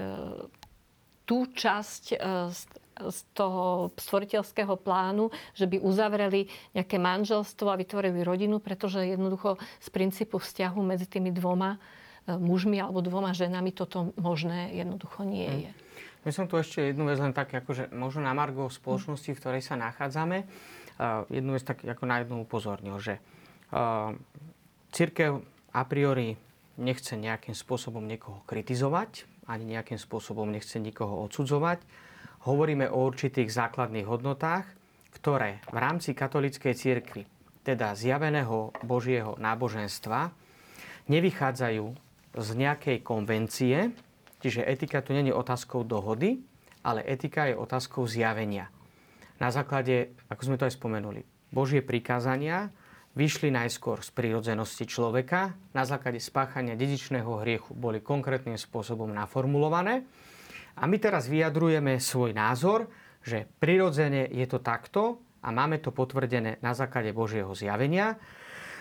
tú 1.28 1.44
časť 1.52 2.04
e, 2.14 2.16
z, 2.96 3.20
toho 3.36 3.92
stvoriteľského 4.00 4.72
plánu, 4.80 5.28
že 5.52 5.68
by 5.68 5.84
uzavreli 5.84 6.48
nejaké 6.72 6.96
manželstvo 6.96 7.68
a 7.68 7.76
vytvorili 7.76 8.24
rodinu, 8.24 8.56
pretože 8.56 9.04
jednoducho 9.04 9.60
z 9.84 9.88
princípu 9.92 10.40
vzťahu 10.40 10.80
medzi 10.80 11.04
tými 11.04 11.28
dvoma 11.36 11.76
e, 11.76 11.78
mužmi 12.32 12.80
alebo 12.80 13.04
dvoma 13.04 13.36
ženami 13.36 13.76
toto 13.76 14.16
možné 14.16 14.72
jednoducho 14.72 15.28
nie 15.28 15.44
hmm. 15.44 15.60
je. 15.60 15.72
My 16.26 16.34
som 16.34 16.50
tu 16.50 16.58
ešte 16.58 16.90
jednu 16.90 17.06
vec 17.06 17.22
len 17.22 17.30
tak, 17.30 17.54
akože 17.54 17.94
možno 17.94 18.26
na 18.26 18.34
Margo 18.34 18.66
spoločnosti, 18.66 19.30
v 19.30 19.38
ktorej 19.38 19.62
sa 19.62 19.78
nachádzame. 19.78 20.42
Uh, 20.98 21.22
jednu 21.30 21.54
vec 21.54 21.62
tak 21.62 21.86
ako 21.86 22.02
na 22.02 22.26
jednu 22.26 22.42
upozornil, 22.42 22.98
že 22.98 23.22
uh, 23.70 24.10
církev 24.90 25.38
a 25.70 25.82
priori 25.86 26.34
nechce 26.82 27.14
nejakým 27.14 27.54
spôsobom 27.54 28.02
niekoho 28.02 28.42
kritizovať, 28.42 29.22
ani 29.46 29.78
nejakým 29.78 30.02
spôsobom 30.02 30.50
nechce 30.50 30.82
nikoho 30.82 31.22
odsudzovať. 31.30 31.84
Hovoríme 32.42 32.90
o 32.90 33.06
určitých 33.06 33.46
základných 33.46 34.10
hodnotách, 34.10 34.66
ktoré 35.14 35.62
v 35.70 35.78
rámci 35.78 36.10
katolíckej 36.10 36.74
církvy, 36.74 37.22
teda 37.62 37.94
zjaveného 37.94 38.74
Božieho 38.82 39.38
náboženstva, 39.38 40.34
nevychádzajú 41.06 41.86
z 42.36 42.48
nejakej 42.52 42.98
konvencie, 43.06 43.94
Čiže 44.40 44.68
etika 44.68 45.00
tu 45.00 45.16
není 45.16 45.32
otázkou 45.32 45.82
dohody, 45.82 46.40
ale 46.84 47.02
etika 47.02 47.48
je 47.50 47.56
otázkou 47.56 48.06
zjavenia. 48.06 48.68
Na 49.36 49.52
základe, 49.52 50.16
ako 50.32 50.42
sme 50.44 50.56
to 50.56 50.64
aj 50.64 50.76
spomenuli, 50.76 51.24
Božie 51.52 51.84
prikázania 51.84 52.72
vyšli 53.16 53.48
najskôr 53.48 54.04
z 54.04 54.12
prírodzenosti 54.12 54.84
človeka, 54.84 55.56
na 55.72 55.88
základe 55.88 56.20
spáchania 56.20 56.76
dedičného 56.76 57.40
hriechu 57.40 57.72
boli 57.72 58.04
konkrétnym 58.04 58.60
spôsobom 58.60 59.08
naformulované. 59.08 60.04
A 60.76 60.84
my 60.84 61.00
teraz 61.00 61.24
vyjadrujeme 61.32 61.96
svoj 61.96 62.36
názor, 62.36 62.92
že 63.24 63.48
prirodzene 63.58 64.28
je 64.28 64.44
to 64.44 64.60
takto 64.60 65.16
a 65.40 65.48
máme 65.48 65.80
to 65.80 65.90
potvrdené 65.96 66.60
na 66.60 66.76
základe 66.76 67.16
Božieho 67.16 67.56
zjavenia. 67.56 68.20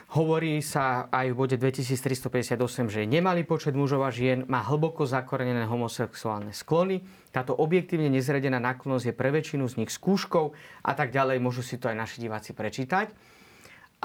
Hovorí 0.05 0.61
sa 0.61 1.09
aj 1.09 1.33
v 1.33 1.35
bode 1.35 1.57
2358, 1.57 2.61
že 2.93 3.09
nemalý 3.09 3.41
počet 3.41 3.73
mužov 3.73 4.05
a 4.05 4.13
žien 4.13 4.45
má 4.45 4.61
hlboko 4.61 5.03
zakorenené 5.03 5.65
homosexuálne 5.65 6.53
sklony. 6.53 7.01
Táto 7.33 7.57
objektívne 7.57 8.07
nezradená 8.13 8.61
náklonnosť 8.61 9.11
je 9.11 9.17
pre 9.17 9.33
väčšinu 9.33 9.65
z 9.65 9.81
nich 9.81 9.91
skúškou 9.91 10.53
a 10.85 10.91
tak 10.93 11.09
ďalej. 11.09 11.41
Môžu 11.41 11.65
si 11.65 11.81
to 11.81 11.89
aj 11.89 11.97
naši 11.97 12.21
diváci 12.21 12.53
prečítať. 12.53 13.11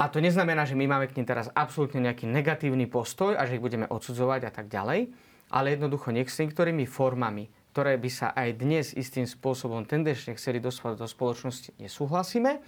A 0.01 0.09
to 0.09 0.25
neznamená, 0.25 0.65
že 0.65 0.73
my 0.73 0.89
máme 0.89 1.13
k 1.13 1.21
nim 1.21 1.29
teraz 1.29 1.53
absolútne 1.53 2.01
nejaký 2.01 2.25
negatívny 2.25 2.89
postoj 2.89 3.37
a 3.37 3.45
že 3.45 3.61
ich 3.61 3.63
budeme 3.63 3.85
odsudzovať 3.85 4.49
a 4.49 4.51
tak 4.51 4.73
ďalej. 4.73 5.13
Ale 5.53 5.77
jednoducho 5.77 6.17
nech 6.17 6.33
s 6.33 6.41
niektorými 6.41 6.89
formami, 6.89 7.53
ktoré 7.77 8.01
by 8.01 8.11
sa 8.11 8.33
aj 8.33 8.49
dnes 8.57 8.97
istým 8.97 9.29
spôsobom 9.29 9.85
tendenčne 9.85 10.35
chceli 10.35 10.59
dostať 10.59 10.97
do 10.97 11.05
spoločnosti, 11.05 11.77
nesúhlasíme. 11.77 12.65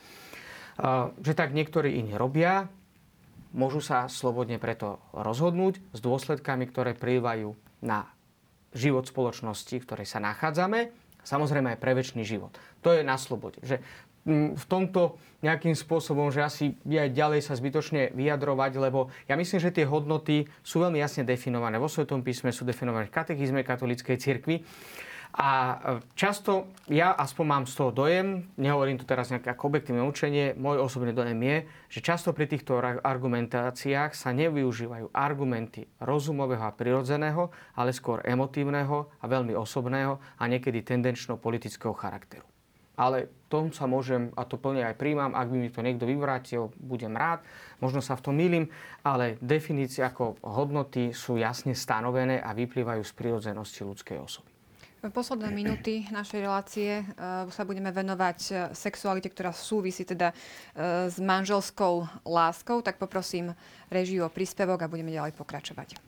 Že 1.16 1.32
tak 1.32 1.56
niektorí 1.56 1.96
iní 1.96 2.12
robia, 2.18 2.68
Môžu 3.52 3.84
sa 3.84 4.08
slobodne 4.08 4.56
preto 4.56 5.00
rozhodnúť 5.12 5.80
s 5.92 6.00
dôsledkami, 6.00 6.64
ktoré 6.72 6.96
prývajú 6.96 7.52
na 7.84 8.08
život 8.72 9.04
spoločnosti, 9.04 9.76
v 9.76 9.84
ktorej 9.84 10.08
sa 10.08 10.24
nachádzame, 10.24 10.88
samozrejme 11.22 11.76
aj 11.76 11.78
pre 11.80 11.92
väčší 11.92 12.24
život. 12.24 12.56
To 12.80 12.96
je 12.96 13.04
na 13.04 13.20
slobode. 13.20 13.60
Že 13.60 13.84
mm, 14.24 14.56
v 14.56 14.64
tomto 14.64 15.20
nejakým 15.44 15.76
spôsobom, 15.76 16.32
že 16.32 16.40
asi 16.40 16.64
aj 16.88 17.12
ďalej 17.12 17.40
sa 17.44 17.52
zbytočne 17.52 18.16
vyjadrovať, 18.16 18.72
lebo 18.80 19.12
ja 19.28 19.36
myslím, 19.36 19.60
že 19.60 19.74
tie 19.74 19.84
hodnoty 19.84 20.48
sú 20.64 20.80
veľmi 20.80 20.98
jasne 20.98 21.28
definované. 21.28 21.76
Vo 21.76 21.92
Svetom 21.92 22.24
písme 22.24 22.50
sú 22.50 22.64
definované 22.64 23.12
v 23.12 23.14
katechizme 23.14 23.60
katolíckej 23.60 24.16
cirkvi. 24.16 24.64
A 25.32 25.48
e, 25.48 25.76
často, 26.12 26.68
ja 26.92 27.16
aspoň 27.16 27.44
mám 27.48 27.64
z 27.64 27.72
toho 27.72 27.88
dojem, 27.88 28.52
nehovorím 28.60 29.00
tu 29.00 29.08
teraz 29.08 29.32
nejaké 29.32 29.48
ako 29.48 29.72
objektívne 29.72 30.04
učenie, 30.04 30.52
môj 30.60 30.84
osobný 30.84 31.16
dojem 31.16 31.40
je, 31.40 31.56
že 31.88 32.04
často 32.04 32.36
pri 32.36 32.52
týchto 32.52 32.76
argumentáciách 33.00 34.12
sa 34.12 34.28
nevyužívajú 34.36 35.08
argumenty 35.16 35.88
rozumového 36.04 36.60
a 36.60 36.76
prirodzeného, 36.76 37.48
ale 37.72 37.96
skôr 37.96 38.20
emotívneho 38.28 39.08
a 39.08 39.24
veľmi 39.24 39.56
osobného 39.56 40.20
a 40.36 40.42
niekedy 40.44 40.84
tendenčno-politického 40.84 41.96
charakteru. 41.96 42.44
Ale 42.92 43.32
tom 43.48 43.72
sa 43.72 43.88
môžem, 43.88 44.28
a 44.36 44.44
to 44.44 44.60
plne 44.60 44.84
aj 44.84 45.00
príjmam, 45.00 45.32
ak 45.32 45.48
by 45.48 45.56
mi 45.56 45.72
to 45.72 45.80
niekto 45.80 46.04
vyvrátil, 46.04 46.76
budem 46.76 47.16
rád, 47.16 47.40
možno 47.80 48.04
sa 48.04 48.20
v 48.20 48.24
tom 48.28 48.36
milím, 48.36 48.68
ale 49.00 49.40
definície 49.40 50.04
ako 50.04 50.36
hodnoty 50.44 51.16
sú 51.16 51.40
jasne 51.40 51.72
stanovené 51.72 52.36
a 52.44 52.52
vyplývajú 52.52 53.00
z 53.00 53.12
prirodzenosti 53.16 53.80
ľudskej 53.80 54.20
osoby. 54.20 54.51
Posledné 55.02 55.50
minúty 55.50 56.06
našej 56.14 56.38
relácie 56.46 57.02
uh, 57.02 57.50
sa 57.50 57.66
budeme 57.66 57.90
venovať 57.90 58.38
uh, 58.54 58.56
sexualite, 58.70 59.34
ktorá 59.34 59.50
súvisí 59.50 60.06
teda 60.06 60.30
uh, 60.30 61.10
s 61.10 61.18
manželskou 61.18 62.06
láskou. 62.22 62.86
Tak 62.86 63.02
poprosím 63.02 63.50
režiu 63.90 64.22
o 64.22 64.30
príspevok 64.30 64.86
a 64.86 64.86
budeme 64.86 65.10
ďalej 65.10 65.34
pokračovať. 65.34 65.98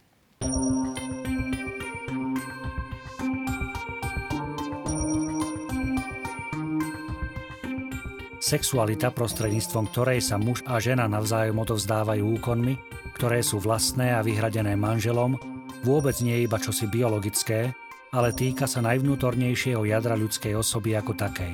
Sexualita, 8.39 9.11
prostredníctvom 9.11 9.91
ktorej 9.91 10.23
sa 10.23 10.39
muž 10.39 10.63
a 10.71 10.79
žena 10.79 11.11
navzájom 11.11 11.59
odovzdávajú 11.67 12.23
úkonmi, 12.39 12.79
ktoré 13.19 13.43
sú 13.43 13.59
vlastné 13.59 14.15
a 14.15 14.23
vyhradené 14.23 14.79
manželom, 14.79 15.35
vôbec 15.83 16.15
nie 16.23 16.39
je 16.39 16.47
iba 16.47 16.63
čosi 16.63 16.87
biologické, 16.87 17.75
ale 18.15 18.31
týka 18.31 18.71
sa 18.71 18.79
najvnútornejšieho 18.87 19.83
jadra 19.91 20.15
ľudskej 20.15 20.55
osoby 20.55 20.95
ako 20.95 21.19
takej. 21.19 21.51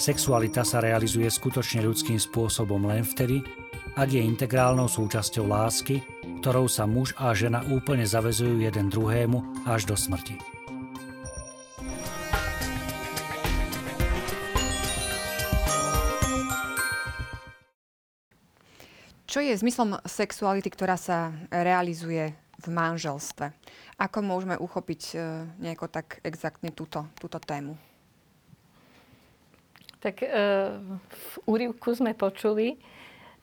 Sexualita 0.00 0.64
sa 0.64 0.80
realizuje 0.80 1.28
skutočne 1.28 1.84
ľudským 1.84 2.16
spôsobom 2.16 2.80
len 2.88 3.04
vtedy, 3.04 3.44
ak 3.92 4.08
je 4.08 4.24
integrálnou 4.24 4.88
súčasťou 4.88 5.44
lásky, 5.44 6.00
ktorou 6.40 6.64
sa 6.64 6.88
muž 6.88 7.12
a 7.20 7.36
žena 7.36 7.60
úplne 7.68 8.08
zavezujú 8.08 8.64
jeden 8.64 8.88
druhému 8.88 9.68
až 9.68 9.84
do 9.84 9.92
smrti. 9.92 10.40
Čo 19.28 19.38
je 19.44 19.54
zmyslom 19.54 20.00
sexuality, 20.08 20.72
ktorá 20.72 20.96
sa 20.96 21.30
realizuje 21.52 22.34
v 22.58 22.66
manželstve? 22.66 23.54
Ako 24.00 24.24
môžeme 24.24 24.56
uchopiť 24.56 25.02
e, 25.12 25.16
nejako 25.60 25.92
tak 25.92 26.24
exaktne 26.24 26.72
túto, 26.72 27.04
túto 27.20 27.36
tému? 27.36 27.76
Tak 30.00 30.24
e, 30.24 30.28
v 31.04 31.32
úrivku 31.44 31.92
sme 31.92 32.16
počuli, 32.16 32.80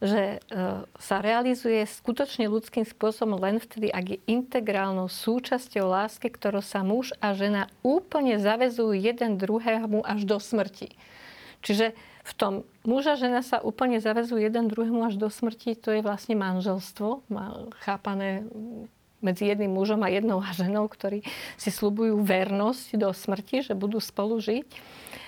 že 0.01 0.37
e, 0.37 0.85
sa 0.97 1.17
realizuje 1.21 1.85
skutočne 1.85 2.49
ľudským 2.49 2.89
spôsobom 2.89 3.37
len 3.37 3.61
vtedy, 3.61 3.93
ak 3.93 4.17
je 4.17 4.23
integrálnou 4.25 5.05
súčasťou 5.05 5.93
lásky, 5.93 6.33
ktorou 6.33 6.65
sa 6.65 6.81
muž 6.81 7.13
a 7.21 7.37
žena 7.37 7.69
úplne 7.85 8.41
zavezujú 8.41 8.97
jeden 8.97 9.37
druhému 9.37 10.01
až 10.01 10.25
do 10.25 10.41
smrti. 10.41 10.97
Čiže 11.61 11.93
v 12.25 12.33
tom 12.33 12.53
muž 12.81 13.09
a 13.09 13.15
žena 13.17 13.45
sa 13.45 13.61
úplne 13.61 14.01
zavezujú 14.01 14.41
jeden 14.41 14.73
druhému 14.73 15.05
až 15.05 15.21
do 15.21 15.29
smrti, 15.29 15.77
to 15.77 15.93
je 15.93 16.01
vlastne 16.01 16.33
manželstvo, 16.33 17.25
chápané 17.85 18.41
medzi 19.21 19.49
jedným 19.49 19.73
mužom 19.73 20.01
a 20.05 20.11
jednou 20.11 20.41
ženou, 20.59 20.85
ktorí 20.87 21.25
si 21.55 21.69
slubujú 21.69 22.21
vernosť 22.21 22.97
do 22.97 23.09
smrti, 23.11 23.65
že 23.65 23.73
budú 23.73 23.97
spolu 24.01 24.37
žiť. 24.37 24.67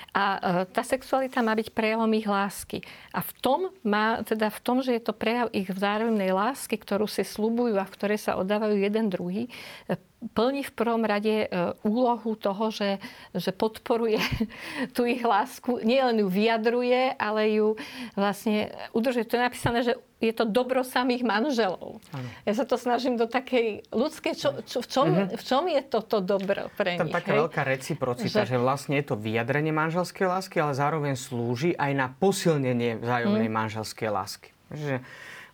A 0.10 0.24
e, 0.26 0.40
tá 0.74 0.82
sexualita 0.82 1.46
má 1.46 1.54
byť 1.54 1.70
prejavom 1.70 2.10
ich 2.18 2.26
lásky. 2.26 2.82
A 3.14 3.22
v 3.22 3.32
tom, 3.38 3.60
má, 3.86 4.26
teda 4.26 4.50
v 4.50 4.60
tom, 4.62 4.78
že 4.82 4.98
je 4.98 5.02
to 5.06 5.14
prejav 5.14 5.54
ich 5.54 5.70
vzájomnej 5.70 6.34
lásky, 6.34 6.82
ktorú 6.82 7.06
si 7.06 7.22
slubujú 7.22 7.78
a 7.78 7.86
v 7.86 7.94
ktorej 7.94 8.18
sa 8.18 8.34
oddávajú 8.42 8.74
jeden 8.74 9.14
druhý, 9.14 9.54
e, 9.86 10.02
plní 10.20 10.67
v 10.67 10.76
prvom 10.76 11.03
rade 11.07 11.47
e, 11.47 11.47
úlohu 11.88 12.36
toho, 12.36 12.72
že, 12.72 12.99
že 13.32 13.55
podporuje 13.55 14.20
tú 14.95 15.07
ich 15.07 15.24
lásku. 15.24 15.80
Nie 15.88 16.03
len 16.03 16.20
ju 16.20 16.28
vyjadruje, 16.28 17.15
ale 17.15 17.55
ju 17.55 17.80
vlastne 18.20 18.76
udržuje. 18.91 19.24
To 19.32 19.39
je 19.39 19.47
napísané, 19.47 19.80
že 19.88 19.93
je 20.20 20.36
to 20.36 20.43
dobro 20.43 20.84
samých 20.84 21.24
manželov. 21.24 22.03
Ano. 22.11 22.28
Ja 22.43 22.51
sa 22.51 22.67
to 22.67 22.76
snažím 22.76 23.15
do 23.15 23.32
takej 23.32 23.88
ľudskej... 23.95 24.36
Čo, 24.36 24.49
čo, 24.67 24.84
v, 24.84 24.88
čom, 24.91 25.07
uh-huh. 25.07 25.32
v 25.32 25.43
čom 25.47 25.63
je 25.72 25.82
toto 25.88 26.20
dobro 26.20 26.67
pre 26.76 26.99
Tam 26.99 27.07
nich? 27.07 27.15
taká 27.15 27.32
hej? 27.32 27.39
veľká 27.47 27.61
reciprocita, 27.63 28.43
že... 28.43 28.55
že 28.55 28.57
vlastne 28.59 28.99
je 28.99 29.07
to 29.07 29.15
vyjadrenie 29.15 29.72
manželskej 29.72 30.28
lásky, 30.28 30.59
ale 30.59 30.76
zároveň 30.76 31.15
slúži 31.15 31.72
aj 31.80 31.91
na 31.95 32.07
posilnenie 32.11 32.99
vzájomnej 32.99 33.47
uh-huh. 33.47 33.59
manželskej 33.63 34.09
lásky. 34.11 34.51
Že 34.76 34.99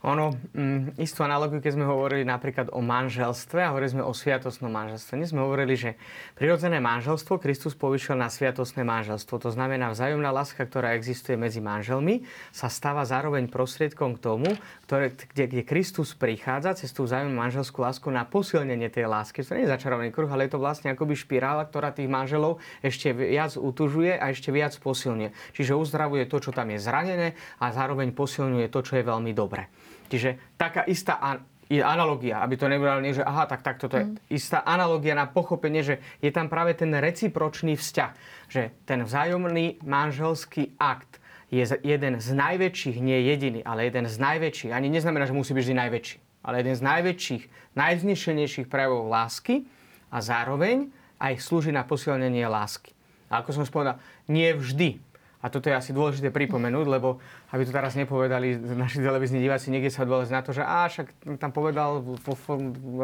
ono, 0.06 0.38
mm, 0.54 1.02
istú 1.02 1.26
analogiu, 1.26 1.58
keď 1.58 1.82
sme 1.82 1.90
hovorili 1.90 2.22
napríklad 2.22 2.70
o 2.70 2.80
manželstve 2.86 3.58
a 3.66 3.74
hovorili 3.74 3.98
sme 3.98 4.04
o 4.06 4.14
sviatosnom 4.14 4.70
manželstve. 4.70 5.18
Dnes 5.18 5.34
sme 5.34 5.42
hovorili, 5.42 5.74
že 5.74 5.98
prirodzené 6.38 6.78
manželstvo 6.78 7.42
Kristus 7.42 7.74
povyšil 7.74 8.14
na 8.14 8.30
sviatosné 8.30 8.86
manželstvo. 8.86 9.42
To 9.42 9.50
znamená, 9.50 9.90
vzájomná 9.90 10.30
láska, 10.30 10.62
ktorá 10.70 10.94
existuje 10.94 11.34
medzi 11.42 11.58
manželmi, 11.58 12.22
sa 12.54 12.70
stáva 12.70 13.02
zároveň 13.02 13.50
prostriedkom 13.50 14.14
k 14.16 14.20
tomu, 14.22 14.50
ktoré, 14.86 15.10
kde, 15.34 15.46
kde 15.50 15.64
Kristus 15.66 16.14
prichádza 16.14 16.78
cez 16.78 16.94
tú 16.94 17.10
vzájomnú 17.10 17.34
manželskú 17.42 17.82
lásku 17.82 18.06
na 18.14 18.30
posilnenie 18.30 18.94
tej 18.94 19.10
lásky. 19.10 19.42
To 19.42 19.58
nie 19.58 19.66
je 19.66 19.74
začarovaný 19.74 20.14
kruh, 20.14 20.30
ale 20.30 20.46
je 20.46 20.54
to 20.54 20.62
vlastne 20.62 20.94
akoby 20.94 21.18
špirála, 21.18 21.66
ktorá 21.66 21.90
tých 21.90 22.14
manželov 22.14 22.62
ešte 22.86 23.10
viac 23.10 23.58
utužuje 23.58 24.22
a 24.22 24.30
ešte 24.30 24.54
viac 24.54 24.78
posilňuje. 24.78 25.34
Čiže 25.58 25.74
uzdravuje 25.74 26.30
to, 26.30 26.38
čo 26.38 26.54
tam 26.54 26.70
je 26.70 26.78
zranené 26.78 27.34
a 27.58 27.74
zároveň 27.74 28.14
posilňuje 28.14 28.70
to, 28.70 28.86
čo 28.86 29.02
je 29.02 29.04
veľmi 29.04 29.34
dobré. 29.34 29.66
Čiže 30.10 30.58
taká 30.58 30.86
istá 30.86 31.18
je 31.66 31.82
analogia, 31.82 32.46
aby 32.46 32.56
to 32.62 32.70
nebolo 32.70 33.02
nie, 33.02 33.18
že 33.18 33.26
aha, 33.26 33.50
tak, 33.50 33.66
tak 33.66 33.82
toto 33.82 33.98
je 33.98 34.06
mm. 34.06 34.30
istá 34.30 34.62
analogia 34.62 35.18
na 35.18 35.26
pochopenie, 35.26 35.82
že 35.82 35.96
je 36.22 36.30
tam 36.30 36.46
práve 36.46 36.78
ten 36.78 36.94
recipročný 36.94 37.74
vzťah, 37.74 38.12
že 38.50 38.70
ten 38.86 39.02
vzájomný 39.02 39.82
manželský 39.82 40.78
akt 40.78 41.18
je 41.50 41.66
jeden 41.82 42.22
z 42.22 42.30
najväčších, 42.38 42.98
nie 43.02 43.18
jediný, 43.34 43.66
ale 43.66 43.90
jeden 43.90 44.06
z 44.06 44.18
najväčších, 44.18 44.72
ani 44.74 44.94
neznamená, 44.94 45.26
že 45.26 45.34
musí 45.34 45.58
byť 45.58 45.64
vždy 45.66 45.76
najväčší, 45.78 46.18
ale 46.46 46.56
jeden 46.62 46.76
z 46.78 46.82
najväčších, 46.86 47.44
najvznešenejších 47.74 48.68
prejavov 48.70 49.10
lásky 49.10 49.66
a 50.14 50.22
zároveň 50.22 50.94
aj 51.18 51.42
slúži 51.42 51.74
na 51.74 51.82
posilnenie 51.82 52.46
lásky. 52.46 52.94
A 53.30 53.42
ako 53.42 53.62
som 53.62 53.66
spomenul, 53.66 53.98
nie 54.30 54.54
vždy 54.54 55.02
a 55.46 55.54
toto 55.54 55.70
je 55.70 55.78
asi 55.78 55.94
dôležité 55.94 56.34
pripomenúť, 56.34 56.86
lebo 56.90 57.22
aby 57.54 57.70
to 57.70 57.70
teraz 57.70 57.94
nepovedali 57.94 58.58
naši 58.58 58.98
televízni 58.98 59.38
diváci, 59.38 59.70
niekde 59.70 59.94
sa 59.94 60.02
odvolať 60.02 60.34
na 60.34 60.42
to, 60.42 60.58
že 60.58 60.66
á, 60.66 60.90
však 60.90 61.38
tam 61.38 61.54
povedal 61.54 62.02
vo 62.02 62.34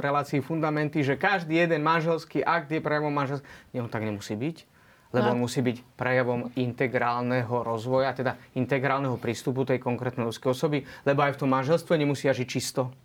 relácii 0.01 0.41
fundamenty, 0.41 1.05
že 1.05 1.21
každý 1.21 1.61
jeden 1.61 1.85
manželský 1.85 2.41
akt 2.41 2.73
je 2.73 2.81
prejavom 2.81 3.13
manželského. 3.13 3.45
Nie, 3.77 3.85
on 3.85 3.93
tak 3.93 4.01
nemusí 4.01 4.33
byť 4.33 4.57
lebo 5.11 5.27
on 5.35 5.43
no. 5.43 5.43
musí 5.43 5.59
byť 5.59 5.99
prejavom 5.99 6.55
integrálneho 6.55 7.67
rozvoja, 7.67 8.15
teda 8.15 8.39
integrálneho 8.55 9.19
prístupu 9.19 9.67
tej 9.67 9.83
konkrétnej 9.83 10.23
ľudskej 10.23 10.55
osoby, 10.55 10.87
lebo 11.03 11.19
aj 11.27 11.35
v 11.35 11.39
tom 11.43 11.51
manželstve 11.51 11.99
nemusia 11.99 12.31
žiť 12.31 12.47
čisto. 12.47 12.95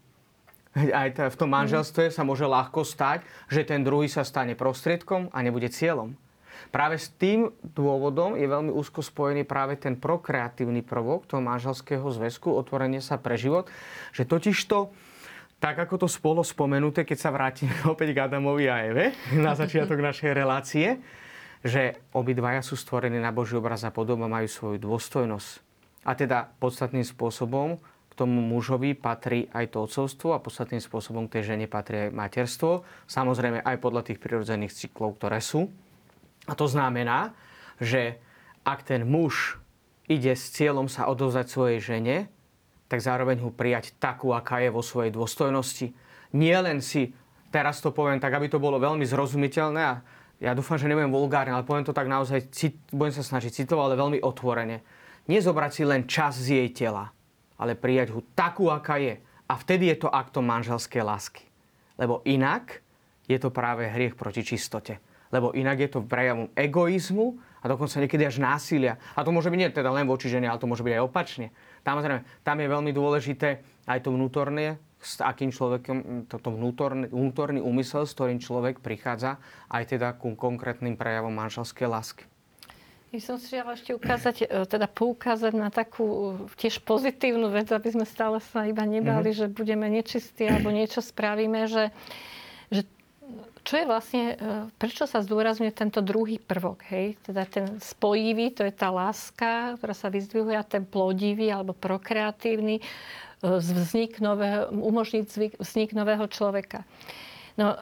Aj 0.76 1.08
v 1.08 1.36
tom 1.40 1.50
manželstve 1.50 2.12
sa 2.12 2.22
môže 2.22 2.46
ľahko 2.46 2.84
stať, 2.86 3.26
že 3.48 3.64
ten 3.66 3.82
druhý 3.82 4.06
sa 4.06 4.22
stane 4.22 4.54
prostriedkom 4.54 5.32
a 5.34 5.40
nebude 5.42 5.66
cieľom. 5.72 6.14
Práve 6.70 7.00
s 7.00 7.12
tým 7.14 7.50
dôvodom 7.62 8.34
je 8.36 8.46
veľmi 8.46 8.72
úzko 8.72 9.00
spojený 9.00 9.46
práve 9.46 9.78
ten 9.80 9.96
prokreatívny 9.96 10.82
prvok 10.82 11.24
toho 11.28 11.42
manželského 11.42 12.04
zväzku, 12.08 12.52
otvorenie 12.52 13.00
sa 13.00 13.20
pre 13.20 13.34
život, 13.34 13.68
že 14.12 14.28
totiž 14.28 14.58
to 14.66 14.92
tak 15.56 15.80
ako 15.80 16.04
to 16.04 16.08
spolo 16.08 16.44
spomenuté, 16.44 17.08
keď 17.08 17.18
sa 17.18 17.30
vrátime 17.32 17.72
opäť 17.92 18.12
k 18.12 18.28
Adamovi 18.28 18.68
a 18.68 18.84
Eve 18.84 19.16
na 19.32 19.56
začiatok 19.56 19.98
našej 20.04 20.36
relácie, 20.36 21.00
že 21.64 21.96
obidvaja 22.12 22.60
sú 22.60 22.76
stvorení 22.76 23.16
na 23.16 23.32
Boží 23.32 23.56
obraz 23.56 23.82
a 23.82 23.90
podoba, 23.90 24.28
majú 24.28 24.46
svoju 24.46 24.78
dôstojnosť. 24.78 25.50
A 26.06 26.14
teda 26.14 26.52
podstatným 26.62 27.02
spôsobom 27.02 27.80
k 27.82 28.12
tomu 28.14 28.38
mužovi 28.38 28.94
patrí 28.94 29.50
aj 29.50 29.74
to 29.74 29.82
odcovstvo 29.82 30.36
a 30.36 30.40
podstatným 30.44 30.78
spôsobom 30.78 31.26
k 31.26 31.40
tej 31.40 31.56
žene 31.56 31.66
patrí 31.66 32.08
aj 32.08 32.14
materstvo. 32.14 32.86
Samozrejme 33.10 33.64
aj 33.64 33.76
podľa 33.82 34.02
tých 34.06 34.22
prirodzených 34.22 34.76
cyklov, 34.76 35.18
ktoré 35.18 35.42
sú. 35.42 35.72
A 36.46 36.52
to 36.54 36.70
znamená, 36.70 37.34
že 37.82 38.22
ak 38.62 38.86
ten 38.86 39.06
muž 39.06 39.58
ide 40.06 40.34
s 40.34 40.54
cieľom 40.54 40.86
sa 40.86 41.10
odovzdať 41.10 41.46
svojej 41.46 41.78
žene, 41.82 42.16
tak 42.86 43.02
zároveň 43.02 43.42
ho 43.42 43.50
prijať 43.50 43.94
takú, 43.98 44.30
aká 44.30 44.62
je 44.62 44.70
vo 44.70 44.82
svojej 44.82 45.10
dôstojnosti. 45.10 45.90
Nie 46.34 46.62
len 46.62 46.78
si, 46.78 47.10
teraz 47.50 47.82
to 47.82 47.90
poviem 47.90 48.22
tak, 48.22 48.34
aby 48.34 48.46
to 48.46 48.62
bolo 48.62 48.78
veľmi 48.78 49.02
zrozumiteľné 49.02 49.82
a 49.82 49.94
ja 50.36 50.52
dúfam, 50.52 50.76
že 50.76 50.86
nebudem 50.86 51.10
vulgárne, 51.10 51.56
ale 51.56 51.64
poviem 51.64 51.88
to 51.88 51.96
tak 51.96 52.12
naozaj, 52.12 52.44
budem 52.92 53.14
sa 53.16 53.24
snažiť 53.24 53.64
citovať, 53.64 53.84
ale 53.88 53.96
veľmi 53.96 54.18
otvorene. 54.20 54.84
nezobrať 55.26 55.70
si 55.72 55.82
len 55.82 56.04
čas 56.04 56.38
z 56.38 56.62
jej 56.62 56.68
tela, 56.70 57.10
ale 57.56 57.74
prijať 57.74 58.12
ho 58.14 58.20
takú, 58.36 58.68
aká 58.68 59.00
je. 59.00 59.16
A 59.46 59.54
vtedy 59.56 59.88
je 59.88 60.06
to 60.06 60.12
aktom 60.12 60.44
manželskej 60.44 61.02
lásky. 61.02 61.42
Lebo 61.96 62.20
inak 62.28 62.84
je 63.24 63.38
to 63.40 63.48
práve 63.48 63.88
hriech 63.88 64.14
proti 64.14 64.44
čistote. 64.44 65.00
Lebo 65.34 65.50
inak 65.54 65.82
je 65.82 65.90
to 65.90 66.06
prejavom 66.06 66.50
egoizmu 66.54 67.38
a 67.62 67.64
dokonca 67.66 67.98
niekedy 67.98 68.26
až 68.26 68.38
násilia. 68.38 68.98
A 69.18 69.26
to 69.26 69.34
môže 69.34 69.50
byť 69.50 69.58
nie 69.58 69.70
teda 69.74 69.90
len 69.90 70.06
voči 70.06 70.30
žene, 70.30 70.46
ale 70.46 70.62
to 70.62 70.70
môže 70.70 70.86
byť 70.86 70.94
aj 70.94 71.02
opačne. 71.02 71.46
Tam, 71.82 71.98
tam 72.42 72.56
je 72.62 72.68
veľmi 72.70 72.92
dôležité 72.94 73.62
aj 73.86 74.06
to 74.06 74.14
vnútorné, 74.14 74.78
s 75.02 75.22
akým 75.22 75.54
človekom, 75.54 76.26
toto 76.26 76.50
vnútorný, 76.50 77.06
vnútorný 77.12 77.60
úmysel, 77.62 78.08
s 78.08 78.16
ktorým 78.16 78.42
človek 78.42 78.82
prichádza 78.82 79.38
aj 79.70 79.94
teda 79.94 80.16
ku 80.18 80.34
konkrétnym 80.34 80.98
prejavom 80.98 81.30
manželskej 81.30 81.86
lásky. 81.86 82.24
Ja 83.14 83.22
som 83.22 83.38
si 83.38 83.54
chcela 83.54 83.78
ešte 83.78 83.94
ukázať, 83.94 84.36
e, 84.44 84.66
teda 84.66 84.90
poukázať 84.90 85.54
na 85.54 85.70
takú 85.70 86.36
tiež 86.58 86.82
pozitívnu 86.82 87.48
vec, 87.54 87.70
aby 87.70 87.94
sme 87.94 88.02
stále 88.02 88.42
sa 88.42 88.66
iba 88.66 88.82
nebali, 88.82 89.30
mm-hmm. 89.30 89.46
že 89.46 89.54
budeme 89.54 89.86
nečistí 89.86 90.50
alebo 90.50 90.74
niečo 90.74 90.98
spravíme, 90.98 91.70
že, 91.70 91.94
že 91.94 92.35
čo 93.66 93.82
je 93.82 93.84
vlastne, 93.90 94.22
e, 94.32 94.34
prečo 94.78 95.10
sa 95.10 95.26
zdôrazňuje 95.26 95.74
tento 95.74 95.98
druhý 95.98 96.38
prvok, 96.38 96.86
hej? 96.86 97.18
Teda 97.26 97.42
ten 97.42 97.82
spojivý, 97.82 98.54
to 98.54 98.62
je 98.62 98.70
tá 98.70 98.94
láska, 98.94 99.74
ktorá 99.74 99.90
sa 99.90 100.06
vyzdvihuje 100.06 100.54
a 100.54 100.62
ten 100.62 100.86
plodivý 100.86 101.50
alebo 101.50 101.74
prokreatívny, 101.74 102.78
e, 102.78 102.82
vznik 103.42 104.22
nového, 104.22 104.70
umožniť 104.70 105.58
vznik 105.58 105.90
nového 105.98 106.30
človeka. 106.30 106.86
No, 107.56 107.72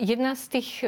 jedna 0.00 0.32
z 0.32 0.44
tých 0.56 0.80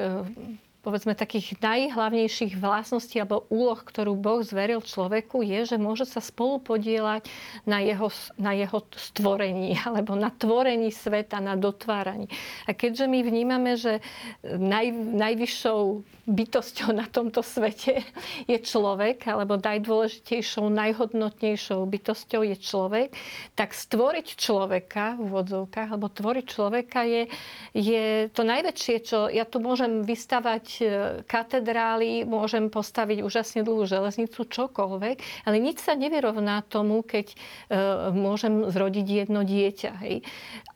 povedzme 0.89 1.13
takých 1.13 1.61
najhlavnejších 1.61 2.57
vlastností 2.57 3.21
alebo 3.21 3.45
úloh, 3.53 3.77
ktorú 3.77 4.17
Boh 4.17 4.41
zveril 4.41 4.81
človeku, 4.81 5.45
je, 5.45 5.69
že 5.69 5.77
môže 5.77 6.09
sa 6.09 6.25
spolu 6.25 6.65
podielať 6.65 7.29
na 7.69 7.85
jeho, 7.85 8.09
na 8.41 8.57
jeho 8.57 8.81
stvorení 8.97 9.77
alebo 9.85 10.17
na 10.17 10.33
tvorení 10.33 10.89
sveta, 10.89 11.45
na 11.45 11.61
dotváraní. 11.61 12.33
A 12.65 12.73
keďže 12.73 13.05
my 13.05 13.21
vnímame, 13.21 13.77
že 13.77 14.01
naj, 14.41 14.89
najvyššou 15.13 15.81
bytosťou 16.29 16.93
na 16.93 17.09
tomto 17.09 17.41
svete 17.41 18.05
je 18.45 18.59
človek, 18.61 19.25
alebo 19.29 19.57
najdôležitejšou, 19.57 20.69
najhodnotnejšou 20.69 21.81
bytosťou 21.89 22.45
je 22.45 22.57
človek, 22.61 23.09
tak 23.57 23.73
stvoriť 23.73 24.37
človeka 24.37 25.17
v 25.17 25.33
úvodzovkách, 25.33 25.89
alebo 25.89 26.13
tvoriť 26.13 26.45
človeka 26.45 27.01
je, 27.09 27.23
je 27.73 28.05
to 28.29 28.45
najväčšie, 28.45 28.97
čo 29.03 29.19
ja 29.33 29.49
tu 29.49 29.65
môžem 29.65 30.05
vystavať 30.05 30.67
E, 30.79 30.87
katedrály, 31.25 32.25
môžem 32.25 32.69
postaviť 32.69 33.23
úžasne 33.23 33.61
dlhú 33.63 33.85
železnicu, 33.85 34.45
čokoľvek, 34.45 35.47
ale 35.47 35.57
nič 35.59 35.83
sa 35.83 35.95
nevyrovná 35.95 36.65
tomu, 36.67 37.05
keď 37.05 37.33
e, 37.33 37.37
môžem 38.13 38.69
zrodiť 38.69 39.07
jedno 39.07 39.43
dieťa. 39.45 39.93
Hej. 40.05 40.17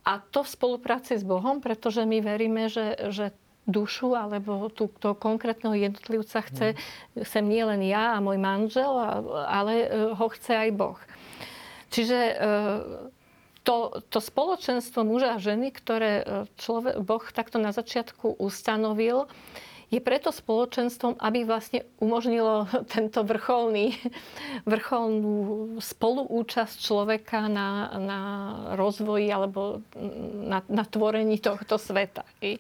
A 0.07 0.19
to 0.19 0.43
v 0.43 0.53
spolupráci 0.53 1.19
s 1.19 1.25
Bohom, 1.25 1.63
pretože 1.63 2.03
my 2.03 2.19
veríme, 2.19 2.67
že, 2.69 3.11
že 3.11 3.33
dušu 3.67 4.19
alebo 4.19 4.67
tú, 4.73 4.91
toho 4.99 5.15
konkrétneho 5.15 5.79
jednotlivca 5.79 6.43
chce, 6.43 6.75
sem 7.23 7.45
nie 7.47 7.63
len 7.63 7.83
ja 7.87 8.19
a 8.19 8.23
môj 8.25 8.39
manžel, 8.43 8.91
ale 9.47 9.73
e, 9.87 9.89
ho 10.19 10.27
chce 10.33 10.53
aj 10.67 10.71
Boh. 10.75 10.99
Čiže 11.93 12.41
to, 13.69 13.77
to 14.09 14.19
spoločenstvo 14.19 15.05
muža 15.05 15.37
a 15.37 15.43
ženy, 15.43 15.69
ktoré 15.77 16.25
človek, 16.57 17.05
Boh 17.05 17.21
takto 17.29 17.61
na 17.61 17.69
začiatku 17.69 18.41
ustanovil, 18.41 19.29
je 19.93 20.01
preto 20.01 20.33
spoločenstvom, 20.33 21.21
aby 21.21 21.45
vlastne 21.45 21.85
umožnilo 22.01 22.65
tento 22.95 23.21
vrcholný, 23.29 23.93
vrcholnú 24.73 25.77
spoluúčasť 25.77 26.81
človeka 26.81 27.53
na, 27.53 27.93
na 28.01 28.21
rozvoji 28.81 29.29
alebo 29.29 29.85
na, 30.49 30.65
na 30.65 30.85
tvorení 30.89 31.37
tohto 31.37 31.77
sveta. 31.77 32.25
I... 32.41 32.57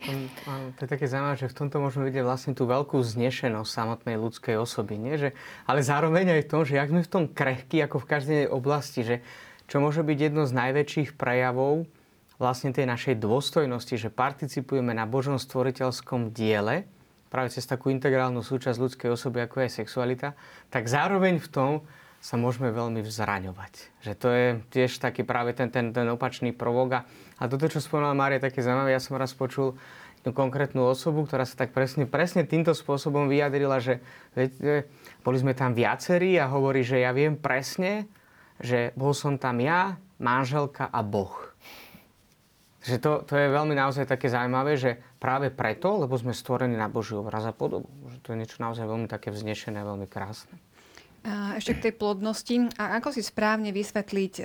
To 0.76 0.80
je 0.84 0.90
také 0.92 1.08
zaujímavé, 1.08 1.40
že 1.40 1.48
v 1.48 1.56
tomto 1.64 1.80
môžeme 1.80 2.12
vidieť 2.12 2.24
vlastne 2.28 2.52
tú 2.52 2.68
veľkú 2.68 3.00
znešenosť 3.00 3.70
samotnej 3.72 4.20
ľudskej 4.20 4.60
osoby. 4.60 5.00
Nie? 5.00 5.16
Že, 5.16 5.28
ale 5.64 5.80
zároveň 5.80 6.36
aj 6.36 6.52
to, 6.52 6.68
že 6.68 6.76
jak 6.76 6.92
sme 6.92 7.00
v 7.00 7.12
tom 7.12 7.24
krehky, 7.32 7.80
ako 7.80 8.04
v 8.04 8.10
každej 8.12 8.42
oblasti, 8.52 9.00
že 9.00 9.16
čo 9.72 9.80
môže 9.80 10.04
byť 10.04 10.18
jedno 10.20 10.44
z 10.44 10.52
najväčších 10.52 11.16
prejavov 11.16 11.88
vlastne 12.36 12.74
tej 12.74 12.84
našej 12.84 13.22
dôstojnosti, 13.22 13.94
že 13.96 14.12
participujeme 14.12 14.92
na 14.92 15.08
Božom 15.08 15.40
stvoriteľskom 15.40 16.34
diele, 16.34 16.84
práve 17.32 17.48
cez 17.48 17.64
takú 17.64 17.88
integrálnu 17.88 18.44
súčasť 18.44 18.76
ľudskej 18.76 19.08
osoby, 19.08 19.48
ako 19.48 19.64
je 19.64 19.80
sexualita, 19.80 20.36
tak 20.68 20.84
zároveň 20.84 21.40
v 21.40 21.48
tom 21.48 21.72
sa 22.22 22.38
môžeme 22.38 22.70
veľmi 22.70 23.02
vzraňovať. 23.02 24.04
Že 24.04 24.12
to 24.20 24.28
je 24.30 24.46
tiež 24.70 25.00
taký 25.00 25.24
práve 25.24 25.56
ten, 25.56 25.72
ten, 25.72 25.90
ten 25.90 26.06
opačný 26.12 26.54
provok. 26.54 27.02
A 27.02 27.42
toto, 27.50 27.66
čo 27.66 27.82
spomínala 27.82 28.14
Mária, 28.14 28.38
také 28.38 28.62
zaujímavé. 28.62 28.94
Ja 28.94 29.02
som 29.02 29.18
raz 29.18 29.34
počul 29.34 29.74
jednu 30.22 30.30
konkrétnu 30.30 30.86
osobu, 30.86 31.26
ktorá 31.26 31.42
sa 31.42 31.58
tak 31.58 31.74
presne, 31.74 32.06
presne 32.06 32.46
týmto 32.46 32.78
spôsobom 32.78 33.26
vyjadrila, 33.26 33.82
že 33.82 33.98
viete, 34.38 34.86
boli 35.26 35.42
sme 35.42 35.50
tam 35.50 35.74
viacerí 35.74 36.38
a 36.38 36.46
hovorí, 36.46 36.86
že 36.86 37.02
ja 37.02 37.10
viem 37.10 37.34
presne, 37.34 38.06
že 38.62 38.94
bol 38.94 39.10
som 39.18 39.34
tam 39.34 39.58
ja, 39.58 39.98
manželka 40.22 40.86
a 40.86 41.02
Boh. 41.02 41.34
Že 42.86 43.02
to, 43.02 43.12
to 43.26 43.34
je 43.34 43.50
veľmi 43.50 43.74
naozaj 43.74 44.06
také 44.06 44.30
zaujímavé, 44.30 44.78
že 44.78 45.02
práve 45.22 45.54
preto, 45.54 46.02
lebo 46.02 46.18
sme 46.18 46.34
stvorení 46.34 46.74
na 46.74 46.90
Boží 46.90 47.14
obraz 47.14 47.46
a 47.46 47.54
podobu. 47.54 47.86
Že 48.10 48.18
to 48.18 48.28
je 48.34 48.40
niečo 48.42 48.58
naozaj 48.58 48.82
veľmi 48.90 49.06
také 49.06 49.30
vznešené, 49.30 49.86
veľmi 49.86 50.10
krásne. 50.10 50.58
Ešte 51.54 51.78
k 51.78 51.82
tej 51.86 51.94
plodnosti. 51.94 52.74
A 52.82 52.98
ako 52.98 53.14
si 53.14 53.22
správne 53.22 53.70
vysvetliť 53.70 54.34
e, 54.42 54.44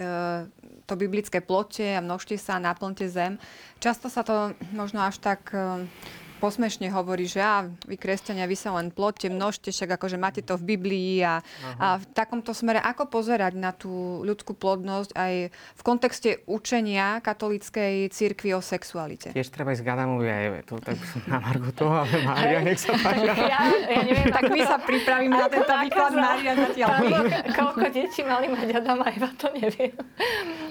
to 0.86 0.94
biblické 0.94 1.42
plote 1.42 1.82
a 1.82 2.06
množte 2.06 2.38
sa, 2.38 2.62
naplňte 2.62 3.10
zem? 3.10 3.42
Často 3.82 4.14
sa 4.14 4.22
to 4.22 4.54
možno 4.78 5.02
až 5.02 5.18
tak 5.18 5.50
e, 5.58 5.90
posmešne 6.38 6.94
hovorí, 6.94 7.26
že 7.26 7.42
a 7.42 7.66
vy 7.90 7.98
kresťania, 7.98 8.46
vy 8.46 8.54
sa 8.54 8.72
len 8.78 8.94
plotte, 8.94 9.28
množte, 9.28 9.74
však 9.74 9.98
akože 9.98 10.18
máte 10.22 10.46
to 10.46 10.54
v 10.56 10.78
Biblii 10.78 11.26
a, 11.26 11.42
a 11.82 11.98
v 11.98 12.06
takomto 12.14 12.54
smere, 12.54 12.78
ako 12.78 13.10
pozerať 13.10 13.58
na 13.58 13.74
tú 13.74 14.22
ľudskú 14.22 14.54
plodnosť 14.54 15.18
aj 15.18 15.34
v 15.50 15.82
kontexte 15.82 16.30
učenia 16.46 17.20
katolíckej 17.26 18.14
cirkvi 18.14 18.54
o 18.54 18.62
sexualite? 18.62 19.34
Tiež 19.34 19.50
treba 19.50 19.74
ísť 19.74 19.82
k 19.82 19.90
Adamovi 19.98 20.28
a 20.30 20.38
Eve, 20.38 20.60
to 20.62 20.78
tak 20.78 20.96
na 21.32 21.42
Margo 21.42 21.74
toho, 21.74 22.06
ale 22.06 22.16
Mária, 22.22 22.60
nech 22.62 22.80
sa 22.80 22.94
páči. 22.94 23.26
Ja, 23.48 23.64
ja 23.64 24.02
neviem, 24.04 24.30
tak 24.30 24.50
my 24.50 24.62
sa 24.66 24.78
pripravíme 24.82 25.36
na 25.36 25.48
tento 25.48 25.74
výklad 25.74 26.14
Mária 26.14 26.52
zatiaľ. 26.54 26.92
Koľko 27.58 27.86
detí 27.90 28.22
mali 28.22 28.48
mať 28.52 28.68
Adam 28.78 29.00
a 29.04 29.08
Eva, 29.10 29.30
to 29.36 29.48
neviem. 29.56 29.94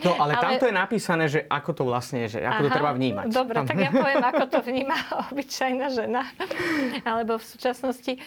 No, 0.05 0.15
ale, 0.21 0.37
ale 0.37 0.43
tamto 0.43 0.65
je 0.69 0.75
napísané, 0.75 1.25
že 1.27 1.41
ako 1.49 1.71
to 1.73 1.83
vlastne 1.89 2.27
je, 2.27 2.39
že 2.39 2.41
ako 2.45 2.61
Aha, 2.61 2.65
to 2.69 2.69
treba 2.71 2.91
vnímať. 2.95 3.25
Dobre, 3.33 3.57
Tam. 3.61 3.67
tak 3.67 3.77
ja 3.81 3.91
poviem, 3.91 4.23
ako 4.23 4.45
to 4.47 4.59
vníma 4.63 4.97
obyč 5.31 5.56
obyčajná 5.57 5.89
žena. 5.89 6.23
Alebo 7.09 7.41
v 7.41 7.49
súčasnosti 7.49 8.13
e, 8.13 8.21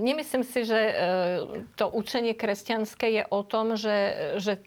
nemyslím 0.00 0.40
si, 0.48 0.64
že 0.64 0.80
e, 0.80 0.94
to 1.76 1.92
učenie 1.92 2.32
kresťanské 2.32 3.20
je 3.20 3.22
o 3.28 3.44
tom, 3.44 3.76
že, 3.76 4.32
že 4.40 4.64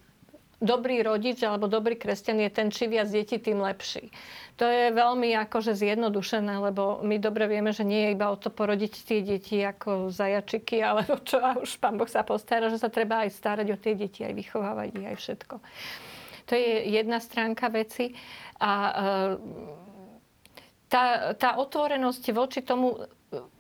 dobrý 0.62 1.02
rodič 1.02 1.44
alebo 1.44 1.68
dobrý 1.68 2.00
kresťan 2.00 2.40
je 2.40 2.50
ten, 2.54 2.70
či 2.70 2.88
viac 2.88 3.10
detí, 3.10 3.36
tým 3.36 3.60
lepší. 3.60 4.14
To 4.62 4.70
je 4.70 4.94
veľmi 4.94 5.34
akože 5.50 5.74
zjednodušené, 5.74 6.62
lebo 6.62 7.02
my 7.02 7.18
dobre 7.18 7.50
vieme, 7.50 7.74
že 7.74 7.82
nie 7.82 8.08
je 8.08 8.14
iba 8.14 8.30
o 8.30 8.38
to 8.38 8.54
porodiť 8.54 8.94
tie 9.04 9.20
deti 9.26 9.60
ako 9.60 10.14
zajačiky, 10.14 10.80
alebo 10.86 11.18
čo 11.26 11.42
a 11.42 11.58
už 11.58 11.82
pán 11.82 11.98
Boh 11.98 12.08
sa 12.08 12.22
postará, 12.22 12.70
že 12.70 12.78
sa 12.78 12.94
treba 12.94 13.26
aj 13.26 13.34
starať 13.34 13.68
o 13.74 13.78
tie 13.82 13.98
deti, 13.98 14.22
aj 14.22 14.38
vychovávať 14.38 14.88
ich, 14.94 15.08
aj 15.10 15.18
všetko. 15.18 15.56
To 16.48 16.54
je 16.54 16.74
jedna 16.96 17.18
stránka 17.18 17.68
veci. 17.74 18.14
A 18.62 18.72
e, 18.72 19.84
tá, 20.94 21.34
tá 21.34 21.50
otvorenosť 21.58 22.24
voči 22.30 22.62
tomu 22.62 22.94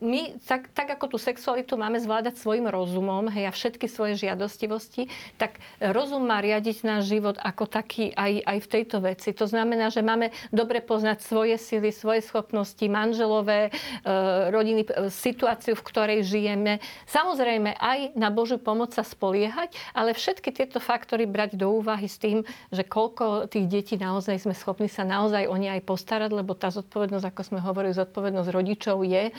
my, 0.01 0.37
tak, 0.45 0.69
tak 0.75 0.87
ako 0.93 1.15
tú 1.15 1.17
sexualitu 1.17 1.73
máme 1.79 1.97
zvládať 1.97 2.37
svojim 2.37 2.69
rozumom, 2.69 3.31
hej, 3.31 3.49
a 3.49 3.51
všetky 3.55 3.89
svoje 3.89 4.19
žiadostivosti, 4.19 5.09
tak 5.39 5.57
rozum 5.79 6.25
má 6.25 6.43
riadiť 6.43 6.85
náš 6.85 7.09
život 7.09 7.39
ako 7.41 7.65
taký 7.65 8.13
aj, 8.13 8.43
aj 8.45 8.57
v 8.61 8.67
tejto 8.67 8.97
veci. 9.01 9.29
To 9.33 9.45
znamená, 9.49 9.89
že 9.89 10.05
máme 10.05 10.29
dobre 10.53 10.83
poznať 10.83 11.25
svoje 11.25 11.55
sily, 11.57 11.89
svoje 11.89 12.21
schopnosti, 12.21 12.83
manželové, 12.85 13.69
e, 13.69 14.11
rodiny, 14.51 14.83
e, 14.85 15.09
situáciu, 15.09 15.73
v 15.73 15.85
ktorej 15.85 16.19
žijeme. 16.27 16.83
Samozrejme 17.09 17.79
aj 17.79 18.13
na 18.13 18.29
Božiu 18.29 18.61
pomoc 18.61 18.93
sa 18.93 19.01
spoliehať, 19.01 19.73
ale 19.95 20.13
všetky 20.13 20.53
tieto 20.53 20.77
faktory 20.77 21.25
brať 21.25 21.57
do 21.57 21.71
úvahy 21.73 22.05
s 22.05 22.19
tým, 22.19 22.45
že 22.69 22.85
koľko 22.85 23.49
tých 23.49 23.65
detí 23.69 23.95
naozaj 23.97 24.43
sme 24.43 24.53
schopní 24.53 24.91
sa 24.91 25.07
naozaj 25.07 25.47
o 25.49 25.55
ne 25.57 25.73
aj 25.73 25.81
postarať, 25.85 26.31
lebo 26.33 26.53
tá 26.53 26.69
zodpovednosť, 26.69 27.25
ako 27.25 27.41
sme 27.41 27.59
hovorili, 27.63 27.95
zodpovednosť 27.95 28.49
rodičov 28.51 28.97
je 29.05 29.33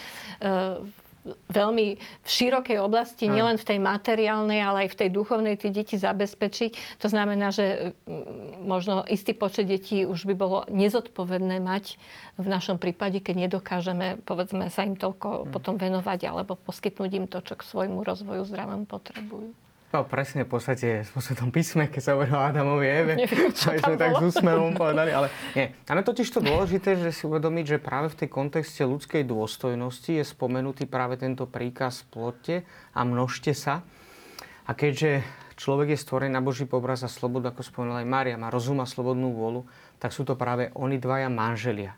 veľmi 1.48 1.86
v 1.96 2.28
širokej 2.28 2.78
oblasti, 2.84 3.32
nielen 3.32 3.56
v 3.56 3.64
tej 3.64 3.78
materiálnej, 3.80 4.60
ale 4.60 4.78
aj 4.86 4.88
v 4.92 4.98
tej 5.04 5.10
duchovnej 5.10 5.56
tie 5.56 5.72
deti 5.72 5.96
zabezpečiť. 5.96 7.00
To 7.00 7.08
znamená, 7.08 7.48
že 7.48 7.96
možno 8.60 9.08
istý 9.08 9.32
počet 9.32 9.64
detí 9.64 10.04
už 10.04 10.28
by 10.28 10.34
bolo 10.36 10.58
nezodpovedné 10.68 11.64
mať 11.64 11.96
v 12.36 12.46
našom 12.46 12.76
prípade, 12.76 13.24
keď 13.24 13.48
nedokážeme, 13.48 14.20
povedzme, 14.28 14.68
sa 14.68 14.84
im 14.84 15.00
toľko 15.00 15.28
hm. 15.28 15.46
potom 15.48 15.74
venovať 15.80 16.28
alebo 16.28 16.60
poskytnúť 16.60 17.10
im 17.16 17.26
to, 17.26 17.40
čo 17.40 17.56
k 17.56 17.64
svojmu 17.64 18.04
rozvoju 18.04 18.44
zdravému 18.44 18.84
potrebujú. 18.84 19.63
No 19.94 20.02
presne, 20.02 20.42
v 20.42 20.58
podstate 20.58 21.06
v 21.06 21.10
poslednom 21.14 21.54
písme, 21.54 21.86
keď 21.86 22.02
sa 22.02 22.10
hovorilo 22.18 22.42
Adamovi 22.42 22.82
Eve, 22.90 23.14
Neviem, 23.22 23.54
čo 23.54 23.78
sme 23.78 23.94
tak 23.94 24.18
bolo. 24.18 24.26
s 24.26 24.34
úsmevom 24.34 24.74
povedali, 24.74 25.14
ale 25.14 25.30
nie. 25.54 25.70
Tam 25.86 26.02
je 26.02 26.04
totiž 26.10 26.34
to 26.34 26.42
dôležité, 26.42 26.98
že 26.98 27.14
si 27.14 27.30
uvedomiť, 27.30 27.64
že 27.64 27.78
práve 27.78 28.10
v 28.10 28.26
tej 28.26 28.28
kontexte 28.34 28.82
ľudskej 28.82 29.22
dôstojnosti 29.22 30.18
je 30.18 30.26
spomenutý 30.26 30.90
práve 30.90 31.14
tento 31.14 31.46
príkaz 31.46 32.02
plotte 32.10 32.66
a 32.90 33.00
množte 33.06 33.54
sa. 33.54 33.86
A 34.66 34.74
keďže 34.74 35.22
človek 35.54 35.94
je 35.94 36.02
stvorený 36.02 36.34
na 36.34 36.42
Boží 36.42 36.66
obraz 36.66 37.06
a 37.06 37.08
slobodu, 37.08 37.54
ako 37.54 37.62
spomenula 37.62 38.02
aj 38.02 38.10
Mária, 38.10 38.34
má 38.34 38.50
rozum 38.50 38.82
a 38.82 38.90
slobodnú 38.90 39.30
vôľu, 39.30 39.62
tak 40.02 40.10
sú 40.10 40.26
to 40.26 40.34
práve 40.34 40.74
oni 40.74 40.98
dvaja 40.98 41.30
manželia, 41.30 41.94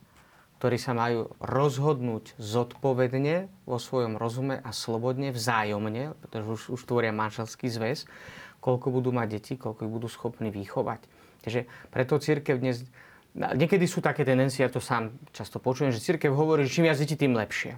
ktorí 0.57 0.80
sa 0.80 0.96
majú 0.96 1.36
rozhodnúť 1.44 2.32
zodpovedne 2.40 3.52
vo 3.68 3.76
svojom 3.76 4.16
rozume 4.16 4.57
a 4.57 4.72
slobodne, 4.72 5.28
vzájomne, 5.28 6.16
pretože 6.24 6.46
už, 6.48 6.62
už 6.76 6.80
tvoria 6.88 7.12
manželský 7.12 7.68
zväz, 7.68 8.09
koľko 8.64 8.88
budú 8.88 9.12
mať 9.12 9.28
deti, 9.36 9.54
koľko 9.61 9.84
ich 9.84 9.92
budú 9.92 10.09
schopní 10.09 10.48
vychovať. 10.48 11.04
Takže 11.44 11.68
preto 11.92 12.16
církev 12.16 12.57
dnes... 12.57 12.88
Niekedy 13.36 13.84
sú 13.84 14.00
také 14.00 14.24
tendencie, 14.24 14.64
ja 14.64 14.72
to 14.72 14.80
sám 14.80 15.12
často 15.36 15.61
počujem, 15.61 15.92
že 15.92 16.00
církev 16.00 16.32
hovorí, 16.32 16.64
že 16.64 16.80
čím 16.80 16.88
viac 16.88 16.96
detí, 16.96 17.20
tým 17.20 17.36
lepšie. 17.36 17.76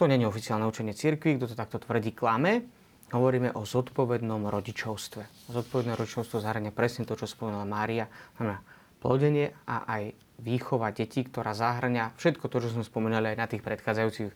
To 0.00 0.08
nie 0.08 0.16
je 0.16 0.24
oficiálne 0.24 0.64
učenie 0.64 0.96
církvy, 0.96 1.36
kto 1.36 1.52
to 1.52 1.56
takto 1.58 1.76
tvrdí, 1.76 2.16
klame. 2.16 2.64
Hovoríme 3.12 3.52
o 3.52 3.68
zodpovednom 3.68 4.48
rodičovstve. 4.48 5.52
Zodpovedné 5.52 5.92
rodičovstvo 5.92 6.40
zahrania 6.40 6.72
presne 6.72 7.04
to, 7.04 7.20
čo 7.20 7.28
spomenula 7.28 7.68
Mária. 7.68 8.08
Znamená 8.40 8.64
plodenie 8.98 9.54
a 9.66 9.86
aj 9.86 10.02
výchova 10.38 10.94
detí, 10.94 11.26
ktorá 11.26 11.50
zahrania 11.54 12.14
všetko 12.14 12.46
to, 12.46 12.62
čo 12.62 12.74
sme 12.74 12.86
spomenuli 12.86 13.34
aj 13.34 13.38
na 13.38 13.46
tých 13.50 13.62
predchádzajúcich 13.66 14.30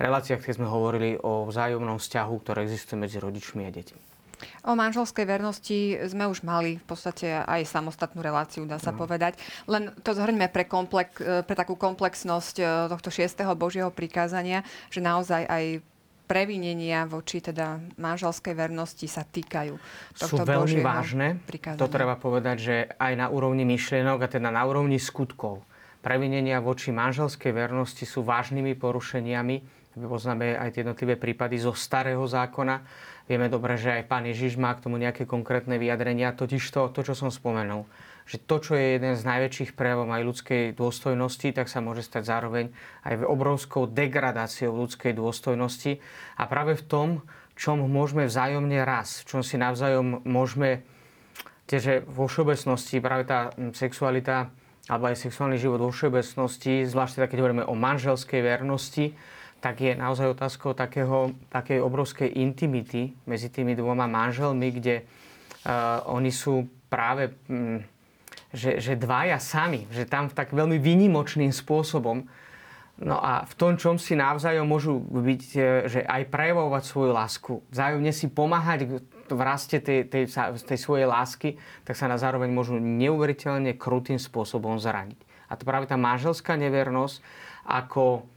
reláciách, 0.00 0.40
keď 0.40 0.52
sme 0.56 0.68
hovorili 0.68 1.20
o 1.20 1.44
vzájomnom 1.44 2.00
vzťahu, 2.00 2.34
ktoré 2.40 2.64
existuje 2.64 2.96
medzi 2.96 3.20
rodičmi 3.20 3.68
a 3.68 3.72
deťmi. 3.72 4.02
O 4.66 4.74
manželskej 4.74 5.22
vernosti 5.22 5.94
sme 6.10 6.26
už 6.26 6.42
mali 6.42 6.78
v 6.78 6.84
podstate 6.86 7.30
aj 7.46 7.62
samostatnú 7.62 8.18
reláciu, 8.22 8.66
dá 8.66 8.82
sa 8.82 8.90
no. 8.90 8.98
povedať. 8.98 9.38
Len 9.70 9.94
to 10.02 10.14
zhrňme 10.14 10.50
pre, 10.50 10.66
komplex, 10.66 11.14
pre 11.18 11.54
takú 11.54 11.78
komplexnosť 11.78 12.56
e, 12.58 12.64
tohto 12.90 13.10
šiestého 13.14 13.54
Božieho 13.54 13.94
prikázania, 13.94 14.66
že 14.90 14.98
naozaj 14.98 15.46
aj 15.46 15.64
previnenia 16.26 17.04
voči 17.04 17.42
teda 17.42 17.82
manželskej 17.98 18.54
vernosti 18.56 19.04
sa 19.10 19.26
týkajú 19.26 19.74
tohto 20.16 20.42
Sú 20.42 20.48
veľmi 20.48 20.80
Božieho 20.80 20.86
vážne. 20.86 21.28
prikázania. 21.44 21.82
To 21.82 21.92
treba 21.92 22.14
povedať, 22.16 22.56
že 22.56 22.76
aj 22.96 23.12
na 23.18 23.26
úrovni 23.28 23.66
myšlienok 23.68 24.18
a 24.24 24.28
teda 24.30 24.48
na 24.48 24.62
úrovni 24.64 24.96
skutkov. 24.96 25.66
Previnenia 26.02 26.58
voči 26.58 26.90
manželskej 26.90 27.54
vernosti 27.54 28.02
sú 28.02 28.26
vážnymi 28.26 28.74
porušeniami. 28.74 29.56
Poznáme 29.92 30.56
aj 30.56 30.72
tie 30.72 30.80
jednotlivé 30.82 31.20
prípady 31.20 31.60
zo 31.60 31.76
starého 31.76 32.24
zákona. 32.24 32.80
Vieme 33.28 33.46
dobre, 33.46 33.78
že 33.78 34.02
aj 34.02 34.08
pán 34.10 34.24
Ježiš 34.26 34.58
má 34.58 34.74
k 34.74 34.82
tomu 34.88 34.98
nejaké 34.98 35.28
konkrétne 35.28 35.78
vyjadrenia. 35.78 36.34
Totiž 36.34 36.64
to, 36.74 36.90
to, 36.90 37.06
čo 37.06 37.14
som 37.14 37.30
spomenul, 37.30 37.86
že 38.26 38.38
to, 38.38 38.56
čo 38.62 38.72
je 38.78 38.98
jeden 38.98 39.14
z 39.18 39.22
najväčších 39.22 39.74
prejavov 39.74 40.10
aj 40.10 40.22
ľudskej 40.22 40.62
dôstojnosti, 40.78 41.48
tak 41.54 41.66
sa 41.66 41.82
môže 41.82 42.06
stať 42.06 42.26
zároveň 42.26 42.70
aj 43.02 43.26
obrovskou 43.26 43.90
degradáciou 43.90 44.72
ľudskej 44.72 45.14
dôstojnosti. 45.16 45.98
A 46.38 46.42
práve 46.46 46.78
v 46.78 46.84
tom, 46.86 47.08
čom 47.58 47.82
môžeme 47.84 48.26
vzájomne 48.26 48.82
raz, 48.82 49.22
v 49.22 49.36
čom 49.36 49.40
si 49.44 49.60
navzájom 49.60 50.24
môžeme, 50.24 50.86
tieže 51.66 52.02
vo 52.04 52.26
všeobecnosti 52.26 52.98
práve 52.98 53.24
tá 53.24 53.54
sexualita 53.72 54.50
alebo 54.90 55.14
aj 55.14 55.22
sexuálny 55.22 55.62
život 55.62 55.78
vo 55.78 55.94
všeobecnosti, 55.94 56.82
zvlášť 56.90 57.22
teda, 57.22 57.26
keď 57.30 57.38
hovoríme 57.38 57.64
o 57.70 57.74
manželskej 57.78 58.42
vernosti, 58.42 59.14
tak 59.62 59.78
je 59.78 59.94
naozaj 59.94 60.34
otázkou 60.34 60.74
takého, 60.74 61.38
takej 61.54 61.78
obrovskej 61.78 62.34
intimity 62.34 63.14
medzi 63.30 63.46
tými 63.46 63.78
dvoma 63.78 64.10
manželmi, 64.10 64.68
kde 64.74 65.06
uh, 65.06 66.02
oni 66.10 66.34
sú 66.34 66.66
práve, 66.90 67.30
um, 67.46 67.78
že, 68.52 68.78
že 68.78 68.94
dvaja 68.94 69.40
sami, 69.40 69.88
že 69.88 70.04
tam 70.04 70.28
tak 70.28 70.52
veľmi 70.52 70.76
výnimočným 70.76 71.50
spôsobom. 71.50 72.28
No 73.02 73.16
a 73.18 73.42
v 73.48 73.54
tom, 73.56 73.80
čom 73.80 73.96
si 73.96 74.12
navzájom 74.14 74.68
môžu 74.68 75.00
byť, 75.00 75.42
že 75.88 76.00
aj 76.04 76.28
prejavovať 76.28 76.82
svoju 76.84 77.10
lásku, 77.16 77.52
vzájomne 77.72 78.12
si 78.12 78.28
pomáhať 78.28 79.02
v 79.32 79.40
raste 79.40 79.80
tej, 79.80 80.06
tej, 80.06 80.28
tej 80.60 80.78
svojej 80.78 81.08
lásky, 81.08 81.56
tak 81.82 81.96
sa 81.96 82.06
na 82.06 82.20
zároveň 82.20 82.52
môžu 82.52 82.76
neuveriteľne 82.76 83.74
krutým 83.74 84.20
spôsobom 84.20 84.76
zraniť. 84.76 85.18
A 85.48 85.56
to 85.56 85.64
práve 85.64 85.88
tá 85.88 85.96
manželská 85.96 86.54
nevernosť 86.60 87.24
ako 87.64 88.28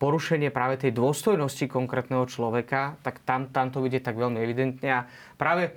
porušenie 0.00 0.48
práve 0.48 0.80
tej 0.80 0.96
dôstojnosti 0.96 1.68
konkrétneho 1.68 2.24
človeka, 2.24 2.96
tak 3.04 3.20
tam, 3.28 3.52
tam 3.52 3.68
to 3.68 3.84
vidieť 3.84 4.08
tak 4.08 4.16
veľmi 4.16 4.40
evidentne. 4.40 4.88
A 4.88 5.00
práve 5.36 5.76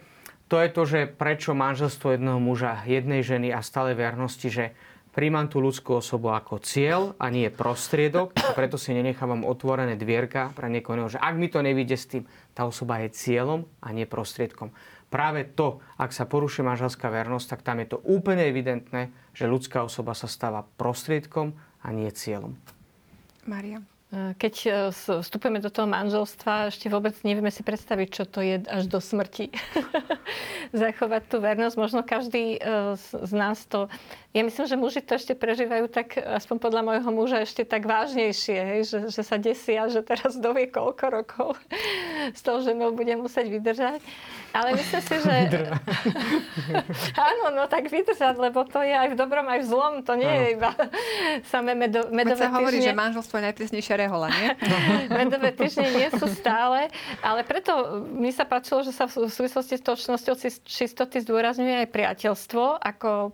to 0.52 0.60
je 0.60 0.70
to, 0.76 0.84
že 0.84 0.99
prečo 1.08 1.56
manželstvo 1.56 2.12
jedného 2.12 2.36
muža, 2.43 2.84
jednej 2.84 3.24
ženy 3.24 3.56
a 3.56 3.64
stále 3.64 3.95
vernosti, 3.95 4.52
že 4.52 4.76
príjmam 5.16 5.47
tú 5.47 5.64
ľudskú 5.64 6.04
osobu 6.04 6.36
ako 6.36 6.60
cieľ 6.60 7.16
a 7.16 7.32
nie 7.32 7.47
prostriedok 7.47 8.36
a 8.36 8.52
preto 8.52 8.76
si 8.76 8.91
nenechávam 8.91 9.47
otvorené 9.47 9.95
dvierka 9.95 10.52
pre 10.52 10.68
niekoho, 10.68 11.08
že 11.08 11.24
ak 11.24 11.39
mi 11.39 11.47
to 11.47 11.64
nevíde 11.64 11.95
s 11.95 12.12
tým, 12.12 12.28
tá 12.52 12.68
osoba 12.68 12.99
je 12.99 13.16
cieľom 13.16 13.64
a 13.80 13.95
nie 13.95 14.04
prostriedkom. 14.04 14.76
Práve 15.08 15.47
to, 15.47 15.80
ak 15.95 16.12
sa 16.12 16.28
poruší 16.28 16.68
manželská 16.68 17.08
vernosť, 17.08 17.47
tak 17.56 17.64
tam 17.64 17.80
je 17.80 17.95
to 17.95 18.04
úplne 18.04 18.43
evidentné, 18.43 19.12
že 19.32 19.47
ľudská 19.47 19.88
osoba 19.88 20.12
sa 20.12 20.28
stáva 20.28 20.68
prostriedkom 20.76 21.56
a 21.80 21.88
nie 21.95 22.12
cieľom. 22.12 22.60
Mária. 23.47 23.80
Keď 24.12 24.55
e, 24.68 24.72
vstupujeme 25.24 25.64
do 25.64 25.72
toho 25.72 25.88
manželstva, 25.88 26.68
ešte 26.68 26.91
vôbec 26.91 27.16
nevieme 27.24 27.47
si 27.47 27.64
predstaviť, 27.64 28.07
čo 28.12 28.24
to 28.28 28.43
je 28.43 28.59
až 28.68 28.91
do 28.91 28.99
smrti. 28.99 29.55
Zachovať 30.76 31.32
tú 31.32 31.39
vernosť. 31.39 31.80
Možno 31.80 32.03
každý 32.03 32.59
e, 32.59 32.99
z 32.99 33.32
nás 33.32 33.64
to... 33.72 33.88
Ja 34.36 34.43
myslím, 34.43 34.68
že 34.68 34.76
muži 34.80 34.99
to 35.03 35.16
ešte 35.16 35.32
prežívajú 35.36 35.88
tak, 35.88 36.20
aspoň 36.20 36.55
podľa 36.59 36.82
môjho 36.88 37.12
muža, 37.12 37.43
ešte 37.43 37.64
tak 37.64 37.88
vážnejšie, 37.88 38.59
hej? 38.59 38.80
Že, 38.88 38.99
že 39.16 39.22
sa 39.24 39.36
desia, 39.39 39.88
že 39.88 40.03
teraz 40.03 40.36
dovie 40.36 40.68
koľko 40.68 41.05
rokov 41.07 41.49
s 42.36 42.39
tou 42.43 42.59
ženou 42.59 42.91
bude 42.91 43.16
musieť 43.16 43.47
vydržať. 43.47 44.03
Ale 44.51 44.76
myslím 44.76 45.01
si, 45.03 45.16
že... 45.24 45.36
Áno, 47.32 47.55
no 47.55 47.64
tak 47.72 47.88
vydržať, 47.88 48.36
lebo 48.36 48.68
to 48.68 48.84
je 48.84 48.91
aj 48.91 49.07
v 49.12 49.16
dobrom, 49.16 49.47
aj 49.47 49.64
v 49.64 49.68
zlom. 49.68 49.93
To 50.03 50.20
nie 50.20 50.32
je 50.32 50.47
iba 50.59 50.72
samé 51.47 51.76
medo, 51.76 52.12
medové 52.12 52.43
sa 52.43 52.51
hovorí, 52.51 52.80
týždne. 52.80 52.91
že 52.91 52.99
manželstvo 52.99 53.36
je 53.39 53.43
najprísnejšia 53.51 54.01
rehola, 54.08 54.28
nie? 54.34 54.49
Medové 55.10 55.54
týždne 55.54 55.88
nie 55.93 56.10
sú 56.18 56.26
stále, 56.32 56.89
ale 57.22 57.45
preto 57.45 58.02
mi 58.10 58.34
sa 58.34 58.43
páčilo, 58.43 58.82
že 58.82 58.93
sa 58.95 59.06
v 59.06 59.30
súvislosti 59.30 59.78
s 59.78 59.84
točnosťou 59.86 60.36
čistoty 60.66 61.22
zdôrazňuje 61.22 61.86
aj 61.86 61.93
priateľstvo 61.93 62.82
ako, 62.82 63.32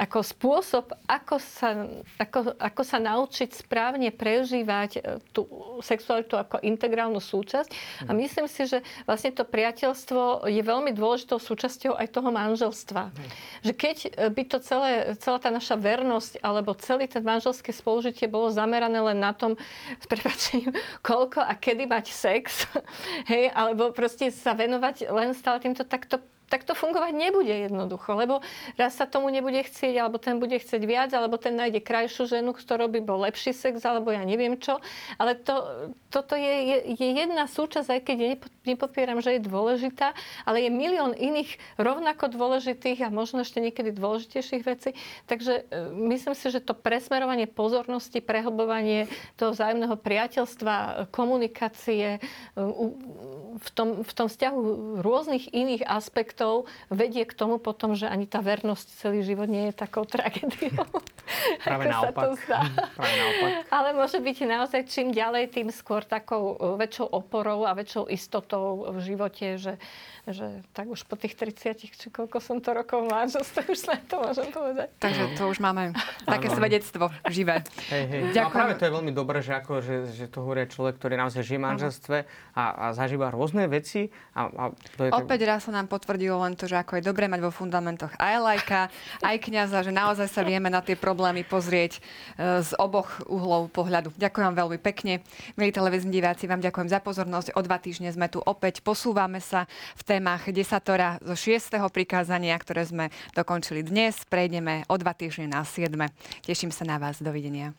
ako 0.00 0.24
spôsob, 0.24 0.96
ako 1.04 1.36
sa, 1.36 1.84
ako, 2.16 2.56
ako 2.56 2.82
sa 2.88 2.96
naučiť 2.96 3.52
správne 3.52 4.08
prežívať 4.08 4.90
e, 4.96 5.00
tú 5.36 5.44
sexualitu 5.84 6.40
ako 6.40 6.64
integrálnu 6.64 7.20
súčasť. 7.20 7.68
A 8.08 8.16
myslím 8.16 8.48
si, 8.48 8.64
že 8.64 8.80
vlastne 9.04 9.28
to 9.36 9.44
priateľstvo 9.44 10.48
je 10.48 10.62
veľmi 10.64 10.96
dôležitou 10.96 11.36
súčasťou 11.36 12.00
aj 12.00 12.16
toho 12.16 12.32
manželstva. 12.32 13.12
Že 13.60 13.72
keď 13.76 13.96
by 14.32 14.42
to 14.48 14.58
celé, 14.64 15.12
celá 15.20 15.36
tá 15.36 15.52
naša 15.52 15.76
vernosť 15.76 16.40
alebo 16.40 16.72
celý 16.80 17.04
ten 17.04 17.20
manželské 17.20 17.68
spolužitie 17.68 18.24
bolo 18.24 18.48
zamerané 18.48 19.04
len 19.04 19.20
na 19.20 19.36
tom, 19.36 19.60
s 20.02 20.06
prepačením, 20.08 20.72
koľko 21.04 21.44
a 21.44 21.52
kedy 21.52 21.84
mať 21.84 22.06
sex, 22.08 22.64
hej, 23.30 23.52
alebo 23.52 23.92
proste 23.92 24.32
sa 24.32 24.56
venovať 24.56 25.12
len 25.12 25.36
stále 25.36 25.60
týmto, 25.60 25.84
tak 25.84 26.08
to 26.08 26.16
tak 26.50 26.66
to 26.66 26.74
fungovať 26.74 27.14
nebude 27.14 27.54
jednoducho, 27.70 28.18
lebo 28.18 28.42
raz 28.74 28.98
sa 28.98 29.06
tomu 29.06 29.30
nebude 29.30 29.62
chcieť, 29.62 29.94
alebo 30.02 30.18
ten 30.18 30.42
bude 30.42 30.58
chcieť 30.58 30.82
viac, 30.82 31.14
alebo 31.14 31.38
ten 31.38 31.54
nájde 31.54 31.78
krajšiu 31.78 32.26
ženu, 32.26 32.50
ktorou 32.50 32.90
by 32.90 33.00
bol 33.06 33.22
lepší 33.22 33.54
sex, 33.54 33.86
alebo 33.86 34.10
ja 34.10 34.26
neviem 34.26 34.58
čo. 34.58 34.82
Ale 35.14 35.38
to, 35.38 35.86
toto 36.10 36.34
je, 36.34 36.54
je, 36.66 36.76
je 36.98 37.08
jedna 37.14 37.46
súčasť, 37.46 37.88
aj 37.94 38.00
keď 38.02 38.16
nepopieram, 38.66 39.22
že 39.22 39.38
je 39.38 39.46
dôležitá, 39.46 40.10
ale 40.42 40.66
je 40.66 40.70
milión 40.74 41.14
iných 41.14 41.54
rovnako 41.78 42.34
dôležitých 42.34 43.06
a 43.06 43.14
možno 43.14 43.46
ešte 43.46 43.62
niekedy 43.62 43.94
dôležitejších 43.94 44.62
vecí. 44.66 44.90
Takže 45.30 45.70
e, 45.70 45.86
myslím 46.10 46.34
si, 46.34 46.50
že 46.50 46.58
to 46.58 46.74
presmerovanie 46.74 47.46
pozornosti, 47.46 48.18
prehlbovanie 48.18 49.06
toho 49.38 49.54
vzájomného 49.54 49.94
priateľstva, 49.94 51.06
komunikácie 51.14 52.18
e, 52.18 52.20
v 53.60 53.68
tom, 53.70 54.02
v 54.02 54.12
tom 54.16 54.26
vzťahu 54.26 54.60
rôznych 54.98 55.54
iných 55.54 55.86
aspektov 55.86 56.39
vedie 56.90 57.22
k 57.28 57.32
tomu 57.36 57.60
potom, 57.60 57.92
že 57.92 58.08
ani 58.08 58.24
tá 58.24 58.40
vernosť 58.40 58.86
celý 59.00 59.20
život 59.22 59.46
nie 59.46 59.70
je 59.70 59.74
takou 59.76 60.08
tragédiou. 60.08 60.88
Práve 61.66 61.84
naopak. 61.86 62.36
Práve 62.98 63.14
naopak. 63.16 63.50
Ale 63.70 63.88
môže 63.94 64.18
byť 64.18 64.36
naozaj 64.48 64.82
čím 64.88 65.12
ďalej, 65.12 65.52
tým 65.52 65.68
skôr 65.70 66.02
takou 66.02 66.56
väčšou 66.76 67.06
oporou 67.12 67.68
a 67.68 67.76
väčšou 67.76 68.08
istotou 68.10 68.90
v 68.90 68.98
živote, 69.04 69.60
že, 69.60 69.76
že 70.28 70.60
tak 70.76 70.92
už 70.92 71.08
po 71.08 71.16
tých 71.16 71.32
30, 71.36 71.80
či 71.80 72.06
koľko 72.12 72.42
som 72.44 72.60
to 72.60 72.76
rokov 72.76 73.08
manželstve, 73.08 73.72
už 73.72 73.78
sa 73.80 73.96
to 74.04 74.20
môžem 74.20 74.48
povedať. 74.52 74.88
Takže 75.00 75.22
to 75.40 75.48
už 75.48 75.58
máme 75.64 75.96
také 76.28 76.52
svedectvo 76.52 77.08
živé. 77.32 77.64
Hej, 77.88 78.04
hej. 78.04 78.20
No 78.36 78.48
a 78.48 78.50
práve 78.52 78.76
to 78.76 78.84
je 78.84 78.92
veľmi 78.92 79.12
dobré, 79.16 79.40
že, 79.40 79.56
ako, 79.56 79.80
že, 79.80 80.12
že 80.12 80.26
to 80.28 80.44
hovorí 80.44 80.68
človek, 80.68 81.00
ktorý 81.00 81.14
naozaj 81.16 81.40
žije 81.40 81.58
v 81.60 81.64
manželstve 81.64 82.16
a, 82.52 82.64
a 82.68 82.86
zažíva 82.92 83.32
rôzne 83.32 83.64
veci. 83.70 84.12
A, 84.36 84.48
a 84.48 84.64
to 84.96 85.08
je 85.08 85.10
Opäť 85.14 85.40
raz 85.48 85.64
sa 85.64 85.72
nám 85.72 85.88
potvrdilo 85.88 86.36
len 86.44 86.52
to, 86.56 86.68
že 86.68 86.76
ako 86.76 87.00
je 87.00 87.08
dobré 87.08 87.24
mať 87.30 87.40
vo 87.40 87.52
fundamentoch 87.52 88.12
aj 88.20 88.36
lajka, 88.40 88.80
aj 89.24 89.36
kňaza, 89.40 89.88
že 89.88 89.92
naozaj 89.94 90.28
sa 90.28 90.44
vieme 90.44 90.68
na 90.68 90.84
tie 90.84 90.96
problémy 90.96 91.46
pozrieť 91.46 91.96
e, 91.96 92.00
z 92.60 92.70
oboch 92.76 93.24
uhlov 93.26 93.72
pohľadu. 93.72 94.12
Ďakujem 94.16 94.44
vám 94.52 94.58
veľmi 94.66 94.78
pekne. 94.82 95.24
Milí 95.56 95.72
televízni 95.72 96.12
diváci, 96.12 96.44
vám 96.44 96.60
ďakujem 96.60 96.88
za 96.92 97.00
pozornosť. 97.00 97.56
O 97.56 97.60
dva 97.64 97.80
týždne 97.80 98.12
sme 98.12 98.28
tu 98.28 98.42
opäť. 98.42 98.84
Posúvame 98.84 99.38
sa 99.38 99.64
v 99.96 100.02
témach 100.10 100.42
desatora 100.50 101.22
zo 101.22 101.38
6. 101.38 101.78
prikázania, 101.94 102.58
ktoré 102.58 102.82
sme 102.82 103.14
dokončili 103.30 103.86
dnes. 103.86 104.26
Prejdeme 104.26 104.82
o 104.90 104.98
dva 104.98 105.14
týždne 105.14 105.54
na 105.54 105.62
7. 105.62 105.94
Teším 106.42 106.74
sa 106.74 106.82
na 106.82 106.98
vás. 106.98 107.22
Dovidenia. 107.22 107.70